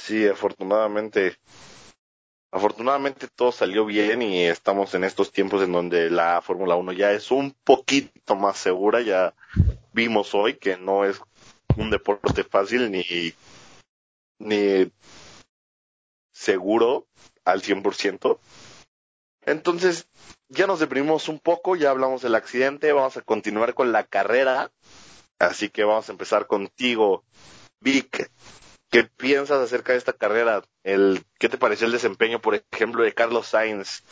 Sí, 0.00 0.26
afortunadamente. 0.26 1.36
Afortunadamente 2.52 3.28
todo 3.28 3.52
salió 3.52 3.86
bien 3.86 4.22
y 4.22 4.42
estamos 4.42 4.92
en 4.94 5.04
estos 5.04 5.30
tiempos 5.30 5.62
en 5.62 5.70
donde 5.70 6.10
la 6.10 6.40
Fórmula 6.42 6.74
1 6.74 6.92
ya 6.92 7.12
es 7.12 7.30
un 7.30 7.54
poquito 7.62 8.34
más 8.34 8.56
segura. 8.56 9.02
Ya 9.02 9.34
vimos 9.92 10.34
hoy 10.34 10.54
que 10.54 10.76
no 10.76 11.04
es 11.04 11.20
un 11.76 11.90
deporte 11.90 12.42
fácil 12.42 12.90
ni, 12.90 13.04
ni 14.40 14.90
seguro 16.32 17.06
al 17.44 17.62
100%. 17.62 18.38
Entonces, 19.42 20.08
ya 20.48 20.66
nos 20.66 20.80
deprimimos 20.80 21.28
un 21.28 21.38
poco, 21.38 21.76
ya 21.76 21.90
hablamos 21.90 22.22
del 22.22 22.34
accidente, 22.34 22.92
vamos 22.92 23.16
a 23.16 23.22
continuar 23.22 23.74
con 23.74 23.92
la 23.92 24.04
carrera. 24.04 24.72
Así 25.38 25.70
que 25.70 25.84
vamos 25.84 26.08
a 26.08 26.12
empezar 26.12 26.46
contigo, 26.46 27.24
Vic. 27.80 28.30
¿qué 28.90 29.04
piensas 29.04 29.60
acerca 29.62 29.92
de 29.92 29.98
esta 29.98 30.12
carrera? 30.12 30.62
El, 30.82 31.22
¿Qué 31.38 31.48
te 31.48 31.58
pareció 31.58 31.86
el 31.86 31.92
desempeño, 31.92 32.40
por 32.40 32.60
ejemplo, 32.70 33.02
de 33.02 33.14
Carlos 33.14 33.46
Sainz? 33.46 34.02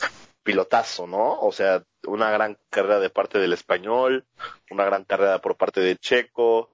Pilotazo, 0.41 1.05
¿no? 1.05 1.39
O 1.41 1.51
sea, 1.51 1.83
una 2.07 2.31
gran 2.31 2.57
carrera 2.69 2.99
de 2.99 3.09
parte 3.09 3.39
del 3.39 3.53
español, 3.53 4.25
una 4.71 4.85
gran 4.85 5.03
carrera 5.03 5.39
por 5.39 5.57
parte 5.57 5.81
de 5.81 5.97
Checo, 5.97 6.71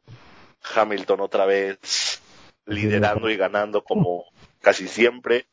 Hamilton 0.75 1.19
otra 1.19 1.45
vez 1.45 2.21
liderando 2.65 3.29
y 3.29 3.37
ganando 3.37 3.83
como 3.83 4.25
casi 4.61 4.87
siempre, 4.87 5.47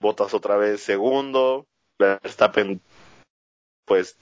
Botas 0.00 0.34
otra 0.34 0.56
vez 0.56 0.82
segundo, 0.82 1.66
Verstappen 1.98 2.80
pues 3.84 4.16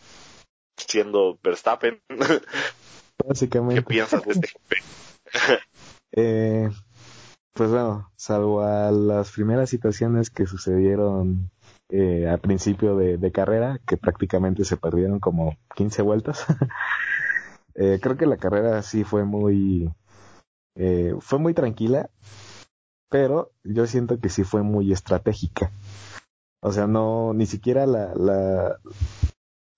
siendo 0.77 1.39
Verstappen. 1.43 2.01
Básicamente. 3.25 3.83
¿Qué 3.83 3.87
piensas 3.87 4.25
de 4.25 4.33
este 4.33 4.49
eh, 6.13 6.71
pues 7.53 7.71
bueno, 7.71 8.11
salvo 8.17 8.63
a 8.63 8.91
las 8.91 9.31
primeras 9.33 9.71
situaciones 9.71 10.31
que 10.31 10.47
sucedieron 10.47 11.51
eh, 11.91 12.27
al 12.29 12.41
principio 12.41 12.97
de, 12.97 13.33
carrera, 13.33 13.81
que 13.87 13.97
prácticamente 13.97 14.65
se 14.65 14.77
perdieron 14.77 15.21
como 15.21 15.57
15 15.77 16.03
vueltas, 16.03 16.47
eh, 17.75 17.99
creo 18.01 18.17
que 18.17 18.27
la 18.27 18.39
carrera 18.39 18.83
sí 18.83 19.05
fue 19.05 19.25
muy, 19.25 19.91
eh, 20.77 21.15
fue 21.21 21.39
muy 21.39 21.55
tranquila, 21.55 22.11
pero 23.09 23.53
yo 23.65 23.87
siento 23.87 24.19
que 24.21 24.29
sí 24.29 24.45
fue 24.45 24.63
muy 24.63 24.93
estratégica. 24.93 25.71
O 26.63 26.73
sea, 26.73 26.87
no, 26.87 27.33
ni 27.35 27.47
siquiera 27.47 27.87
la, 27.87 28.15
la, 28.15 28.79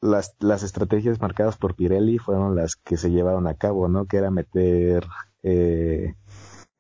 las, 0.01 0.35
las 0.41 0.63
estrategias 0.63 1.21
marcadas 1.21 1.57
por 1.57 1.75
Pirelli 1.75 2.19
fueron 2.19 2.57
las 2.57 2.77
que 2.77 2.97
se 2.97 3.11
llevaron 3.11 3.47
a 3.47 3.55
cabo, 3.55 3.89
¿no? 3.89 4.07
Que 4.07 4.17
era 4.17 4.31
meter, 4.31 5.07
eh, 5.43 6.15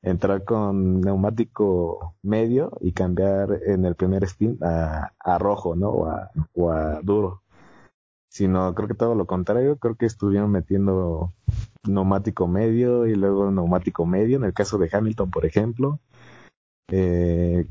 entrar 0.02 0.44
con 0.44 1.00
neumático 1.00 2.16
medio 2.22 2.72
y 2.80 2.92
cambiar 2.92 3.60
en 3.64 3.84
el 3.84 3.94
primer 3.94 4.24
spin 4.24 4.58
a, 4.62 5.12
a 5.20 5.38
rojo, 5.38 5.76
¿no? 5.76 5.90
O 5.90 6.06
a, 6.06 6.30
o 6.54 6.70
a 6.70 7.00
duro. 7.02 7.41
Sino, 8.32 8.74
creo 8.74 8.88
que 8.88 8.94
todo 8.94 9.14
lo 9.14 9.26
contrario, 9.26 9.76
creo 9.76 9.94
que 9.94 10.06
estuvieron 10.06 10.50
metiendo 10.50 11.34
neumático 11.86 12.48
medio 12.48 13.06
y 13.06 13.14
luego 13.14 13.50
neumático 13.50 14.06
medio, 14.06 14.38
en 14.38 14.44
el 14.44 14.54
caso 14.54 14.78
de 14.78 14.88
Hamilton, 14.90 15.30
por 15.30 15.44
ejemplo. 15.44 16.00
Eh, 16.90 17.66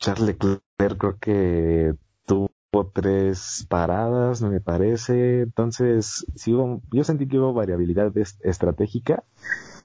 Charles 0.00 0.26
Leclerc 0.26 0.62
creo 0.96 1.18
que 1.18 1.94
tuvo 2.24 2.48
tres 2.94 3.66
paradas, 3.68 4.40
me 4.40 4.62
parece. 4.62 5.42
Entonces, 5.42 6.24
sí 6.34 6.54
hubo, 6.54 6.80
yo 6.90 7.04
sentí 7.04 7.28
que 7.28 7.38
hubo 7.38 7.52
variabilidad 7.52 8.10
estratégica. 8.40 9.22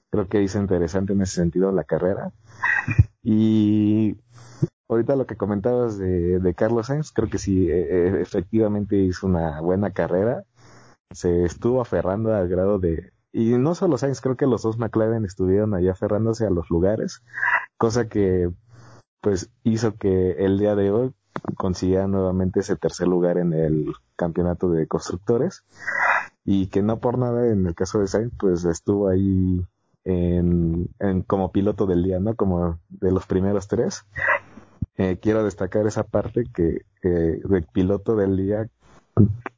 Creo 0.10 0.30
que 0.30 0.42
hizo 0.42 0.60
interesante 0.60 1.12
en 1.12 1.24
ese 1.24 1.36
sentido 1.36 1.74
la 1.74 1.84
carrera. 1.84 2.32
Y 3.22 4.16
ahorita 4.94 5.16
lo 5.16 5.26
que 5.26 5.38
comentabas 5.38 5.98
de, 5.98 6.54
Carlos 6.56 6.88
Sainz, 6.88 7.12
creo 7.12 7.30
que 7.30 7.38
sí, 7.38 7.70
e, 7.70 7.82
e, 7.82 8.22
efectivamente 8.22 8.98
hizo 8.98 9.28
una 9.28 9.62
buena 9.62 9.92
carrera. 9.92 10.44
Se 11.12 11.46
estuvo 11.46 11.82
aferrando 11.82 12.34
al 12.34 12.48
grado 12.48 12.80
de, 12.80 13.14
y 13.32 13.58
no 13.58 13.76
solo 13.76 13.98
Sainz, 13.98 14.22
creo 14.22 14.38
que 14.38 14.48
los 14.48 14.64
dos 14.64 14.78
McLaren 14.78 15.26
estuvieron 15.26 15.74
allá 15.74 15.92
aferrándose 15.92 16.46
a 16.46 16.50
los 16.50 16.70
lugares, 16.70 17.24
cosa 17.78 18.08
que 18.08 18.52
pues 19.22 19.50
hizo 19.64 19.96
que 19.96 20.32
el 20.34 20.60
día 20.60 20.76
de 20.76 20.92
hoy 20.92 21.14
consiguiera 21.58 22.08
nuevamente 22.08 22.60
ese 22.60 22.76
tercer 22.76 23.08
lugar 23.08 23.38
en 23.38 23.54
el 23.54 23.94
campeonato 24.16 24.70
de 24.70 24.88
constructores 24.88 25.64
y 26.46 26.68
que 26.68 26.84
no 26.84 27.00
por 27.00 27.18
nada 27.18 27.48
en 27.48 27.66
el 27.66 27.74
caso 27.74 28.00
de 28.00 28.08
Sainz 28.08 28.34
pues 28.38 28.66
estuvo 28.66 29.08
ahí 29.08 29.66
en, 30.06 30.90
como 31.28 31.52
piloto 31.52 31.86
del 31.86 32.04
día, 32.04 32.20
¿no? 32.20 32.36
Como 32.36 32.80
de 32.90 33.12
los 33.12 33.26
primeros 33.26 33.68
tres. 33.68 34.06
Eh, 34.98 35.18
quiero 35.20 35.44
destacar 35.44 35.88
esa 35.88 36.04
parte 36.04 36.46
que 36.54 36.86
eh, 37.02 37.42
de 37.44 37.62
piloto 37.74 38.16
del 38.16 38.38
día 38.38 38.70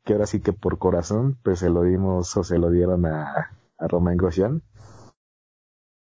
que 0.04 0.14
ahora 0.14 0.28
sí 0.28 0.40
que 0.40 0.54
por 0.54 0.78
corazón 0.78 1.38
pues 1.44 1.60
se 1.60 1.70
lo 1.70 1.84
dimos 1.84 2.36
o 2.38 2.44
se 2.44 2.58
lo 2.58 2.70
dieron 2.70 3.06
a, 3.06 3.52
a 3.78 3.88
Romain 3.88 4.18
Grosjean, 4.18 4.62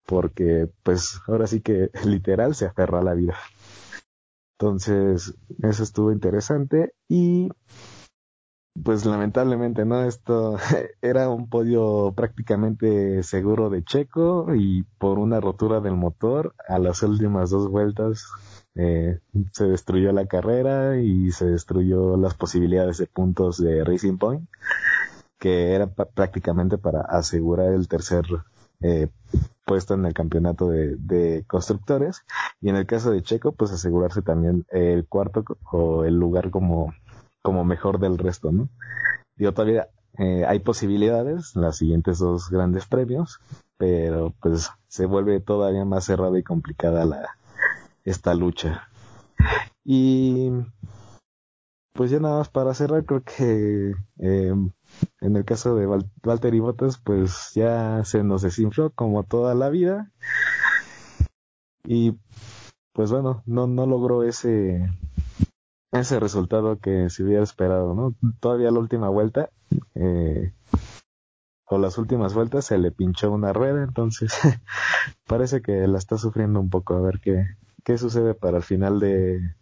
porque 0.06 0.70
pues 0.84 1.22
ahora 1.28 1.48
sí 1.48 1.62
que 1.62 1.90
literal 2.06 2.56
se 2.56 2.66
aferra 2.66 3.00
a 3.00 3.04
la 3.04 3.14
vida. 3.14 3.36
Entonces, 4.60 5.34
eso 5.64 5.84
estuvo 5.84 6.12
interesante 6.12 6.94
y 7.08 7.50
pues 8.84 9.06
lamentablemente, 9.06 9.86
¿no? 9.86 10.04
Esto 10.04 10.58
era 11.02 11.30
un 11.30 11.50
podio 11.50 12.14
prácticamente 12.16 13.24
seguro 13.24 13.70
de 13.70 13.84
Checo 13.84 14.54
y 14.56 14.84
por 14.98 15.20
una 15.20 15.40
rotura 15.40 15.82
del 15.82 15.96
motor 15.96 16.54
a 16.68 16.80
las 16.80 17.04
últimas 17.04 17.50
dos 17.50 17.70
vueltas 17.70 18.28
eh, 18.76 19.20
se 19.52 19.66
destruyó 19.66 20.12
la 20.12 20.28
carrera 20.28 20.98
y 20.98 21.32
se 21.32 21.46
destruyó 21.46 22.18
las 22.18 22.36
posibilidades 22.36 22.98
de 22.98 23.08
puntos 23.08 23.58
de 23.58 23.84
Racing 23.84 24.18
Point 24.18 24.48
que 25.42 25.74
era 25.74 25.88
prácticamente 25.88 26.78
para 26.78 27.02
asegurar 27.02 27.74
el 27.74 27.88
tercer 27.88 28.26
eh, 28.82 29.08
puesto 29.66 29.96
en 29.96 30.06
el 30.06 30.14
campeonato 30.14 30.70
de, 30.70 31.44
constructores. 31.48 32.24
Y 32.62 32.70
en 32.70 32.76
el 32.76 32.86
caso 32.86 33.12
de 33.12 33.24
Checo 33.24 33.52
pues 33.52 33.72
asegurarse 33.72 34.22
también 34.22 34.66
el 34.70 35.08
cuarto 35.08 35.44
o 35.72 36.06
el 36.06 36.16
lugar 36.16 36.52
como 36.52 36.94
como 37.42 37.66
mejor 37.66 38.00
del 38.00 38.20
resto 38.20 38.52
no 38.52 38.70
digo 39.36 39.52
todavía 39.52 39.88
eh, 40.20 40.46
hay 40.46 40.60
posibilidades 40.60 41.56
las 41.56 41.78
siguientes 41.78 42.20
dos 42.20 42.52
grandes 42.52 42.86
premios 42.86 43.40
pero 43.78 44.36
pues 44.40 44.70
se 44.88 45.08
vuelve 45.08 45.40
todavía 45.40 45.84
más 45.84 46.06
cerrada 46.06 46.38
y 46.38 46.44
complicada 46.44 47.04
la 47.06 47.36
esta 48.04 48.34
lucha 48.34 48.88
y 49.84 50.52
pues 51.94 52.12
ya 52.12 52.20
nada 52.20 52.40
más 52.40 52.50
para 52.50 52.74
cerrar 52.74 53.06
creo 53.06 53.24
que 53.24 53.94
eh, 54.20 54.54
en 55.22 55.36
el 55.36 55.46
caso 55.46 55.76
de 55.76 55.86
Val 55.86 56.10
Valtteri 56.24 56.60
Bottas, 56.60 56.98
pues 56.98 57.52
ya 57.54 58.04
se 58.06 58.24
nos 58.24 58.42
desinfló 58.42 58.92
como 58.92 59.24
toda 59.24 59.56
la 59.56 59.70
vida. 59.70 60.12
Y 61.84 62.18
pues 62.94 63.12
bueno, 63.12 63.44
no, 63.46 63.68
no 63.68 63.86
logró 63.86 64.24
ese, 64.24 64.90
ese 65.92 66.20
resultado 66.20 66.80
que 66.80 67.10
se 67.10 67.24
hubiera 67.24 67.44
esperado, 67.44 67.94
¿no? 67.94 68.16
Todavía 68.40 68.72
la 68.72 68.80
última 68.80 69.10
vuelta, 69.10 69.50
eh, 69.96 70.54
o 71.66 71.78
las 71.78 71.98
últimas 71.98 72.34
vueltas 72.34 72.66
se 72.66 72.78
le 72.78 72.92
pinchó 72.92 73.32
una 73.32 73.54
rueda, 73.54 73.84
entonces 73.84 74.34
parece 75.28 75.62
que 75.62 75.88
la 75.88 75.98
está 75.98 76.18
sufriendo 76.18 76.60
un 76.60 76.70
poco. 76.70 76.96
A 76.96 77.02
ver 77.02 77.20
qué, 77.22 77.46
qué 77.84 77.98
sucede 77.98 78.34
para 78.34 78.58
el 78.58 78.64
final 78.64 79.00
de, 79.00 79.56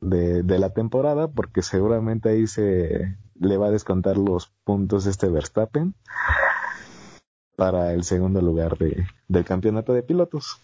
de, 0.00 0.58
la 0.58 0.70
temporada, 0.70 1.28
porque 1.28 1.62
seguramente 1.62 2.28
ahí 2.28 2.46
se 2.46 3.16
le 3.34 3.56
va 3.56 3.68
a 3.68 3.70
descontar 3.70 4.16
los 4.16 4.52
puntos 4.64 5.06
este 5.06 5.28
Verstappen 5.28 5.94
para 7.56 7.92
el 7.92 8.04
segundo 8.04 8.40
lugar 8.40 8.78
de, 8.78 9.06
del 9.28 9.44
campeonato 9.44 9.92
de 9.92 10.02
pilotos. 10.02 10.60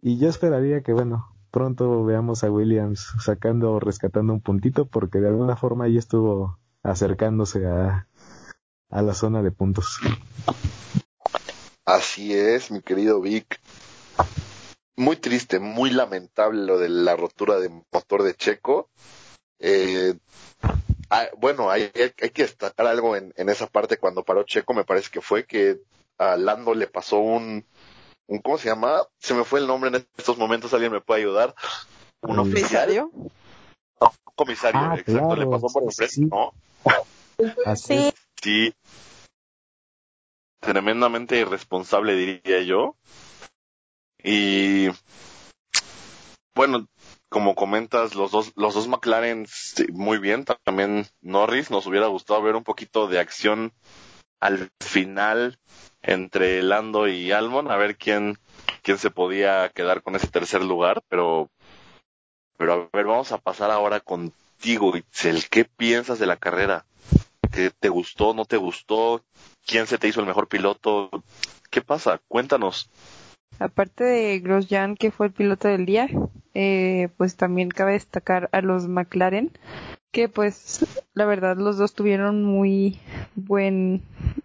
Y 0.00 0.18
yo 0.18 0.28
esperaría 0.28 0.82
que, 0.82 0.92
bueno, 0.92 1.32
pronto 1.50 2.04
veamos 2.04 2.42
a 2.42 2.50
Williams 2.50 3.12
sacando 3.20 3.72
o 3.72 3.80
rescatando 3.80 4.32
un 4.32 4.40
puntito, 4.40 4.86
porque 4.86 5.20
de 5.20 5.28
alguna 5.28 5.56
forma 5.56 5.86
ya 5.88 5.98
estuvo 5.98 6.58
acercándose 6.82 7.66
a, 7.66 8.08
a 8.90 9.02
la 9.02 9.14
zona 9.14 9.42
de 9.42 9.52
puntos. 9.52 10.00
Así 11.84 12.32
es, 12.32 12.70
mi 12.70 12.80
querido 12.80 13.20
Vic. 13.20 13.61
Muy 14.96 15.16
triste, 15.16 15.58
muy 15.58 15.90
lamentable 15.90 16.64
lo 16.64 16.78
de 16.78 16.88
la 16.88 17.16
rotura 17.16 17.58
de 17.58 17.68
motor 17.68 18.22
de 18.22 18.34
Checo. 18.34 18.90
Eh, 19.58 20.14
Ah, 21.14 21.28
bueno, 21.36 21.70
hay, 21.70 21.92
hay, 21.94 22.30
que 22.30 22.42
destacar 22.42 22.86
algo 22.86 23.14
en, 23.16 23.34
en, 23.36 23.50
esa 23.50 23.66
parte 23.66 23.98
cuando 23.98 24.24
paró 24.24 24.44
Checo, 24.44 24.72
me 24.72 24.84
parece 24.84 25.10
que 25.10 25.20
fue 25.20 25.44
que 25.44 25.78
a 26.16 26.38
Lando 26.38 26.72
le 26.72 26.86
pasó 26.86 27.18
un, 27.18 27.66
un 28.28 28.38
¿cómo 28.38 28.56
se 28.56 28.70
llama? 28.70 29.02
Se 29.18 29.34
me 29.34 29.44
fue 29.44 29.60
el 29.60 29.66
nombre 29.66 29.90
en 29.90 30.06
estos 30.16 30.38
momentos, 30.38 30.72
alguien 30.72 30.90
me 30.90 31.02
puede 31.02 31.20
ayudar. 31.20 31.54
¿Un 32.22 32.38
oficial? 32.38 33.10
No, 34.00 34.12
comisario, 34.34 34.80
ah, 34.80 34.96
exacto, 34.98 35.36
le 35.36 35.46
pasó 35.46 35.66
por 35.66 35.82
enfrente, 35.82 36.20
¿no? 36.22 36.54
Así. 37.66 38.10
Sí. 38.42 38.74
Tremendamente 40.60 41.38
irresponsable, 41.38 42.14
diría 42.14 42.62
yo. 42.62 42.96
Y 44.22 44.88
bueno, 46.54 46.86
como 47.28 47.54
comentas, 47.54 48.14
los 48.14 48.30
dos, 48.30 48.52
los 48.56 48.74
dos 48.74 48.86
McLaren 48.88 49.46
muy 49.92 50.18
bien, 50.18 50.44
también 50.64 51.06
Norris, 51.20 51.70
nos 51.70 51.86
hubiera 51.86 52.06
gustado 52.06 52.42
ver 52.42 52.56
un 52.56 52.62
poquito 52.62 53.08
de 53.08 53.18
acción 53.18 53.72
al 54.38 54.70
final 54.80 55.58
entre 56.02 56.62
Lando 56.62 57.08
y 57.08 57.32
Almon, 57.32 57.70
a 57.70 57.76
ver 57.76 57.96
quién, 57.96 58.38
quién 58.82 58.98
se 58.98 59.10
podía 59.10 59.70
quedar 59.70 60.02
con 60.02 60.14
ese 60.14 60.26
tercer 60.26 60.62
lugar, 60.62 61.02
pero, 61.08 61.50
pero 62.58 62.72
a 62.72 62.96
ver, 62.96 63.06
vamos 63.06 63.32
a 63.32 63.38
pasar 63.38 63.70
ahora 63.70 64.00
contigo, 64.00 64.96
Itzel, 64.96 65.48
¿qué 65.48 65.64
piensas 65.64 66.18
de 66.18 66.26
la 66.26 66.36
carrera? 66.36 66.84
¿Qué 67.52 67.70
te 67.70 67.88
gustó, 67.88 68.34
no 68.34 68.44
te 68.44 68.56
gustó? 68.56 69.24
¿Quién 69.64 69.86
se 69.86 69.98
te 69.98 70.08
hizo 70.08 70.20
el 70.20 70.26
mejor 70.26 70.48
piloto? 70.48 71.10
¿Qué 71.70 71.80
pasa? 71.80 72.20
Cuéntanos. 72.28 72.90
Aparte 73.58 74.04
de 74.04 74.40
Grosjean, 74.40 74.96
que 74.96 75.10
fue 75.10 75.26
el 75.26 75.32
piloto 75.32 75.68
del 75.68 75.86
día, 75.86 76.08
eh, 76.54 77.08
pues 77.16 77.36
también 77.36 77.70
cabe 77.70 77.92
destacar 77.92 78.48
a 78.52 78.60
los 78.60 78.88
McLaren, 78.88 79.50
que 80.10 80.28
pues 80.28 80.84
la 81.14 81.24
verdad 81.24 81.56
los 81.56 81.78
dos 81.78 81.94
tuvieron 81.94 82.44
muy 82.44 82.98
buen 83.34 84.02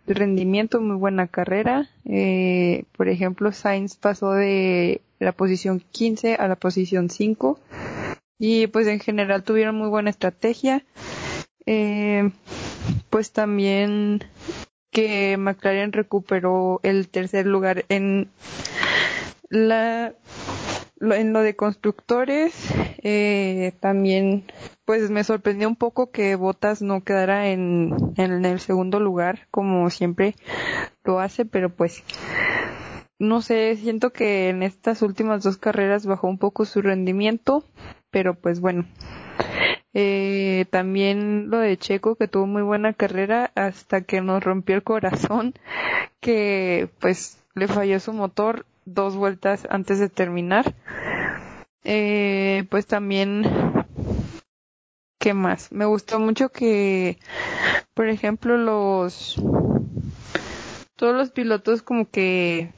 rendimiento, 0.07 0.79
muy 0.79 0.95
buena 0.95 1.27
carrera. 1.27 1.89
Eh, 2.05 2.85
por 2.95 3.09
ejemplo, 3.09 3.51
Sainz 3.51 3.95
pasó 3.95 4.31
de 4.31 5.01
la 5.19 5.33
posición 5.33 5.83
15 5.91 6.35
a 6.35 6.47
la 6.47 6.55
posición 6.55 7.09
5 7.09 7.59
y 8.39 8.67
pues 8.67 8.87
en 8.87 8.99
general 8.99 9.43
tuvieron 9.43 9.75
muy 9.75 9.89
buena 9.89 10.09
estrategia. 10.09 10.85
Eh, 11.65 12.31
pues 13.09 13.31
también 13.31 14.23
que 14.91 15.35
McLaren 15.37 15.91
recuperó 15.91 16.79
el 16.83 17.09
tercer 17.09 17.45
lugar 17.45 17.85
en 17.89 18.29
la 19.49 20.13
en 20.99 21.31
lo 21.31 21.41
de 21.41 21.55
constructores 21.55 22.73
eh, 23.03 23.73
también 23.79 24.45
pues 24.83 25.11
me 25.11 25.23
sorprendió 25.23 25.67
un 25.67 25.75
poco 25.75 26.09
que 26.11 26.35
Botas 26.35 26.81
no 26.81 27.03
quedara 27.03 27.49
en, 27.49 27.95
en 28.17 28.45
el 28.45 28.59
segundo 28.59 28.99
lugar 28.99 29.47
como 29.51 29.89
siempre 29.91 30.35
lo 31.03 31.19
hace 31.19 31.45
pero 31.45 31.69
pues 31.69 32.03
no 33.19 33.41
sé 33.41 33.75
siento 33.75 34.11
que 34.11 34.49
en 34.49 34.63
estas 34.63 35.01
últimas 35.01 35.43
dos 35.43 35.57
carreras 35.57 36.05
bajó 36.05 36.27
un 36.27 36.39
poco 36.39 36.65
su 36.65 36.81
rendimiento 36.81 37.63
pero 38.09 38.35
pues 38.35 38.59
bueno. 38.59 38.85
Eh, 39.93 40.65
también 40.69 41.49
lo 41.49 41.57
de 41.59 41.77
Checo 41.77 42.15
que 42.15 42.27
tuvo 42.27 42.45
muy 42.45 42.61
buena 42.61 42.93
carrera 42.93 43.51
hasta 43.55 44.01
que 44.01 44.21
nos 44.21 44.43
rompió 44.43 44.75
el 44.75 44.83
corazón 44.83 45.53
que 46.19 46.89
pues 46.99 47.43
le 47.55 47.67
falló 47.67 47.99
su 47.99 48.13
motor 48.13 48.65
dos 48.88 49.15
vueltas 49.15 49.67
antes 49.69 49.99
de 49.99 50.09
terminar. 50.09 50.73
Eh, 51.83 52.65
pues 52.69 52.88
también, 52.88 53.43
¿qué 55.19 55.33
más? 55.33 55.71
Me 55.71 55.85
gustó 55.85 56.19
mucho 56.19 56.49
que, 56.49 57.19
por 57.93 58.07
ejemplo, 58.07 58.57
los, 58.57 59.35
todos 60.95 61.15
los 61.15 61.31
pilotos 61.31 61.81
como 61.81 62.09
que, 62.09 62.73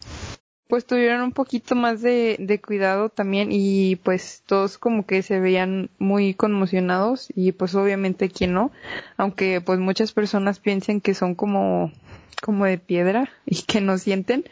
pues 0.69 0.85
tuvieron 0.85 1.21
un 1.21 1.31
poquito 1.31 1.73
más 1.73 2.03
de, 2.03 2.35
de 2.39 2.61
cuidado 2.61 3.09
también 3.09 3.49
y 3.51 3.95
pues 3.95 4.43
todos 4.45 4.77
como 4.77 5.03
que 5.03 5.23
se 5.23 5.39
veían 5.39 5.89
muy 5.97 6.35
conmocionados 6.35 7.27
y 7.35 7.53
pues 7.53 7.73
obviamente 7.73 8.29
quien 8.29 8.53
no, 8.53 8.71
aunque 9.17 9.61
pues 9.61 9.79
muchas 9.79 10.13
personas 10.13 10.59
piensen 10.59 11.01
que 11.01 11.15
son 11.15 11.33
como 11.33 11.91
como 12.39 12.65
de 12.65 12.77
piedra 12.77 13.29
y 13.47 13.63
que 13.63 13.81
no 13.81 13.97
sienten, 13.97 14.45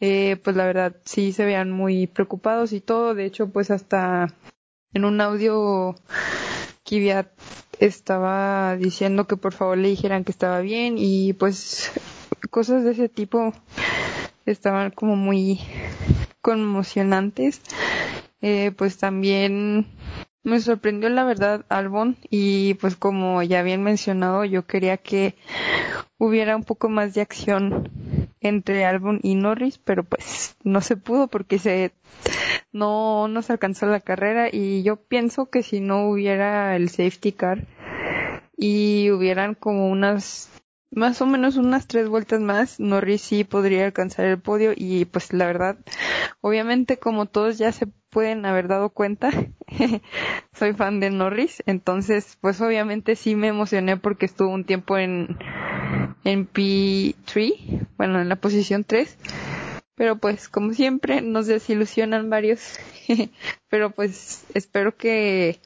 eh, 0.00 0.36
pues 0.42 0.56
la 0.56 0.66
verdad 0.66 0.96
sí 1.04 1.32
se 1.32 1.44
vean 1.44 1.70
muy 1.70 2.08
preocupados 2.08 2.72
y 2.72 2.80
todo. 2.80 3.14
De 3.14 3.24
hecho, 3.24 3.48
pues 3.48 3.70
hasta 3.70 4.34
en 4.92 5.04
un 5.04 5.20
audio 5.20 5.94
Kiviat 6.82 7.28
estaba 7.78 8.76
diciendo 8.76 9.28
que 9.28 9.36
por 9.36 9.54
favor 9.54 9.78
le 9.78 9.88
dijeran 9.88 10.24
que 10.24 10.32
estaba 10.32 10.60
bien 10.60 10.96
y 10.98 11.32
pues 11.32 11.92
cosas 12.50 12.82
de 12.82 12.90
ese 12.90 13.08
tipo 13.08 13.52
estaban 14.46 14.90
como 14.90 15.16
muy 15.16 15.60
conmocionantes. 16.40 17.60
Eh, 18.42 18.72
pues 18.76 18.98
también 18.98 19.86
me 20.42 20.60
sorprendió 20.60 21.08
la 21.08 21.24
verdad 21.24 21.64
Albon 21.70 22.16
y 22.28 22.74
pues 22.74 22.96
como 22.96 23.42
ya 23.42 23.60
habían 23.60 23.82
mencionado 23.82 24.44
yo 24.44 24.66
quería 24.66 24.98
que 24.98 25.34
hubiera 26.18 26.54
un 26.54 26.64
poco 26.64 26.90
más 26.90 27.14
de 27.14 27.22
acción 27.22 27.90
entre 28.40 28.84
Albon 28.84 29.20
y 29.22 29.36
Norris, 29.36 29.78
pero 29.78 30.04
pues 30.04 30.56
no 30.62 30.82
se 30.82 30.96
pudo 30.98 31.28
porque 31.28 31.58
se 31.58 31.92
no 32.72 33.28
nos 33.28 33.48
alcanzó 33.48 33.86
la 33.86 34.00
carrera 34.00 34.48
y 34.52 34.82
yo 34.82 34.96
pienso 34.96 35.46
que 35.46 35.62
si 35.62 35.80
no 35.80 36.10
hubiera 36.10 36.76
el 36.76 36.90
safety 36.90 37.32
car 37.32 37.64
y 38.56 39.10
hubieran 39.10 39.54
como 39.54 39.88
unas 39.88 40.50
más 40.94 41.20
o 41.20 41.26
menos 41.26 41.56
unas 41.56 41.86
tres 41.86 42.08
vueltas 42.08 42.40
más, 42.40 42.78
Norris 42.78 43.22
sí 43.22 43.44
podría 43.44 43.84
alcanzar 43.84 44.26
el 44.26 44.38
podio 44.38 44.72
y 44.76 45.04
pues 45.04 45.32
la 45.32 45.46
verdad, 45.46 45.76
obviamente 46.40 46.98
como 46.98 47.26
todos 47.26 47.58
ya 47.58 47.72
se 47.72 47.86
pueden 48.10 48.46
haber 48.46 48.68
dado 48.68 48.90
cuenta, 48.90 49.30
soy 50.52 50.72
fan 50.72 51.00
de 51.00 51.10
Norris, 51.10 51.62
entonces 51.66 52.38
pues 52.40 52.60
obviamente 52.60 53.16
sí 53.16 53.34
me 53.34 53.48
emocioné 53.48 53.96
porque 53.96 54.26
estuvo 54.26 54.50
un 54.50 54.64
tiempo 54.64 54.96
en, 54.96 55.36
en 56.22 56.48
P3, 56.48 57.88
bueno, 57.96 58.20
en 58.20 58.28
la 58.28 58.36
posición 58.36 58.84
3, 58.84 59.18
pero 59.94 60.16
pues 60.16 60.48
como 60.48 60.72
siempre 60.72 61.20
nos 61.22 61.46
desilusionan 61.46 62.30
varios, 62.30 62.78
pero 63.68 63.90
pues 63.90 64.44
espero 64.54 64.96
que 64.96 65.60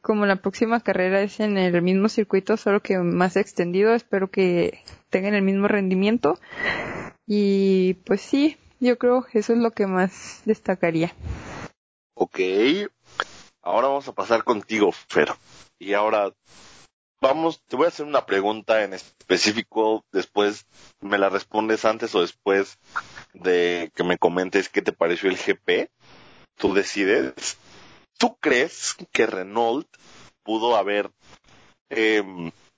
como 0.00 0.26
la 0.26 0.36
próxima 0.36 0.80
carrera 0.80 1.22
es 1.22 1.40
en 1.40 1.58
el 1.58 1.82
mismo 1.82 2.08
circuito, 2.08 2.56
solo 2.56 2.80
que 2.80 2.98
más 2.98 3.36
extendido, 3.36 3.94
espero 3.94 4.30
que 4.30 4.82
tengan 5.10 5.34
el 5.34 5.42
mismo 5.42 5.68
rendimiento 5.68 6.38
y 7.26 7.94
pues 8.04 8.20
sí, 8.20 8.56
yo 8.80 8.98
creo 8.98 9.24
que 9.24 9.38
eso 9.38 9.52
es 9.52 9.58
lo 9.58 9.70
que 9.70 9.86
más 9.86 10.42
destacaría. 10.44 11.14
Ok, 12.14 12.38
ahora 13.62 13.88
vamos 13.88 14.08
a 14.08 14.12
pasar 14.12 14.44
contigo, 14.44 14.92
Fer. 14.92 15.32
Y 15.78 15.94
ahora 15.94 16.32
vamos, 17.22 17.62
te 17.68 17.76
voy 17.76 17.86
a 17.86 17.88
hacer 17.88 18.04
una 18.04 18.26
pregunta 18.26 18.82
en 18.82 18.92
específico, 18.92 20.04
después 20.12 20.66
me 21.00 21.18
la 21.18 21.30
respondes 21.30 21.84
antes 21.84 22.14
o 22.16 22.20
después 22.20 22.78
de 23.32 23.92
que 23.94 24.02
me 24.02 24.18
comentes 24.18 24.68
qué 24.68 24.82
te 24.82 24.92
pareció 24.92 25.30
el 25.30 25.38
GP. 25.38 25.88
Tú 26.56 26.74
decides. 26.74 27.56
¿Tú 28.18 28.36
crees 28.40 28.96
que 29.12 29.26
Renault 29.26 29.86
pudo 30.42 30.76
haber, 30.76 31.10
eh, 31.90 32.22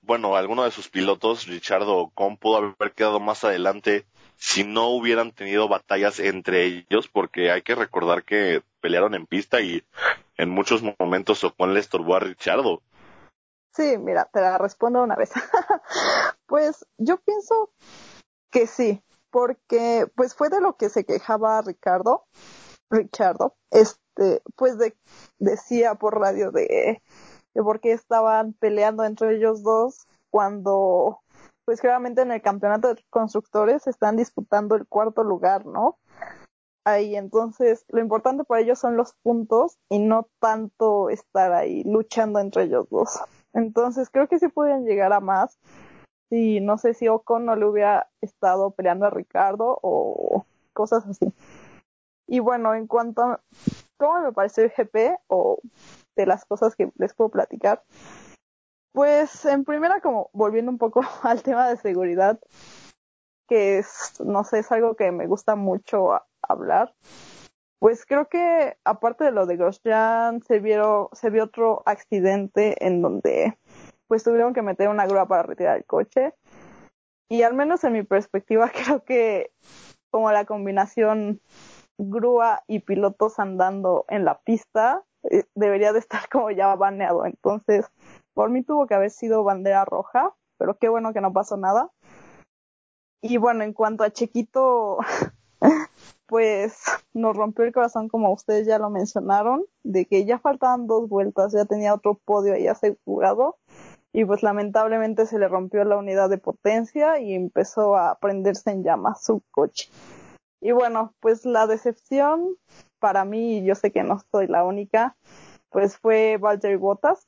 bueno, 0.01 0.35
alguno 0.35 0.63
de 0.63 0.71
sus 0.71 0.89
pilotos, 0.89 1.47
Richardo 1.47 1.97
Ocon, 1.97 2.37
pudo 2.37 2.57
haber 2.57 2.93
quedado 2.93 3.19
más 3.19 3.43
adelante 3.43 4.05
si 4.37 4.63
no 4.63 4.89
hubieran 4.89 5.31
tenido 5.31 5.67
batallas 5.67 6.19
entre 6.19 6.65
ellos? 6.65 7.07
Porque 7.07 7.49
hay 7.49 7.63
que 7.63 7.75
recordar 7.75 8.23
que 8.23 8.61
pelearon 8.79 9.15
en 9.15 9.25
pista 9.25 9.59
y 9.61 9.83
en 10.37 10.49
muchos 10.49 10.83
momentos 10.99 11.43
Ocon 11.43 11.73
le 11.73 11.79
estorbó 11.79 12.15
a 12.15 12.19
Richardo. 12.19 12.83
Sí, 13.75 13.97
mira, 13.97 14.29
te 14.31 14.39
la 14.39 14.57
respondo 14.57 15.03
una 15.03 15.15
vez. 15.15 15.31
pues 16.47 16.85
yo 16.97 17.17
pienso 17.17 17.71
que 18.49 18.67
sí, 18.67 19.03
porque 19.29 20.09
pues 20.15 20.33
fue 20.33 20.49
de 20.49 20.61
lo 20.61 20.77
que 20.77 20.89
se 20.89 21.03
quejaba 21.03 21.61
Ricardo, 21.61 22.25
Richardo, 22.89 23.57
este, 23.71 24.41
pues 24.55 24.77
de, 24.77 24.97
decía 25.39 25.95
por 25.95 26.17
radio 26.17 26.51
de, 26.51 27.03
de 27.53 27.63
por 27.63 27.81
qué 27.81 27.91
estaban 27.91 28.53
peleando 28.53 29.03
entre 29.03 29.35
ellos 29.35 29.61
dos 29.61 30.07
cuando 30.29 31.21
pues 31.65 31.81
claramente 31.81 32.21
en 32.21 32.31
el 32.31 32.41
campeonato 32.41 32.93
de 32.93 33.03
constructores 33.09 33.87
están 33.87 34.15
disputando 34.15 34.75
el 34.75 34.87
cuarto 34.87 35.23
lugar, 35.23 35.65
¿no? 35.65 35.97
Ahí, 36.85 37.15
entonces, 37.15 37.83
lo 37.89 37.99
importante 37.99 38.43
para 38.43 38.61
ellos 38.61 38.77
son 38.77 38.95
los 38.95 39.15
puntos 39.23 39.79
y 39.89 39.97
no 39.97 40.29
tanto 40.39 41.09
estar 41.09 41.51
ahí 41.51 41.83
luchando 41.83 42.39
entre 42.39 42.65
ellos 42.65 42.87
dos. 42.91 43.19
Entonces, 43.55 44.09
creo 44.11 44.27
que 44.27 44.37
sí 44.37 44.47
podían 44.49 44.85
llegar 44.85 45.11
a 45.13 45.19
más 45.19 45.57
si 46.29 46.59
no 46.59 46.77
sé 46.77 46.93
si 46.93 47.07
Ocon 47.07 47.45
no 47.45 47.55
le 47.55 47.65
hubiera 47.65 48.09
estado 48.21 48.71
peleando 48.71 49.05
a 49.05 49.09
Ricardo 49.09 49.79
o 49.81 50.45
cosas 50.73 51.05
así. 51.05 51.33
Y 52.27 52.39
bueno, 52.39 52.73
en 52.73 52.87
cuanto 52.87 53.21
a 53.21 53.41
cómo 53.97 54.21
me 54.21 54.33
pareció 54.33 54.63
el 54.63 54.71
GP 54.71 55.17
o 55.27 55.59
de 56.15 56.25
las 56.25 56.45
cosas 56.45 56.75
que 56.75 56.91
les 56.97 57.13
puedo 57.13 57.29
platicar, 57.29 57.83
pues 58.91 59.45
en 59.45 59.63
primera 59.63 60.01
como 60.01 60.29
volviendo 60.33 60.71
un 60.71 60.77
poco 60.77 61.01
al 61.23 61.43
tema 61.43 61.69
de 61.69 61.77
seguridad, 61.77 62.39
que 63.47 63.77
es, 63.79 64.19
no 64.19 64.43
sé, 64.43 64.59
es 64.59 64.71
algo 64.71 64.95
que 64.95 65.11
me 65.11 65.27
gusta 65.27 65.55
mucho 65.55 66.19
hablar. 66.41 66.93
Pues 67.79 68.05
creo 68.05 68.27
que 68.27 68.77
aparte 68.83 69.25
de 69.25 69.31
lo 69.31 69.45
de 69.45 69.57
Grosjean, 69.57 70.41
se 70.43 70.59
vieron, 70.59 71.09
se 71.13 71.29
vio 71.29 71.43
otro 71.43 71.83
accidente 71.85 72.85
en 72.85 73.01
donde 73.01 73.57
pues 74.07 74.23
tuvieron 74.23 74.53
que 74.53 74.61
meter 74.61 74.89
una 74.89 75.05
grúa 75.05 75.27
para 75.27 75.43
retirar 75.43 75.77
el 75.77 75.85
coche. 75.85 76.33
Y 77.29 77.41
al 77.41 77.53
menos 77.53 77.83
en 77.83 77.93
mi 77.93 78.03
perspectiva 78.03 78.69
creo 78.85 79.03
que 79.03 79.51
como 80.09 80.31
la 80.31 80.45
combinación 80.45 81.41
grúa 81.97 82.63
y 82.67 82.79
pilotos 82.79 83.39
andando 83.39 84.05
en 84.09 84.25
la 84.25 84.39
pista 84.39 85.03
eh, 85.31 85.45
debería 85.55 85.93
de 85.93 85.99
estar 85.99 86.27
como 86.31 86.51
ya 86.51 86.73
baneado. 86.75 87.25
Entonces, 87.25 87.85
por 88.33 88.49
mí 88.49 88.63
tuvo 88.63 88.87
que 88.87 88.95
haber 88.95 89.11
sido 89.11 89.43
bandera 89.43 89.85
roja, 89.85 90.33
pero 90.57 90.77
qué 90.77 90.89
bueno 90.89 91.13
que 91.13 91.21
no 91.21 91.33
pasó 91.33 91.57
nada. 91.57 91.91
Y 93.21 93.37
bueno, 93.37 93.63
en 93.63 93.73
cuanto 93.73 94.03
a 94.03 94.11
Chiquito, 94.11 94.99
pues 96.27 96.77
nos 97.13 97.35
rompió 97.35 97.65
el 97.65 97.73
corazón 97.73 98.07
como 98.07 98.31
ustedes 98.31 98.67
ya 98.67 98.79
lo 98.79 98.89
mencionaron, 98.89 99.65
de 99.83 100.05
que 100.05 100.25
ya 100.25 100.39
faltaban 100.39 100.87
dos 100.87 101.07
vueltas, 101.09 101.53
ya 101.53 101.65
tenía 101.65 101.93
otro 101.93 102.19
podio 102.25 102.53
ahí 102.53 102.67
asegurado 102.67 103.57
y 104.15 104.23
pues 104.23 104.43
lamentablemente 104.43 105.25
se 105.25 105.37
le 105.37 105.49
rompió 105.49 105.83
la 105.83 105.97
unidad 105.97 106.29
de 106.29 106.37
potencia 106.37 107.19
y 107.19 107.33
empezó 107.33 107.97
a 107.97 108.17
prenderse 108.17 108.71
en 108.71 108.81
llamas 108.81 109.25
su 109.25 109.41
coche. 109.51 109.89
Y 110.61 110.71
bueno, 110.71 111.13
pues 111.19 111.45
la 111.45 111.67
decepción 111.67 112.55
para 112.99 113.25
mí, 113.25 113.57
y 113.57 113.65
yo 113.65 113.75
sé 113.75 113.91
que 113.91 114.03
no 114.03 114.21
soy 114.31 114.47
la 114.47 114.63
única, 114.63 115.17
pues 115.69 115.97
fue 115.97 116.37
Valtteri 116.37 116.77
Bottas, 116.77 117.27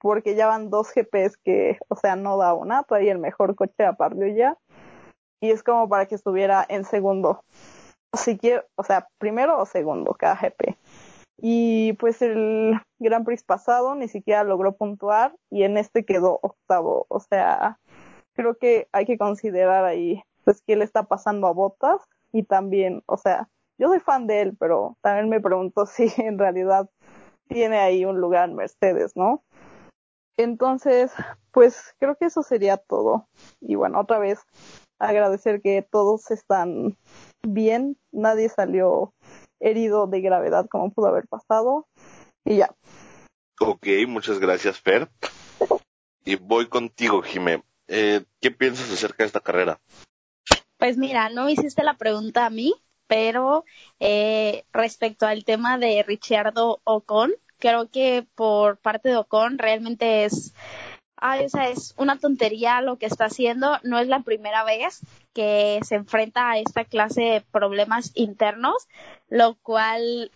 porque 0.00 0.34
ya 0.34 0.48
van 0.48 0.70
dos 0.70 0.88
GPs 0.92 1.36
que, 1.36 1.78
o 1.88 1.94
sea, 1.94 2.16
no 2.16 2.36
da 2.36 2.52
una, 2.52 2.82
trae 2.82 3.10
el 3.10 3.18
mejor 3.18 3.54
coche 3.54 3.84
aparte 3.84 4.34
ya, 4.34 4.58
y 5.40 5.52
es 5.52 5.62
como 5.62 5.88
para 5.88 6.06
que 6.06 6.16
estuviera 6.16 6.66
en 6.68 6.84
segundo. 6.84 7.44
Si 8.18 8.38
quiero, 8.38 8.64
o 8.76 8.82
sea, 8.82 9.08
primero 9.18 9.58
o 9.58 9.66
segundo 9.66 10.14
cada 10.14 10.36
GP. 10.36 10.76
Y 11.40 11.92
pues 11.94 12.20
el 12.20 12.80
Grand 12.98 13.24
Prix 13.24 13.44
pasado 13.44 13.94
ni 13.94 14.08
siquiera 14.08 14.42
logró 14.42 14.72
puntuar 14.72 15.34
y 15.50 15.62
en 15.62 15.76
este 15.76 16.04
quedó 16.04 16.40
octavo. 16.42 17.06
O 17.08 17.20
sea, 17.20 17.78
creo 18.34 18.56
que 18.56 18.88
hay 18.92 19.06
que 19.06 19.18
considerar 19.18 19.84
ahí 19.84 20.22
pues 20.44 20.62
qué 20.66 20.76
le 20.76 20.84
está 20.84 21.04
pasando 21.04 21.46
a 21.46 21.52
Botas 21.52 22.00
y 22.32 22.42
también, 22.42 23.02
o 23.06 23.16
sea, 23.16 23.48
yo 23.78 23.88
soy 23.88 24.00
fan 24.00 24.26
de 24.26 24.40
él, 24.40 24.56
pero 24.58 24.96
también 25.00 25.28
me 25.28 25.40
pregunto 25.40 25.86
si 25.86 26.10
en 26.16 26.38
realidad 26.38 26.88
tiene 27.48 27.78
ahí 27.78 28.04
un 28.04 28.20
lugar 28.20 28.48
en 28.48 28.56
Mercedes, 28.56 29.12
¿no? 29.14 29.42
Entonces, 30.36 31.12
pues 31.52 31.94
creo 31.98 32.16
que 32.16 32.26
eso 32.26 32.42
sería 32.42 32.76
todo. 32.76 33.28
Y 33.60 33.74
bueno, 33.74 34.00
otra 34.00 34.18
vez 34.18 34.40
agradecer 34.98 35.60
que 35.60 35.82
todos 35.82 36.30
están 36.30 36.96
bien, 37.42 37.96
nadie 38.12 38.48
salió 38.48 39.12
herido 39.60 40.06
de 40.06 40.20
gravedad 40.20 40.66
como 40.68 40.90
pudo 40.92 41.08
haber 41.08 41.26
pasado. 41.26 41.86
Y 42.44 42.56
ya. 42.56 42.74
Ok, 43.60 43.86
muchas 44.06 44.38
gracias, 44.38 44.80
Fer. 44.80 45.08
Y 46.24 46.36
voy 46.36 46.66
contigo, 46.66 47.22
Jimé. 47.22 47.62
Eh, 47.88 48.24
¿Qué 48.40 48.50
piensas 48.50 48.90
acerca 48.92 49.22
de 49.22 49.26
esta 49.26 49.40
carrera? 49.40 49.80
Pues 50.76 50.96
mira, 50.96 51.28
no 51.30 51.48
hiciste 51.48 51.82
la 51.82 51.94
pregunta 51.94 52.46
a 52.46 52.50
mí, 52.50 52.74
pero 53.06 53.64
eh, 53.98 54.64
respecto 54.72 55.26
al 55.26 55.44
tema 55.44 55.78
de 55.78 56.04
Ricciardo 56.04 56.80
Ocon, 56.84 57.32
creo 57.58 57.90
que 57.90 58.26
por 58.34 58.78
parte 58.78 59.08
de 59.08 59.16
Ocon 59.16 59.58
realmente 59.58 60.24
es, 60.24 60.54
ay, 61.20 61.44
o 61.44 61.48
sea, 61.48 61.68
es 61.68 61.94
una 61.96 62.18
tontería 62.18 62.80
lo 62.80 62.96
que 62.96 63.06
está 63.06 63.26
haciendo. 63.26 63.78
No 63.82 63.98
es 63.98 64.08
la 64.08 64.20
primera 64.20 64.64
vez 64.64 65.00
que 65.34 65.80
se 65.82 65.96
enfrenta 65.96 66.50
a 66.50 66.58
esta 66.58 66.84
clase 66.84 67.22
de 67.22 67.40
problemas 67.40 68.12
internos, 68.14 68.88
lo 69.28 69.56
cual, 69.56 70.30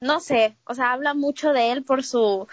no 0.00 0.20
sé, 0.20 0.56
o 0.64 0.74
sea, 0.74 0.92
habla 0.92 1.14
mucho 1.14 1.52
de 1.52 1.72
él 1.72 1.84
por 1.84 2.04
su 2.04 2.46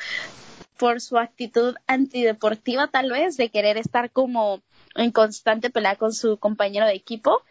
por 0.78 1.02
su 1.02 1.18
actitud 1.18 1.76
antideportiva 1.88 2.88
tal 2.88 3.12
vez 3.12 3.38
de 3.38 3.50
querer 3.50 3.78
estar 3.78 4.12
como 4.12 4.62
en 4.96 5.12
constante 5.12 5.70
pelea 5.70 5.96
con 5.96 6.14
su 6.14 6.38
compañero 6.38 6.86
de 6.86 6.96
equipo. 6.96 7.44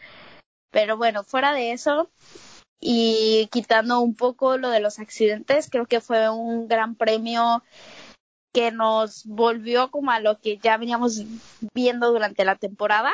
Pero 0.71 0.97
bueno, 0.97 1.25
fuera 1.25 1.53
de 1.53 1.73
eso 1.73 2.11
y 2.81 3.49
quitando 3.53 4.01
un 4.01 4.17
poco 4.17 4.59
lo 4.59 4.69
de 4.71 4.81
los 4.81 4.99
accidentes, 4.99 5.71
creo 5.71 5.87
que 5.87 6.01
fue 6.01 6.29
un 6.29 6.67
gran 6.67 6.97
premio 6.97 7.63
que 8.53 8.71
nos 8.71 9.25
volvió 9.27 9.91
como 9.91 10.11
a 10.11 10.21
lo 10.21 10.39
que 10.41 10.59
ya 10.59 10.77
veníamos 10.77 11.23
viendo 11.75 12.13
durante 12.13 12.45
la 12.45 12.57
temporada. 12.57 13.13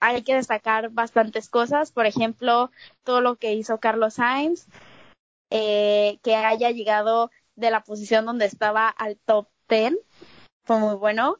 Hay 0.00 0.22
que 0.22 0.34
destacar 0.34 0.90
bastantes 0.90 1.48
cosas, 1.48 1.92
por 1.92 2.06
ejemplo, 2.06 2.70
todo 3.04 3.20
lo 3.20 3.36
que 3.36 3.54
hizo 3.54 3.80
Carlos 3.80 4.14
Sainz, 4.14 4.66
eh, 5.50 6.18
que 6.22 6.36
haya 6.36 6.70
llegado 6.70 7.30
de 7.56 7.70
la 7.70 7.82
posición 7.82 8.26
donde 8.26 8.46
estaba 8.46 8.88
al 8.88 9.16
top 9.18 9.48
10, 9.68 9.96
fue 10.64 10.78
muy 10.78 10.94
bueno 10.94 11.38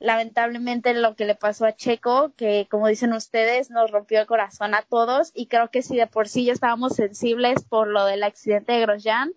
lamentablemente 0.00 0.94
lo 0.94 1.14
que 1.14 1.26
le 1.26 1.36
pasó 1.36 1.66
a 1.66 1.76
Checo, 1.76 2.32
que 2.34 2.66
como 2.70 2.88
dicen 2.88 3.12
ustedes, 3.12 3.70
nos 3.70 3.90
rompió 3.90 4.20
el 4.20 4.26
corazón 4.26 4.74
a 4.74 4.82
todos 4.82 5.30
y 5.34 5.46
creo 5.46 5.70
que 5.70 5.82
si 5.82 5.96
de 5.96 6.06
por 6.06 6.26
sí 6.26 6.46
ya 6.46 6.52
estábamos 6.54 6.96
sensibles 6.96 7.62
por 7.68 7.86
lo 7.86 8.06
del 8.06 8.22
accidente 8.24 8.72
de 8.72 8.80
Grosjean 8.80 9.34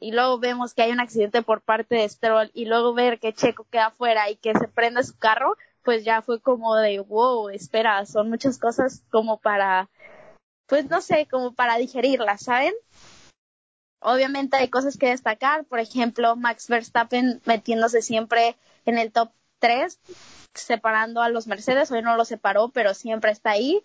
y 0.00 0.12
luego 0.12 0.38
vemos 0.38 0.74
que 0.74 0.82
hay 0.82 0.92
un 0.92 1.00
accidente 1.00 1.42
por 1.42 1.62
parte 1.62 1.96
de 1.96 2.08
Stroll 2.08 2.50
y 2.54 2.66
luego 2.66 2.94
ver 2.94 3.18
que 3.18 3.32
Checo 3.32 3.66
queda 3.70 3.86
afuera 3.86 4.30
y 4.30 4.36
que 4.36 4.52
se 4.54 4.68
prende 4.68 5.02
su 5.02 5.16
carro, 5.18 5.56
pues 5.82 6.04
ya 6.04 6.22
fue 6.22 6.40
como 6.40 6.74
de 6.76 7.00
wow, 7.00 7.48
espera, 7.50 8.04
son 8.06 8.30
muchas 8.30 8.58
cosas 8.58 9.02
como 9.10 9.38
para, 9.38 9.90
pues 10.66 10.88
no 10.90 11.00
sé, 11.00 11.26
como 11.30 11.54
para 11.54 11.76
digerirlas, 11.76 12.42
¿saben? 12.42 12.74
Obviamente 14.00 14.56
hay 14.56 14.68
cosas 14.68 14.98
que 14.98 15.08
destacar, 15.08 15.64
por 15.64 15.78
ejemplo, 15.80 16.36
Max 16.36 16.68
Verstappen 16.68 17.40
metiéndose 17.46 18.02
siempre 18.02 18.56
en 18.84 18.98
el 18.98 19.12
top 19.12 19.30
tres, 19.58 19.98
separando 20.52 21.22
a 21.22 21.30
los 21.30 21.46
Mercedes. 21.46 21.90
Hoy 21.90 22.02
no 22.02 22.16
lo 22.16 22.26
separó, 22.26 22.68
pero 22.68 22.92
siempre 22.92 23.30
está 23.30 23.52
ahí. 23.52 23.82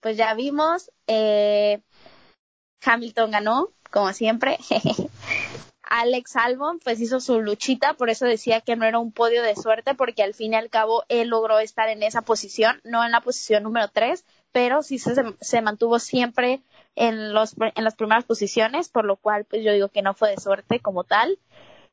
Pues 0.00 0.16
ya 0.16 0.32
vimos. 0.34 0.92
Eh, 1.08 1.82
Hamilton 2.84 3.32
ganó, 3.32 3.72
como 3.90 4.12
siempre. 4.12 4.58
Alex 5.82 6.36
Albon 6.36 6.80
pues 6.80 7.00
hizo 7.00 7.18
su 7.18 7.40
luchita, 7.40 7.94
por 7.94 8.10
eso 8.10 8.26
decía 8.26 8.60
que 8.60 8.76
no 8.76 8.84
era 8.84 8.98
un 8.98 9.10
podio 9.10 9.42
de 9.42 9.56
suerte, 9.56 9.94
porque 9.94 10.22
al 10.22 10.34
fin 10.34 10.52
y 10.52 10.56
al 10.56 10.68
cabo 10.68 11.04
él 11.08 11.28
logró 11.28 11.58
estar 11.58 11.88
en 11.88 12.02
esa 12.02 12.20
posición, 12.22 12.80
no 12.84 13.04
en 13.04 13.10
la 13.10 13.22
posición 13.22 13.62
número 13.62 13.88
tres, 13.88 14.24
pero 14.52 14.82
sí 14.82 14.98
se, 14.98 15.14
se 15.40 15.62
mantuvo 15.62 15.98
siempre 15.98 16.60
en, 16.94 17.32
los, 17.32 17.54
en 17.58 17.84
las 17.84 17.94
primeras 17.94 18.24
posiciones, 18.24 18.88
por 18.90 19.06
lo 19.06 19.16
cual 19.16 19.44
pues 19.44 19.64
yo 19.64 19.72
digo 19.72 19.88
que 19.88 20.02
no 20.02 20.14
fue 20.14 20.30
de 20.30 20.36
suerte 20.36 20.80
como 20.80 21.04
tal. 21.04 21.38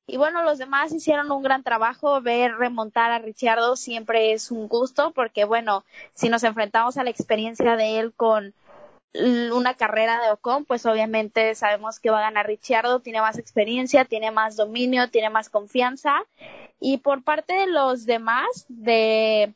Y 0.07 0.17
bueno, 0.17 0.43
los 0.43 0.59
demás 0.59 0.91
hicieron 0.91 1.31
un 1.31 1.41
gran 1.41 1.63
trabajo. 1.63 2.21
Ver 2.21 2.55
remontar 2.57 3.11
a 3.11 3.19
Ricciardo 3.19 3.75
siempre 3.75 4.33
es 4.33 4.51
un 4.51 4.67
gusto 4.67 5.11
porque, 5.11 5.45
bueno, 5.45 5.83
si 6.13 6.29
nos 6.29 6.43
enfrentamos 6.43 6.97
a 6.97 7.03
la 7.03 7.09
experiencia 7.09 7.75
de 7.75 7.99
él 7.99 8.13
con 8.13 8.53
una 9.53 9.75
carrera 9.75 10.21
de 10.21 10.31
Ocon, 10.31 10.65
pues 10.65 10.85
obviamente 10.85 11.55
sabemos 11.55 11.99
que 11.99 12.09
va 12.09 12.19
a 12.19 12.29
ganar 12.29 12.47
Ricciardo, 12.47 12.99
tiene 12.99 13.21
más 13.21 13.37
experiencia, 13.37 14.05
tiene 14.05 14.31
más 14.31 14.55
dominio, 14.55 15.09
tiene 15.09 15.29
más 15.29 15.49
confianza. 15.49 16.23
Y 16.79 16.97
por 16.97 17.23
parte 17.23 17.53
de 17.53 17.67
los 17.67 18.05
demás, 18.05 18.65
de, 18.67 19.53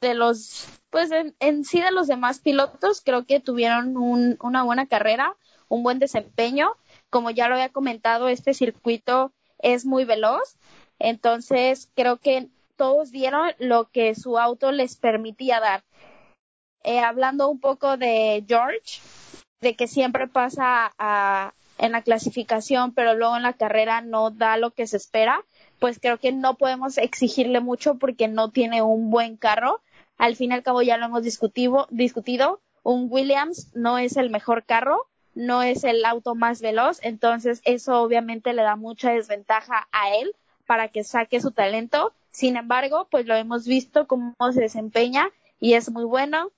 de 0.00 0.14
los, 0.14 0.66
pues 0.90 1.10
en, 1.40 1.64
sí 1.64 1.80
de 1.80 1.90
los 1.90 2.06
demás 2.06 2.38
pilotos, 2.40 3.02
creo 3.02 3.26
que 3.26 3.40
tuvieron 3.40 3.96
un, 3.96 4.36
una 4.40 4.62
buena 4.62 4.86
carrera, 4.86 5.36
un 5.68 5.82
buen 5.82 5.98
desempeño. 5.98 6.72
Como 7.10 7.30
ya 7.30 7.48
lo 7.48 7.54
había 7.54 7.68
comentado, 7.68 8.28
este 8.28 8.54
circuito 8.54 9.32
es 9.58 9.84
muy 9.84 10.04
veloz. 10.04 10.56
Entonces, 10.98 11.90
creo 11.94 12.18
que 12.18 12.48
todos 12.76 13.10
dieron 13.10 13.52
lo 13.58 13.90
que 13.90 14.14
su 14.14 14.38
auto 14.38 14.72
les 14.72 14.96
permitía 14.96 15.60
dar. 15.60 15.84
Eh, 16.84 17.00
hablando 17.00 17.48
un 17.48 17.60
poco 17.60 17.96
de 17.96 18.44
George, 18.46 19.00
de 19.62 19.74
que 19.74 19.88
siempre 19.88 20.28
pasa 20.28 20.92
a, 20.98 21.54
en 21.78 21.92
la 21.92 22.02
clasificación, 22.02 22.92
pero 22.92 23.14
luego 23.14 23.36
en 23.36 23.42
la 23.42 23.54
carrera 23.54 24.02
no 24.02 24.30
da 24.30 24.58
lo 24.58 24.70
que 24.70 24.86
se 24.86 24.98
espera, 24.98 25.42
pues 25.78 25.98
creo 25.98 26.18
que 26.18 26.30
no 26.30 26.56
podemos 26.56 26.98
exigirle 26.98 27.60
mucho 27.60 27.96
porque 27.96 28.28
no 28.28 28.50
tiene 28.50 28.82
un 28.82 29.10
buen 29.10 29.36
carro. 29.36 29.80
Al 30.18 30.36
fin 30.36 30.52
y 30.52 30.54
al 30.54 30.62
cabo 30.62 30.82
ya 30.82 30.98
lo 30.98 31.06
hemos 31.06 31.22
discutido, 31.22 31.88
discutido. 31.90 32.60
Un 32.82 33.08
Williams 33.10 33.70
no 33.74 33.96
es 33.96 34.16
el 34.18 34.28
mejor 34.28 34.64
carro, 34.64 35.08
no 35.34 35.62
es 35.62 35.84
el 35.84 36.04
auto 36.04 36.34
más 36.34 36.60
veloz, 36.60 37.00
entonces 37.02 37.60
eso 37.64 38.02
obviamente 38.02 38.52
le 38.52 38.62
da 38.62 38.76
mucha 38.76 39.10
desventaja 39.10 39.88
a 39.90 40.14
él 40.14 40.34
para 40.66 40.88
que 40.88 41.02
saque 41.02 41.40
su 41.40 41.50
talento. 41.50 42.12
Sin 42.30 42.56
embargo, 42.56 43.08
pues 43.10 43.26
lo 43.26 43.34
hemos 43.34 43.66
visto 43.66 44.06
cómo 44.06 44.34
se 44.52 44.60
desempeña 44.60 45.30
y 45.60 45.74
es 45.74 45.90
muy 45.90 46.04
bueno. 46.04 46.50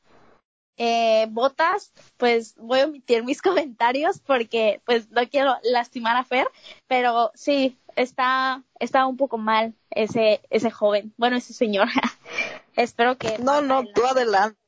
Eh, 0.78 1.26
Botas, 1.30 1.92
pues 2.18 2.54
voy 2.56 2.80
a 2.80 2.84
omitir 2.84 3.24
mis 3.24 3.40
comentarios 3.42 4.18
porque 4.20 4.80
pues 4.84 5.10
no 5.10 5.26
quiero 5.28 5.56
lastimar 5.62 6.16
a 6.16 6.24
Fer, 6.24 6.48
pero 6.86 7.32
sí, 7.34 7.78
está, 7.96 8.62
está 8.78 9.06
un 9.06 9.16
poco 9.16 9.38
mal 9.38 9.74
ese, 9.90 10.40
ese 10.50 10.70
joven, 10.70 11.14
bueno, 11.16 11.36
ese 11.36 11.52
señor. 11.52 11.88
Espero 12.76 13.16
que... 13.16 13.38
No, 13.38 13.62
no, 13.62 13.84
tú 13.84 14.04
adelante. 14.04 14.58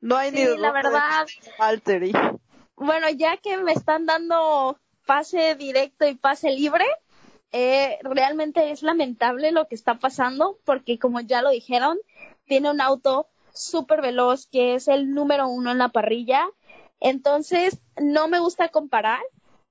No 0.00 0.16
hay 0.16 0.30
ni 0.30 0.44
la 0.56 0.72
verdad. 0.72 1.26
Bueno, 2.76 3.08
ya 3.10 3.36
que 3.38 3.56
me 3.58 3.72
están 3.72 4.06
dando 4.06 4.78
pase 5.06 5.54
directo 5.54 6.06
y 6.06 6.14
pase 6.14 6.50
libre, 6.50 6.84
eh, 7.52 7.98
realmente 8.02 8.70
es 8.70 8.82
lamentable 8.82 9.52
lo 9.52 9.68
que 9.68 9.74
está 9.74 9.98
pasando 9.98 10.58
porque 10.64 10.98
como 10.98 11.20
ya 11.20 11.42
lo 11.42 11.50
dijeron, 11.50 11.98
tiene 12.44 12.70
un 12.70 12.80
auto 12.80 13.28
súper 13.56 14.00
veloz 14.02 14.46
que 14.46 14.74
es 14.74 14.88
el 14.88 15.12
número 15.12 15.48
uno 15.48 15.72
en 15.72 15.78
la 15.78 15.88
parrilla. 15.88 16.46
Entonces, 17.00 17.80
no 18.00 18.28
me 18.28 18.38
gusta 18.38 18.68
comparar, 18.68 19.20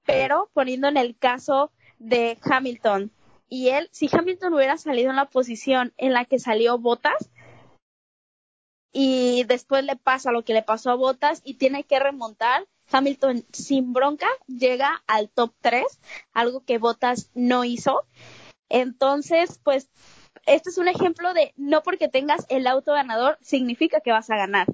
pero 0.05 0.49
poniendo 0.53 0.87
en 0.87 0.97
el 0.97 1.17
caso 1.17 1.71
de 1.99 2.37
Hamilton 2.41 3.11
y 3.47 3.69
él, 3.69 3.89
si 3.91 4.09
Hamilton 4.11 4.53
hubiera 4.53 4.77
salido 4.77 5.09
en 5.11 5.15
la 5.15 5.29
posición 5.29 5.93
en 5.97 6.13
la 6.13 6.25
que 6.25 6.39
salió 6.39 6.77
Botas, 6.77 7.29
y 8.91 9.43
después 9.43 9.83
le 9.83 9.97
pasa 9.97 10.31
lo 10.31 10.45
que 10.45 10.53
le 10.53 10.63
pasó 10.63 10.89
a 10.89 10.95
Botas 10.95 11.41
y 11.43 11.55
tiene 11.55 11.83
que 11.83 11.99
remontar, 11.99 12.65
Hamilton 12.91 13.45
sin 13.51 13.91
bronca 13.91 14.27
llega 14.47 15.03
al 15.05 15.29
top 15.29 15.53
3, 15.59 15.83
algo 16.31 16.63
que 16.63 16.77
Bottas 16.77 17.29
no 17.33 17.65
hizo. 17.65 18.05
Entonces, 18.69 19.59
pues, 19.63 19.89
este 20.45 20.69
es 20.69 20.77
un 20.77 20.87
ejemplo 20.87 21.33
de 21.33 21.53
no 21.57 21.83
porque 21.83 22.07
tengas 22.07 22.45
el 22.49 22.67
auto 22.67 22.93
ganador 22.93 23.37
significa 23.41 23.99
que 24.01 24.11
vas 24.11 24.29
a 24.29 24.37
ganar. 24.37 24.67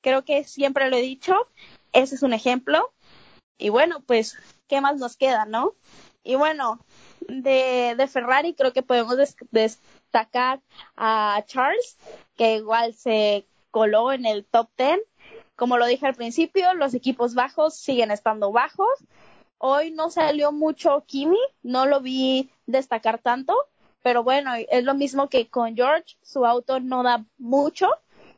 Creo 0.00 0.24
que 0.24 0.44
siempre 0.44 0.88
lo 0.90 0.96
he 0.96 1.02
dicho, 1.02 1.34
ese 1.92 2.14
es 2.14 2.22
un 2.22 2.32
ejemplo. 2.32 2.92
Y 3.58 3.70
bueno, 3.70 4.00
pues, 4.06 4.36
¿qué 4.68 4.80
más 4.80 4.98
nos 4.98 5.16
queda, 5.16 5.46
no? 5.46 5.74
Y 6.22 6.34
bueno, 6.34 6.78
de, 7.20 7.94
de 7.96 8.06
Ferrari 8.08 8.54
creo 8.54 8.72
que 8.72 8.82
podemos 8.82 9.16
des- 9.16 9.36
destacar 9.50 10.60
a 10.96 11.42
Charles, 11.46 11.96
que 12.36 12.56
igual 12.56 12.94
se 12.94 13.46
coló 13.70 14.12
en 14.12 14.26
el 14.26 14.44
top 14.44 14.68
10. 14.76 15.00
Como 15.56 15.78
lo 15.78 15.86
dije 15.86 16.06
al 16.06 16.14
principio, 16.14 16.74
los 16.74 16.94
equipos 16.94 17.34
bajos 17.34 17.74
siguen 17.76 18.10
estando 18.10 18.52
bajos. 18.52 18.88
Hoy 19.58 19.90
no 19.90 20.10
salió 20.10 20.52
mucho 20.52 21.04
Kimi, 21.06 21.38
no 21.62 21.86
lo 21.86 22.00
vi 22.00 22.50
destacar 22.66 23.18
tanto, 23.20 23.56
pero 24.06 24.22
bueno, 24.22 24.52
es 24.54 24.84
lo 24.84 24.94
mismo 24.94 25.28
que 25.28 25.48
con 25.48 25.74
George, 25.74 26.14
su 26.22 26.46
auto 26.46 26.78
no 26.78 27.02
da 27.02 27.24
mucho 27.38 27.88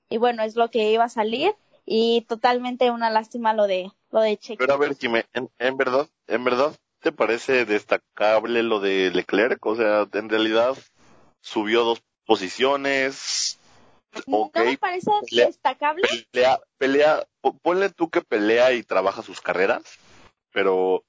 y 0.08 0.16
bueno, 0.16 0.42
es 0.42 0.56
lo 0.56 0.70
que 0.70 0.90
iba 0.92 1.04
a 1.04 1.08
salir 1.10 1.54
y 1.84 2.22
totalmente 2.22 2.90
una 2.90 3.10
lástima 3.10 3.52
lo 3.52 3.66
de 3.66 3.92
lo 4.10 4.22
de 4.22 4.38
Checo. 4.38 4.60
Pero 4.60 4.72
a 4.72 4.76
ver, 4.78 4.96
Jimé, 4.96 5.26
¿en, 5.34 5.50
en 5.58 5.76
verdad, 5.76 6.08
en 6.26 6.42
verdad 6.42 6.74
te 7.00 7.12
parece 7.12 7.66
destacable 7.66 8.62
lo 8.62 8.80
de 8.80 9.10
Leclerc? 9.10 9.66
O 9.66 9.76
sea, 9.76 10.08
en 10.14 10.30
realidad 10.30 10.74
subió 11.42 11.84
dos 11.84 12.00
posiciones. 12.24 13.58
Ok, 14.26 14.56
No 14.56 14.64
me 14.64 14.78
parece 14.78 15.10
pelea- 15.28 15.46
destacable. 15.48 16.08
pelea, 16.32 16.58
pelea, 16.78 17.26
po- 17.42 17.58
ponle 17.58 17.90
tú 17.90 18.08
que 18.08 18.22
pelea 18.22 18.72
y 18.72 18.84
trabaja 18.84 19.20
sus 19.20 19.42
carreras, 19.42 19.82
pero, 20.50 21.04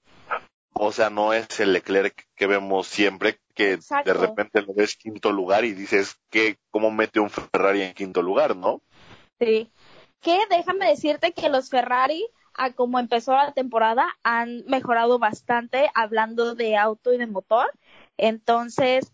o 0.73 0.91
sea, 0.91 1.09
no 1.09 1.31
es 1.31 1.61
el 1.61 1.71
Leclerc 1.71 2.27
que 2.35 2.45
vemos 2.45 2.87
siempre, 2.87 3.39
que 3.59 3.73
Exacto. 3.73 4.13
de 4.13 4.17
repente 4.17 4.61
lo 4.61 4.73
ves 4.73 4.95
quinto 4.95 5.33
lugar 5.33 5.65
y 5.65 5.73
dices 5.73 6.15
que 6.29 6.57
cómo 6.71 6.91
mete 6.91 7.19
un 7.19 7.29
Ferrari 7.29 7.81
en 7.81 7.93
quinto 7.93 8.21
lugar, 8.21 8.55
¿no? 8.55 8.81
Sí. 9.37 9.69
Que 10.21 10.39
déjame 10.49 10.87
decirte 10.87 11.33
que 11.33 11.49
los 11.49 11.69
Ferrari, 11.69 12.25
a 12.53 12.71
como 12.71 12.99
empezó 12.99 13.33
la 13.33 13.51
temporada, 13.51 14.07
han 14.23 14.63
mejorado 14.67 15.19
bastante 15.19 15.91
hablando 15.93 16.55
de 16.55 16.77
auto 16.77 17.11
y 17.11 17.17
de 17.17 17.27
motor. 17.27 17.69
Entonces, 18.15 19.11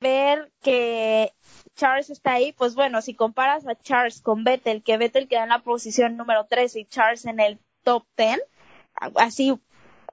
ver 0.00 0.50
que 0.60 1.32
Charles 1.76 2.10
está 2.10 2.32
ahí, 2.32 2.52
pues 2.52 2.74
bueno, 2.74 3.02
si 3.02 3.14
comparas 3.14 3.68
a 3.68 3.76
Charles 3.76 4.20
con 4.20 4.42
Vettel, 4.42 4.82
que 4.82 4.98
Vettel 4.98 5.28
queda 5.28 5.44
en 5.44 5.50
la 5.50 5.62
posición 5.62 6.16
número 6.16 6.46
13 6.46 6.80
y 6.80 6.84
Charles 6.86 7.24
en 7.24 7.38
el 7.38 7.60
top 7.84 8.04
10, 8.16 8.40
así 9.14 9.60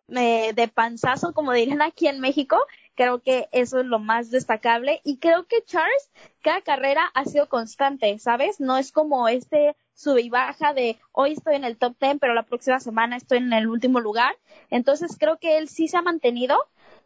eh, 0.09 0.53
de 0.53 0.67
panzazo, 0.67 1.33
como 1.33 1.53
dirían 1.53 1.81
aquí 1.81 2.07
en 2.07 2.19
México, 2.19 2.57
creo 2.97 3.21
que 3.21 3.47
eso 3.53 3.79
es 3.79 3.85
lo 3.85 3.99
más 3.99 4.31
destacable 4.31 4.99
y 5.05 5.17
creo 5.19 5.45
que 5.47 5.63
Charles 5.63 6.11
cada 6.41 6.61
carrera 6.61 7.09
ha 7.13 7.23
sido 7.25 7.47
constante, 7.47 8.19
¿sabes? 8.19 8.59
No 8.59 8.77
es 8.77 8.91
como 8.91 9.29
este 9.29 9.77
sube 9.93 10.21
y 10.23 10.29
baja 10.29 10.73
de 10.73 10.97
hoy 11.13 11.33
estoy 11.33 11.55
en 11.55 11.63
el 11.63 11.77
top 11.77 11.95
10, 12.01 12.17
pero 12.19 12.33
la 12.33 12.43
próxima 12.43 12.79
semana 12.81 13.15
estoy 13.17 13.37
en 13.39 13.53
el 13.53 13.69
último 13.69 13.99
lugar. 14.01 14.35
Entonces 14.69 15.15
creo 15.19 15.37
que 15.37 15.57
él 15.57 15.69
sí 15.69 15.87
se 15.87 15.97
ha 15.97 16.01
mantenido 16.01 16.57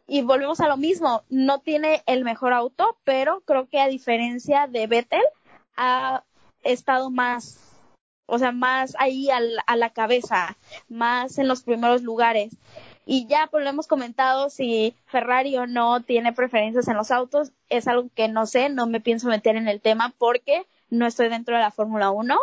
y 0.08 0.22
volvemos 0.22 0.60
a 0.60 0.68
lo 0.68 0.76
mismo, 0.76 1.22
no 1.28 1.60
tiene 1.60 2.02
el 2.06 2.24
mejor 2.24 2.52
auto, 2.52 2.98
pero 3.04 3.40
creo 3.42 3.68
que 3.68 3.80
a 3.80 3.88
diferencia 3.88 4.66
de 4.66 4.86
Vettel 4.86 5.22
ha 5.76 6.24
estado 6.62 7.10
más, 7.10 7.58
o 8.26 8.38
sea, 8.38 8.52
más 8.52 8.94
ahí 8.98 9.30
al- 9.30 9.58
a 9.66 9.76
la 9.76 9.90
cabeza, 9.90 10.56
más 10.88 11.38
en 11.38 11.48
los 11.48 11.62
primeros 11.62 12.02
lugares. 12.02 12.56
Y 13.04 13.26
ya 13.26 13.48
pues 13.50 13.64
lo 13.64 13.70
hemos 13.70 13.86
comentado 13.86 14.48
si 14.48 14.94
Ferrari 15.06 15.56
o 15.56 15.66
no 15.66 16.02
tiene 16.02 16.32
preferencias 16.32 16.86
en 16.88 16.96
los 16.96 17.10
autos, 17.10 17.52
es 17.68 17.88
algo 17.88 18.08
que 18.14 18.28
no 18.28 18.46
sé, 18.46 18.68
no 18.68 18.86
me 18.86 19.00
pienso 19.00 19.28
meter 19.28 19.56
en 19.56 19.68
el 19.68 19.80
tema 19.80 20.14
porque 20.18 20.66
no 20.88 21.06
estoy 21.06 21.28
dentro 21.28 21.56
de 21.56 21.62
la 21.62 21.70
Fórmula 21.70 22.10
1. 22.10 22.38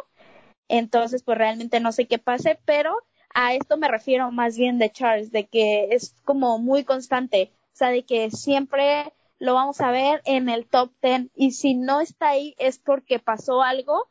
Entonces, 0.67 1.23
pues 1.23 1.37
realmente 1.37 1.79
no 1.79 1.91
sé 1.91 2.07
qué 2.07 2.19
pase, 2.19 2.59
pero 2.65 2.97
a 3.33 3.53
esto 3.53 3.77
me 3.77 3.87
refiero 3.87 4.31
más 4.31 4.57
bien 4.57 4.79
de 4.79 4.91
Charles, 4.91 5.31
de 5.31 5.47
que 5.47 5.89
es 5.91 6.15
como 6.25 6.59
muy 6.59 6.83
constante, 6.83 7.51
o 7.73 7.75
sea, 7.75 7.89
de 7.89 8.03
que 8.03 8.29
siempre 8.31 9.13
lo 9.39 9.53
vamos 9.53 9.79
a 9.81 9.91
ver 9.91 10.21
en 10.25 10.49
el 10.49 10.65
top 10.67 10.91
10 11.01 11.29
y 11.35 11.51
si 11.51 11.73
no 11.73 12.01
está 12.01 12.29
ahí 12.29 12.55
es 12.59 12.77
porque 12.77 13.19
pasó 13.19 13.61
algo 13.61 14.09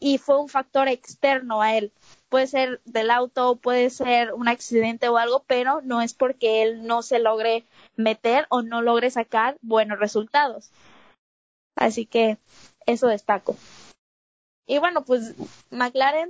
y 0.00 0.18
fue 0.18 0.40
un 0.40 0.48
factor 0.48 0.88
externo 0.88 1.62
a 1.62 1.76
él. 1.76 1.92
Puede 2.34 2.48
ser 2.48 2.80
del 2.84 3.12
auto, 3.12 3.54
puede 3.54 3.90
ser 3.90 4.34
un 4.34 4.48
accidente 4.48 5.08
o 5.08 5.18
algo, 5.18 5.44
pero 5.46 5.82
no 5.82 6.02
es 6.02 6.14
porque 6.14 6.64
él 6.64 6.84
no 6.84 7.02
se 7.02 7.20
logre 7.20 7.64
meter 7.94 8.46
o 8.48 8.60
no 8.60 8.82
logre 8.82 9.08
sacar 9.12 9.56
buenos 9.62 10.00
resultados. 10.00 10.72
Así 11.76 12.06
que 12.06 12.38
eso 12.86 13.06
destaco. 13.06 13.54
Y 14.66 14.78
bueno, 14.78 15.04
pues 15.04 15.36
McLaren, 15.70 16.28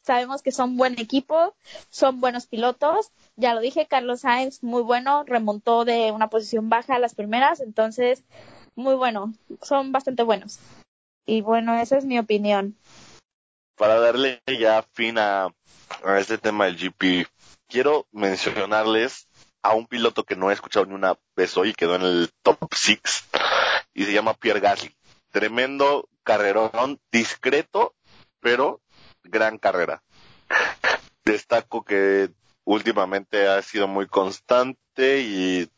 sabemos 0.00 0.40
que 0.40 0.52
son 0.52 0.78
buen 0.78 0.98
equipo, 0.98 1.54
son 1.90 2.22
buenos 2.22 2.46
pilotos. 2.46 3.12
Ya 3.36 3.52
lo 3.52 3.60
dije, 3.60 3.86
Carlos 3.86 4.20
Sainz, 4.20 4.62
muy 4.62 4.80
bueno, 4.80 5.22
remontó 5.24 5.84
de 5.84 6.12
una 6.12 6.30
posición 6.30 6.70
baja 6.70 6.94
a 6.94 6.98
las 6.98 7.14
primeras, 7.14 7.60
entonces, 7.60 8.24
muy 8.74 8.94
bueno, 8.94 9.34
son 9.60 9.92
bastante 9.92 10.22
buenos. 10.22 10.60
Y 11.26 11.42
bueno, 11.42 11.74
esa 11.74 11.98
es 11.98 12.06
mi 12.06 12.18
opinión. 12.18 12.74
Para 13.82 13.98
darle 13.98 14.40
ya 14.46 14.86
fin 14.92 15.18
a, 15.18 15.46
a 16.04 16.18
este 16.20 16.38
tema 16.38 16.66
del 16.66 16.76
GP, 16.76 17.26
quiero 17.66 18.06
mencionarles 18.12 19.26
a 19.60 19.74
un 19.74 19.88
piloto 19.88 20.22
que 20.22 20.36
no 20.36 20.50
he 20.50 20.54
escuchado 20.54 20.86
ni 20.86 20.94
una 20.94 21.18
vez 21.34 21.56
hoy 21.56 21.74
quedó 21.74 21.96
en 21.96 22.02
el 22.02 22.30
top 22.44 22.58
6 22.72 23.00
y 23.92 24.04
se 24.04 24.12
llama 24.12 24.34
Pierre 24.34 24.60
Gasly. 24.60 24.94
Tremendo 25.32 26.08
carrerón, 26.22 27.00
discreto, 27.10 27.96
pero 28.38 28.80
gran 29.24 29.58
carrera. 29.58 30.04
Destaco 31.24 31.84
que 31.84 32.30
últimamente 32.62 33.48
ha 33.48 33.60
sido 33.62 33.88
muy 33.88 34.06
constante 34.06 35.22
y 35.22 35.68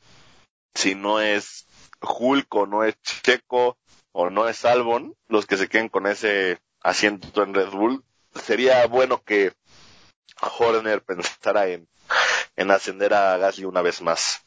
si 0.75 0.95
no 0.95 1.21
es 1.21 1.67
Hulk 2.03 2.55
o 2.55 2.67
no 2.67 2.85
es 2.85 3.01
Checo 3.01 3.79
o 4.13 4.29
no 4.29 4.47
es 4.47 4.63
Albon, 4.67 5.17
los 5.27 5.47
que 5.47 5.57
se 5.57 5.71
queden 5.71 5.89
con 5.89 6.07
ese 6.07 6.59
asiento 6.85 7.43
en 7.43 7.55
Red 7.55 7.71
Bull, 7.71 8.05
sería 8.35 8.87
bueno 8.87 9.23
que 9.25 9.53
Horner 10.59 11.03
pensara 11.03 11.67
en, 11.67 11.89
en 12.55 12.71
ascender 12.71 13.15
a 13.15 13.37
Gasly 13.39 13.65
una 13.65 13.83
vez 13.83 14.01
más. 14.03 14.43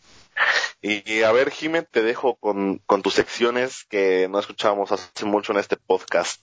Y, 0.80 1.24
a 1.24 1.32
ver, 1.32 1.50
Jiménez, 1.50 1.90
te 1.90 2.04
dejo 2.04 2.36
con, 2.36 2.78
con 2.86 3.02
tus 3.02 3.16
secciones 3.16 3.84
que 3.86 4.28
no 4.30 4.40
escuchábamos 4.40 4.92
hace 4.92 5.26
mucho 5.26 5.52
en 5.52 5.60
este 5.60 5.76
podcast. 5.76 6.42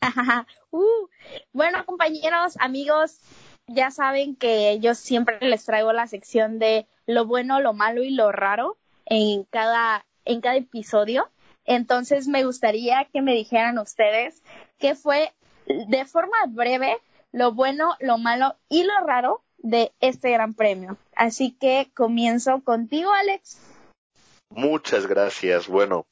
Uh, 0.72 1.08
bueno, 1.52 1.86
compañeros, 1.86 2.56
amigos, 2.60 3.18
ya 3.66 3.90
saben 3.90 4.36
que 4.36 4.78
yo 4.78 4.94
siempre 4.94 5.38
les 5.40 5.64
traigo 5.64 5.92
la 5.94 6.06
sección 6.06 6.58
de 6.58 6.86
lo 7.06 7.24
bueno, 7.24 7.60
lo 7.60 7.72
malo 7.72 8.02
y 8.02 8.10
lo 8.10 8.30
raro 8.30 8.76
en 9.06 9.44
cada, 9.44 10.04
en 10.26 10.42
cada 10.42 10.56
episodio. 10.56 11.30
Entonces 11.64 12.28
me 12.28 12.44
gustaría 12.44 13.06
que 13.06 13.22
me 13.22 13.32
dijeran 13.32 13.78
ustedes 13.78 14.42
qué 14.78 14.94
fue 14.94 15.32
de 15.66 16.04
forma 16.04 16.36
breve 16.48 17.00
lo 17.32 17.52
bueno, 17.52 17.96
lo 18.00 18.18
malo 18.18 18.56
y 18.68 18.84
lo 18.84 18.94
raro 19.06 19.42
de 19.58 19.92
este 20.00 20.30
gran 20.30 20.54
premio. 20.54 20.96
Así 21.14 21.52
que 21.52 21.90
comienzo 21.94 22.62
contigo, 22.62 23.12
Alex. 23.12 23.58
Muchas 24.50 25.06
gracias. 25.06 25.66
Bueno, 25.66 26.06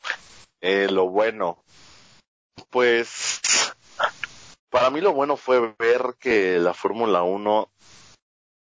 eh, 0.60 0.88
lo 0.90 1.08
bueno, 1.08 1.62
pues 2.70 3.40
para 4.70 4.90
mí 4.90 5.00
lo 5.00 5.12
bueno 5.12 5.36
fue 5.36 5.74
ver 5.78 6.16
que 6.18 6.58
la 6.58 6.74
Fórmula 6.74 7.22
1 7.22 7.70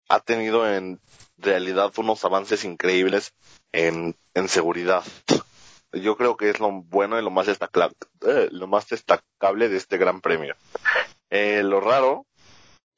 ha 0.09 0.21
tenido 0.21 0.73
en 0.73 1.01
realidad 1.37 1.93
unos 1.97 2.25
avances 2.25 2.65
increíbles 2.65 3.35
en, 3.73 4.17
en 4.35 4.49
seguridad. 4.49 5.05
Yo 6.01 6.17
creo 6.17 6.37
que 6.37 6.51
es 6.51 6.61
lo 6.61 6.71
bueno 6.71 7.19
y 7.19 7.23
lo 7.23 7.31
más 7.31 7.47
destacable, 7.47 7.95
eh, 8.27 8.49
lo 8.53 8.67
más 8.67 8.89
destacable 8.89 9.69
de 9.69 9.77
este 9.77 9.99
gran 9.99 10.21
premio. 10.21 10.55
Eh, 11.31 11.63
lo 11.63 11.81
raro, 11.81 12.27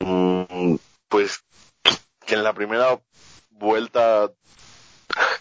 mm, 0.00 0.76
pues 1.08 1.40
que 2.26 2.34
en 2.34 2.42
la 2.42 2.52
primera 2.52 3.00
vuelta 3.50 4.30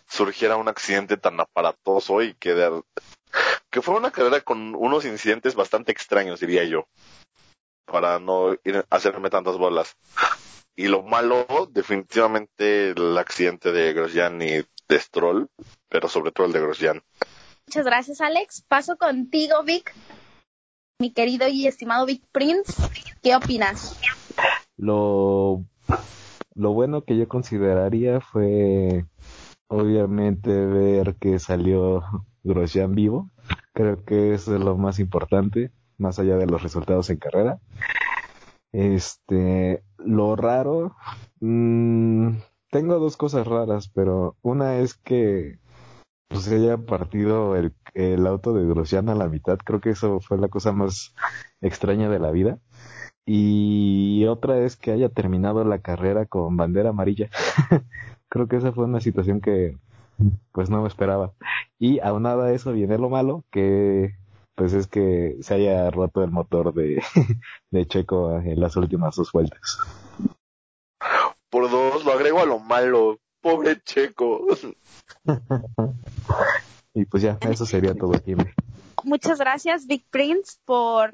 surgiera 0.08 0.55
un 0.55 0.68
accidente 0.68 1.18
tan 1.18 1.39
aparatoso 1.39 2.22
y 2.22 2.34
que, 2.36 2.82
que 3.70 3.82
fue 3.82 3.95
una 3.95 4.12
carrera 4.12 4.41
con 4.41 4.74
unos 4.76 5.05
incidentes 5.05 5.55
bastante 5.55 5.91
extraños, 5.91 6.39
diría 6.39 6.64
yo, 6.64 6.88
para 7.86 8.20
no 8.20 8.53
ir 8.64 8.86
hacerme 8.89 9.30
tantas 9.30 9.58
bolas. 9.58 9.95
Y 10.76 10.88
lo 10.88 11.01
malo, 11.03 11.45
definitivamente 11.72 12.91
el 12.91 13.18
accidente 13.18 13.72
de 13.72 13.93
Grosjean 13.93 14.41
y 14.41 14.64
de 14.88 14.99
Stroll, 14.99 15.49
pero 15.89 16.08
sobre 16.08 16.32
todo 16.32 16.47
el 16.47 16.53
de 16.53 16.62
Grosjean. 16.62 17.03
Muchas 17.68 17.86
gracias, 17.86 18.22
Alex. 18.22 18.61
Paso 18.61 18.97
contigo, 18.97 19.61
Vic. 19.65 19.93
Mi 20.99 21.11
querido 21.11 21.49
y 21.49 21.68
estimado 21.68 22.05
Vic 22.05 22.24
Prince, 22.32 22.74
¿qué 23.22 23.36
opinas? 23.36 23.99
Lo, 24.78 25.65
lo 26.55 26.72
bueno 26.72 27.03
que 27.03 27.18
yo 27.18 27.28
consideraría 27.28 28.22
fue 28.22 29.05
obviamente 29.68 30.49
ver 30.49 31.15
que 31.15 31.39
salió 31.39 32.03
Grosjean 32.43 32.95
vivo. 32.95 33.30
Creo 33.74 34.01
que 34.05 34.34
eso 34.34 34.55
es 34.55 34.61
lo 34.61 34.78
más 34.78 34.99
importante, 34.99 35.72
más 35.97 36.20
allá 36.20 36.38
de 36.38 36.47
los 36.47 36.63
resultados 36.63 37.09
en 37.09 37.18
carrera. 37.18 37.59
Este, 38.72 39.84
lo 39.97 40.38
raro, 40.38 40.95
mm, 41.41 42.30
tengo 42.72 42.97
dos 42.99 43.18
cosas 43.18 43.45
raras, 43.45 43.89
pero 43.93 44.38
una 44.41 44.78
es 44.78 44.93
que 44.93 45.59
pues 46.28 46.43
se 46.43 46.55
haya 46.55 46.78
partido 46.78 47.55
el, 47.55 47.73
el 47.93 48.28
auto 48.28 48.53
de 48.53 48.65
Grosjean 48.65 49.09
a 49.09 49.15
la 49.15 49.28
mitad. 49.28 49.57
Creo 49.57 49.82
que 49.82 49.91
eso 49.91 50.19
fue 50.19 50.38
la 50.38 50.49
cosa 50.49 50.71
más 50.71 51.15
extraña 51.61 52.09
de 52.09 52.19
la 52.19 52.32
vida. 52.32 52.59
Y 53.25 54.25
otra 54.28 54.59
es 54.59 54.78
que 54.78 54.91
haya 54.91 55.09
terminado 55.09 55.63
la 55.65 55.80
carrera 55.80 56.25
con 56.25 56.55
bandera 56.55 56.89
amarilla. 56.89 57.30
Creo 58.30 58.47
que 58.47 58.57
esa 58.57 58.71
fue 58.71 58.86
una 58.86 59.01
situación 59.01 59.41
que 59.41 59.78
pues 60.51 60.69
no 60.69 60.82
me 60.82 60.88
esperaba. 60.88 61.34
Y 61.78 61.99
aunado 61.99 62.43
a 62.43 62.53
eso 62.53 62.71
viene 62.71 62.97
lo 62.97 63.09
malo, 63.09 63.43
que 63.51 64.15
pues 64.55 64.73
es 64.73 64.88
que 64.88 65.38
se 65.41 65.53
haya 65.53 65.91
roto 65.91 66.23
el 66.23 66.32
motor 66.32 66.73
de, 66.73 67.03
de 67.71 67.86
Checo 67.86 68.39
en 68.39 68.59
las 68.59 68.75
últimas 68.75 69.15
dos 69.15 69.32
vueltas. 69.32 69.78
Por 71.49 71.69
dos, 71.69 72.03
lo 72.03 72.11
agrego 72.11 72.39
a 72.39 72.45
lo 72.45 72.59
malo. 72.59 73.19
Pobre 73.41 73.81
Checo. 73.81 74.45
y 76.93 77.05
pues 77.05 77.23
ya, 77.23 77.38
eso 77.41 77.65
sería 77.65 77.93
todo, 77.93 78.13
Jimmy. 78.23 78.45
Muchas 79.03 79.39
gracias, 79.39 79.85
Big 79.85 80.03
Prince, 80.09 80.57
por 80.65 81.11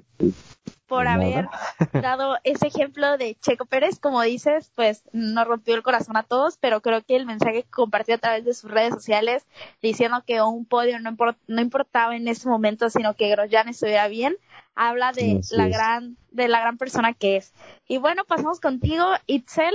por 0.94 1.08
haber 1.08 1.48
dado 1.92 2.38
ese 2.44 2.68
ejemplo 2.68 3.18
de 3.18 3.36
Checo 3.42 3.66
Pérez, 3.66 4.00
como 4.00 4.22
dices, 4.22 4.72
pues 4.76 5.02
nos 5.12 5.48
rompió 5.48 5.74
el 5.74 5.82
corazón 5.82 6.18
a 6.18 6.24
todos, 6.24 6.58
pero 6.58 6.82
creo 6.82 7.02
que 7.02 7.16
el 7.16 7.26
mensaje 7.26 7.64
que 7.64 7.70
compartió 7.70 8.14
a 8.14 8.20
través 8.20 8.46
de 8.46 8.54
sus 8.54 8.70
redes 8.70 8.94
sociales 8.94 9.44
diciendo 9.82 10.24
que 10.26 10.42
un 10.44 10.66
podio 10.66 11.00
no, 11.00 11.16
no 11.48 11.62
importaba 11.62 12.16
en 12.16 12.28
ese 12.28 12.48
momento, 12.48 12.92
sino 12.92 13.16
que 13.16 13.30
Grosjean 13.30 13.70
estuviera 13.70 14.08
bien, 14.08 14.36
habla 14.76 15.14
de 15.14 15.42
la 15.52 15.68
gran 15.68 16.18
de 16.32 16.48
la 16.48 16.60
gran 16.60 16.78
persona 16.78 17.14
que 17.14 17.38
es. 17.38 17.54
Y 17.88 17.98
bueno, 17.98 18.24
pasamos 18.26 18.60
contigo, 18.60 19.06
Itzel. 19.26 19.74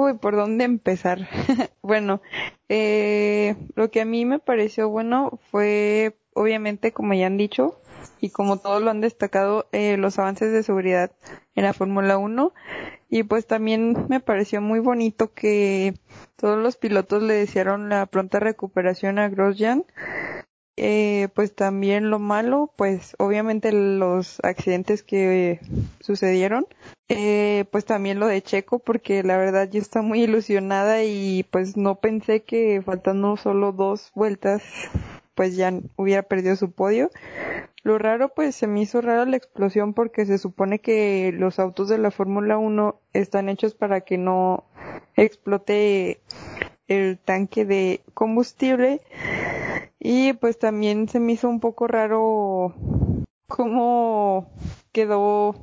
Uy, 0.00 0.14
¿por 0.14 0.36
dónde 0.36 0.62
empezar? 0.62 1.28
bueno, 1.82 2.22
eh, 2.68 3.56
lo 3.74 3.90
que 3.90 4.00
a 4.00 4.04
mí 4.04 4.24
me 4.24 4.38
pareció 4.38 4.88
bueno 4.88 5.40
fue, 5.50 6.16
obviamente, 6.34 6.92
como 6.92 7.14
ya 7.14 7.26
han 7.26 7.36
dicho, 7.36 7.80
y 8.20 8.30
como 8.30 8.58
todos 8.58 8.80
lo 8.80 8.92
han 8.92 9.00
destacado, 9.00 9.66
eh, 9.72 9.96
los 9.96 10.16
avances 10.20 10.52
de 10.52 10.62
seguridad 10.62 11.10
en 11.56 11.64
la 11.64 11.72
Fórmula 11.72 12.16
1. 12.16 12.54
Y 13.10 13.24
pues 13.24 13.48
también 13.48 14.06
me 14.08 14.20
pareció 14.20 14.60
muy 14.60 14.78
bonito 14.78 15.32
que 15.34 15.94
todos 16.36 16.62
los 16.62 16.76
pilotos 16.76 17.24
le 17.24 17.34
desearon 17.34 17.88
la 17.88 18.06
pronta 18.06 18.38
recuperación 18.38 19.18
a 19.18 19.28
Grosjean. 19.28 19.84
Eh, 20.80 21.26
pues 21.34 21.56
también 21.56 22.08
lo 22.08 22.20
malo, 22.20 22.70
pues 22.76 23.16
obviamente 23.18 23.72
los 23.72 24.38
accidentes 24.44 25.02
que 25.02 25.58
sucedieron, 25.98 26.68
eh, 27.08 27.64
pues 27.72 27.84
también 27.84 28.20
lo 28.20 28.28
de 28.28 28.42
Checo, 28.42 28.78
porque 28.78 29.24
la 29.24 29.36
verdad 29.36 29.68
yo 29.68 29.80
estaba 29.80 30.06
muy 30.06 30.22
ilusionada 30.22 31.02
y 31.02 31.44
pues 31.50 31.76
no 31.76 31.96
pensé 31.96 32.44
que 32.44 32.80
faltando 32.80 33.36
solo 33.36 33.72
dos 33.72 34.12
vueltas, 34.14 34.62
pues 35.34 35.56
ya 35.56 35.72
hubiera 35.96 36.22
perdido 36.22 36.54
su 36.54 36.70
podio. 36.70 37.10
Lo 37.82 37.98
raro, 37.98 38.28
pues 38.28 38.54
se 38.54 38.68
me 38.68 38.80
hizo 38.80 39.00
rara 39.00 39.24
la 39.24 39.36
explosión 39.36 39.94
porque 39.94 40.26
se 40.26 40.38
supone 40.38 40.78
que 40.78 41.32
los 41.34 41.58
autos 41.58 41.88
de 41.88 41.98
la 41.98 42.12
Fórmula 42.12 42.56
1 42.56 43.00
están 43.14 43.48
hechos 43.48 43.74
para 43.74 44.02
que 44.02 44.16
no 44.16 44.62
explote 45.16 46.20
el 46.86 47.18
tanque 47.18 47.64
de 47.64 48.00
combustible 48.14 49.00
y 50.00 50.32
pues 50.34 50.58
también 50.58 51.08
se 51.08 51.20
me 51.20 51.32
hizo 51.32 51.48
un 51.48 51.60
poco 51.60 51.86
raro 51.86 52.74
cómo 53.48 54.52
quedó 54.92 55.54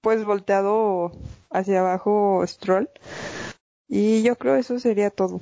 pues 0.00 0.24
volteado 0.24 1.12
hacia 1.50 1.80
abajo 1.80 2.44
Stroll 2.46 2.90
y 3.88 4.22
yo 4.22 4.36
creo 4.36 4.56
eso 4.56 4.78
sería 4.78 5.10
todo. 5.10 5.40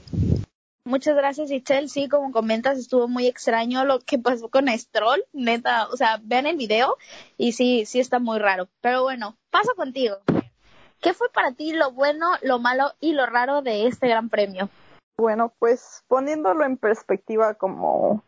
Muchas 0.85 1.17
gracias, 1.17 1.51
Itzel. 1.51 1.91
Sí, 1.91 2.09
como 2.09 2.31
comentas, 2.31 2.79
estuvo 2.79 3.09
muy 3.09 3.27
extraño 3.27 3.85
lo 3.85 3.99
que 3.99 4.21
pasó 4.21 4.49
con 4.49 4.69
Stroll. 4.69 5.25
Neta, 5.33 5.89
o 5.89 5.97
sea, 5.97 6.21
vean 6.23 6.47
el 6.47 6.57
video 6.57 6.97
y 7.37 7.53
sí, 7.53 7.85
sí 7.87 7.99
está 7.99 8.21
muy 8.21 8.39
raro. 8.39 8.69
Pero 8.83 9.03
bueno, 9.03 9.37
paso 9.51 9.75
contigo. 9.75 10.19
¿Qué 11.01 11.13
fue 11.13 11.29
para 11.31 11.51
ti 11.51 11.73
lo 11.73 11.91
bueno, 11.91 12.27
lo 12.41 12.61
malo 12.61 12.93
y 13.01 13.15
lo 13.15 13.27
raro 13.27 13.63
de 13.63 13.89
este 13.89 14.07
gran 14.07 14.29
premio? 14.29 14.71
Bueno, 15.19 15.55
pues 15.59 16.05
poniéndolo 16.09 16.65
en 16.65 16.77
perspectiva, 16.77 17.55
como 17.55 18.23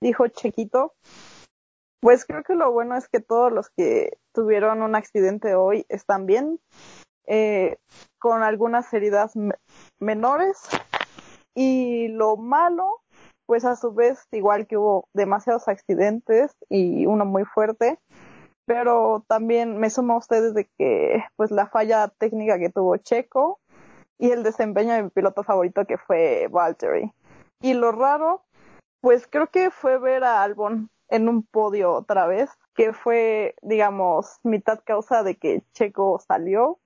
dijo 0.00 0.28
Chequito, 0.28 0.94
pues 2.00 2.24
creo 2.24 2.42
que 2.42 2.54
lo 2.54 2.72
bueno 2.72 2.96
es 2.96 3.08
que 3.08 3.20
todos 3.20 3.52
los 3.52 3.68
que 3.70 4.16
tuvieron 4.32 4.80
un 4.80 4.94
accidente 4.94 5.54
hoy 5.54 5.84
están 5.88 6.24
bien, 6.24 6.58
eh, 7.26 7.76
con 8.18 8.42
algunas 8.42 8.92
heridas 8.94 9.32
menores. 9.98 10.62
Y 11.54 12.08
lo 12.08 12.36
malo, 12.36 13.02
pues 13.46 13.64
a 13.64 13.76
su 13.76 13.92
vez, 13.92 14.26
igual 14.32 14.66
que 14.66 14.78
hubo 14.78 15.08
demasiados 15.14 15.68
accidentes 15.68 16.52
y 16.68 17.06
uno 17.06 17.26
muy 17.26 17.44
fuerte, 17.44 17.98
pero 18.66 19.24
también 19.28 19.78
me 19.78 19.90
sumo 19.90 20.14
a 20.14 20.18
ustedes 20.18 20.54
de 20.54 20.66
que 20.78 21.24
pues 21.36 21.50
la 21.50 21.66
falla 21.66 22.08
técnica 22.18 22.58
que 22.58 22.70
tuvo 22.70 22.96
Checo 22.96 23.60
y 24.18 24.30
el 24.30 24.42
desempeño 24.42 24.94
de 24.94 25.04
mi 25.04 25.10
piloto 25.10 25.42
favorito 25.42 25.84
que 25.84 25.98
fue 25.98 26.48
Valtteri. 26.50 27.12
Y 27.60 27.74
lo 27.74 27.92
raro, 27.92 28.44
pues 29.00 29.26
creo 29.26 29.48
que 29.48 29.70
fue 29.70 29.98
ver 29.98 30.24
a 30.24 30.42
Albon 30.42 30.90
en 31.08 31.28
un 31.28 31.42
podio 31.42 31.92
otra 31.92 32.26
vez, 32.26 32.50
que 32.74 32.92
fue, 32.92 33.54
digamos, 33.62 34.38
mitad 34.42 34.80
causa 34.84 35.22
de 35.22 35.36
que 35.36 35.62
Checo 35.72 36.18
salió, 36.18 36.78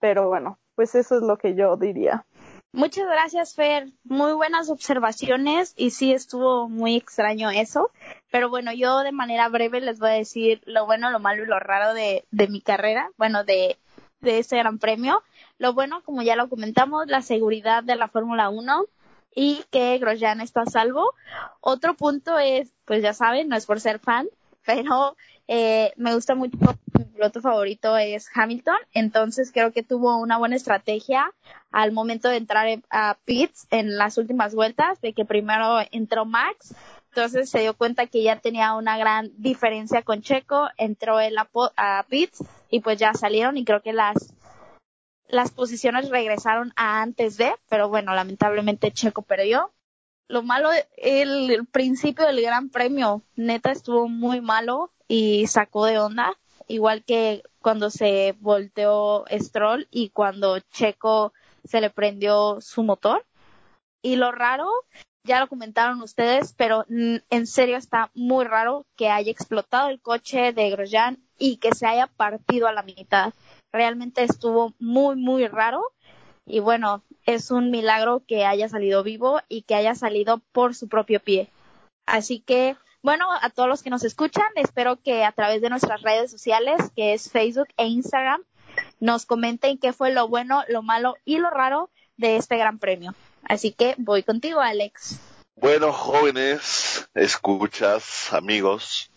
pero 0.00 0.28
bueno, 0.28 0.58
pues 0.74 0.94
eso 0.94 1.16
es 1.16 1.22
lo 1.22 1.38
que 1.38 1.54
yo 1.54 1.76
diría. 1.76 2.26
Muchas 2.74 3.06
gracias, 3.06 3.54
Fer. 3.54 3.92
Muy 4.02 4.32
buenas 4.32 4.70
observaciones 4.70 5.74
y 5.76 5.90
sí 5.90 6.12
estuvo 6.12 6.70
muy 6.70 6.96
extraño 6.96 7.50
eso. 7.50 7.90
Pero 8.30 8.48
bueno, 8.48 8.72
yo 8.72 9.00
de 9.00 9.12
manera 9.12 9.48
breve 9.50 9.82
les 9.82 9.98
voy 9.98 10.08
a 10.08 10.14
decir 10.14 10.62
lo 10.64 10.86
bueno, 10.86 11.10
lo 11.10 11.20
malo 11.20 11.42
y 11.42 11.46
lo 11.46 11.60
raro 11.60 11.92
de, 11.92 12.24
de 12.30 12.48
mi 12.48 12.62
carrera, 12.62 13.10
bueno, 13.18 13.44
de, 13.44 13.76
de 14.22 14.38
este 14.38 14.56
gran 14.56 14.78
premio. 14.78 15.22
Lo 15.58 15.74
bueno, 15.74 16.02
como 16.02 16.22
ya 16.22 16.36
lo 16.36 16.48
comentamos, 16.48 17.08
la 17.08 17.22
seguridad 17.22 17.82
de 17.84 17.96
la 17.96 18.08
Fórmula 18.08 18.48
1 18.48 18.86
y 19.34 19.64
que 19.70 19.98
Grosjean 19.98 20.40
está 20.40 20.62
a 20.62 20.66
salvo. 20.66 21.12
Otro 21.60 21.94
punto 21.94 22.38
es, 22.38 22.72
pues 22.84 23.02
ya 23.02 23.12
saben, 23.12 23.48
no 23.48 23.56
es 23.56 23.66
por 23.66 23.80
ser 23.80 23.98
fan, 23.98 24.28
pero 24.64 25.16
eh, 25.48 25.92
me 25.96 26.14
gusta 26.14 26.34
mucho, 26.34 26.56
mi 26.98 27.04
piloto 27.04 27.40
favorito 27.40 27.96
es 27.96 28.28
Hamilton, 28.32 28.76
entonces 28.94 29.50
creo 29.52 29.72
que 29.72 29.82
tuvo 29.82 30.18
una 30.18 30.38
buena 30.38 30.56
estrategia 30.56 31.32
al 31.72 31.92
momento 31.92 32.28
de 32.28 32.36
entrar 32.36 32.80
a 32.90 33.16
pits 33.24 33.66
en 33.70 33.96
las 33.96 34.18
últimas 34.18 34.54
vueltas, 34.54 35.00
de 35.00 35.12
que 35.12 35.24
primero 35.24 35.78
entró 35.90 36.24
Max, 36.24 36.74
entonces 37.14 37.50
se 37.50 37.60
dio 37.60 37.74
cuenta 37.74 38.06
que 38.06 38.22
ya 38.22 38.40
tenía 38.40 38.74
una 38.74 38.96
gran 38.96 39.30
diferencia 39.36 40.02
con 40.02 40.22
Checo, 40.22 40.68
entró 40.78 41.20
él 41.20 41.36
a, 41.36 41.48
a 41.76 42.06
pits 42.08 42.42
y 42.70 42.80
pues 42.80 42.98
ya 42.98 43.12
salieron 43.12 43.58
y 43.58 43.64
creo 43.64 43.82
que 43.82 43.92
las 43.92 44.34
las 45.28 45.50
posiciones 45.50 46.10
regresaron 46.10 46.72
a 46.76 47.00
antes 47.00 47.38
de, 47.38 47.54
pero 47.68 47.88
bueno, 47.88 48.14
lamentablemente 48.14 48.92
Checo 48.92 49.22
perdió 49.22 49.72
lo 50.28 50.42
malo, 50.42 50.70
el, 50.96 51.50
el, 51.50 51.66
principio 51.66 52.26
del 52.26 52.40
Gran 52.40 52.70
Premio, 52.70 53.22
neta 53.36 53.70
estuvo 53.70 54.08
muy 54.08 54.40
malo 54.40 54.90
y 55.06 55.46
sacó 55.46 55.84
de 55.84 55.98
onda, 55.98 56.38
igual 56.68 57.04
que 57.04 57.42
cuando 57.60 57.90
se 57.90 58.34
volteó 58.40 59.26
Stroll 59.30 59.88
y 59.90 60.08
cuando 60.08 60.58
Checo 60.60 61.34
se 61.64 61.82
le 61.82 61.90
prendió 61.90 62.62
su 62.62 62.82
motor. 62.82 63.26
Y 64.00 64.16
lo 64.16 64.32
raro, 64.32 64.70
ya 65.24 65.40
lo 65.40 65.48
comentaron 65.48 66.02
ustedes, 66.02 66.52
pero 66.56 66.84
en 66.88 67.46
serio 67.46 67.76
está 67.76 68.10
muy 68.14 68.44
raro 68.44 68.86
que 68.96 69.08
haya 69.08 69.30
explotado 69.30 69.88
el 69.88 70.00
coche 70.00 70.52
de 70.52 70.70
Grosjean 70.70 71.18
y 71.38 71.58
que 71.58 71.74
se 71.74 71.86
haya 71.86 72.06
partido 72.08 72.66
a 72.66 72.72
la 72.72 72.82
mitad. 72.82 73.32
Realmente 73.72 74.24
estuvo 74.24 74.74
muy, 74.78 75.16
muy 75.16 75.46
raro. 75.46 75.82
Y 76.44 76.58
bueno, 76.58 77.02
es 77.24 77.52
un 77.52 77.70
milagro 77.70 78.22
que 78.26 78.44
haya 78.44 78.68
salido 78.68 79.04
vivo 79.04 79.40
y 79.48 79.62
que 79.62 79.76
haya 79.76 79.94
salido 79.94 80.38
por 80.52 80.74
su 80.74 80.88
propio 80.88 81.20
pie. 81.20 81.50
Así 82.04 82.40
que, 82.40 82.76
bueno, 83.00 83.26
a 83.40 83.48
todos 83.50 83.68
los 83.68 83.82
que 83.82 83.90
nos 83.90 84.02
escuchan, 84.02 84.46
espero 84.56 85.00
que 85.00 85.24
a 85.24 85.30
través 85.30 85.62
de 85.62 85.70
nuestras 85.70 86.02
redes 86.02 86.32
sociales, 86.32 86.90
que 86.96 87.12
es 87.12 87.30
Facebook 87.30 87.68
e 87.76 87.86
Instagram, 87.86 88.42
nos 88.98 89.24
comenten 89.24 89.78
qué 89.78 89.92
fue 89.92 90.12
lo 90.12 90.26
bueno, 90.26 90.64
lo 90.68 90.82
malo 90.82 91.14
y 91.24 91.38
lo 91.38 91.48
raro 91.50 91.90
de 92.16 92.36
este 92.36 92.56
gran 92.56 92.78
premio. 92.80 93.14
Así 93.44 93.72
que 93.72 93.94
voy 93.98 94.22
contigo, 94.22 94.60
Alex. 94.60 95.18
Bueno, 95.56 95.92
jóvenes, 95.92 97.08
escuchas, 97.14 98.32
amigos, 98.32 99.10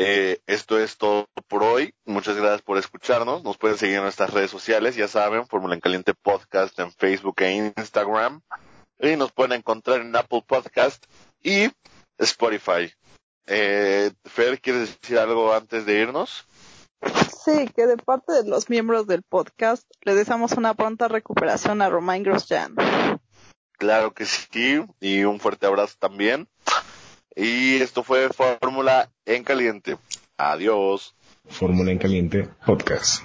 eh, 0.00 0.40
esto 0.46 0.78
es 0.78 0.96
todo 0.96 1.26
por 1.48 1.64
hoy. 1.64 1.92
Muchas 2.04 2.36
gracias 2.36 2.62
por 2.62 2.78
escucharnos. 2.78 3.42
Nos 3.42 3.56
pueden 3.56 3.76
seguir 3.76 3.96
en 3.96 4.02
nuestras 4.02 4.32
redes 4.32 4.48
sociales, 4.48 4.94
ya 4.94 5.08
saben, 5.08 5.48
Fórmula 5.48 5.74
en 5.74 5.80
Caliente 5.80 6.14
Podcast 6.14 6.78
en 6.78 6.92
Facebook 6.92 7.42
e 7.42 7.72
Instagram. 7.76 8.40
Y 9.00 9.16
nos 9.16 9.32
pueden 9.32 9.58
encontrar 9.58 10.00
en 10.00 10.14
Apple 10.14 10.44
Podcast 10.46 11.04
y 11.42 11.68
Spotify. 12.16 12.92
Eh, 13.46 14.12
Fer, 14.24 14.60
¿quieres 14.60 15.00
decir 15.00 15.18
algo 15.18 15.52
antes 15.52 15.84
de 15.84 16.00
irnos? 16.00 16.44
Sí, 17.44 17.68
que 17.74 17.88
de 17.88 17.96
parte 17.96 18.32
de 18.32 18.48
los 18.48 18.70
miembros 18.70 19.08
del 19.08 19.24
podcast 19.24 19.84
le 20.02 20.14
deseamos 20.14 20.52
una 20.52 20.74
pronta 20.74 21.08
recuperación 21.08 21.82
a 21.82 21.88
Romain 21.88 22.22
Grosjean. 22.22 22.76
Claro 23.78 24.12
que 24.12 24.26
sí, 24.26 24.84
y 25.00 25.22
un 25.22 25.38
fuerte 25.38 25.66
abrazo 25.66 25.94
también. 25.98 26.48
Y 27.36 27.76
esto 27.76 28.02
fue 28.02 28.28
Fórmula 28.28 29.10
en 29.24 29.44
Caliente. 29.44 29.96
Adiós. 30.36 31.14
Fórmula 31.48 31.92
en 31.92 31.98
Caliente 31.98 32.48
Podcast. 32.66 33.22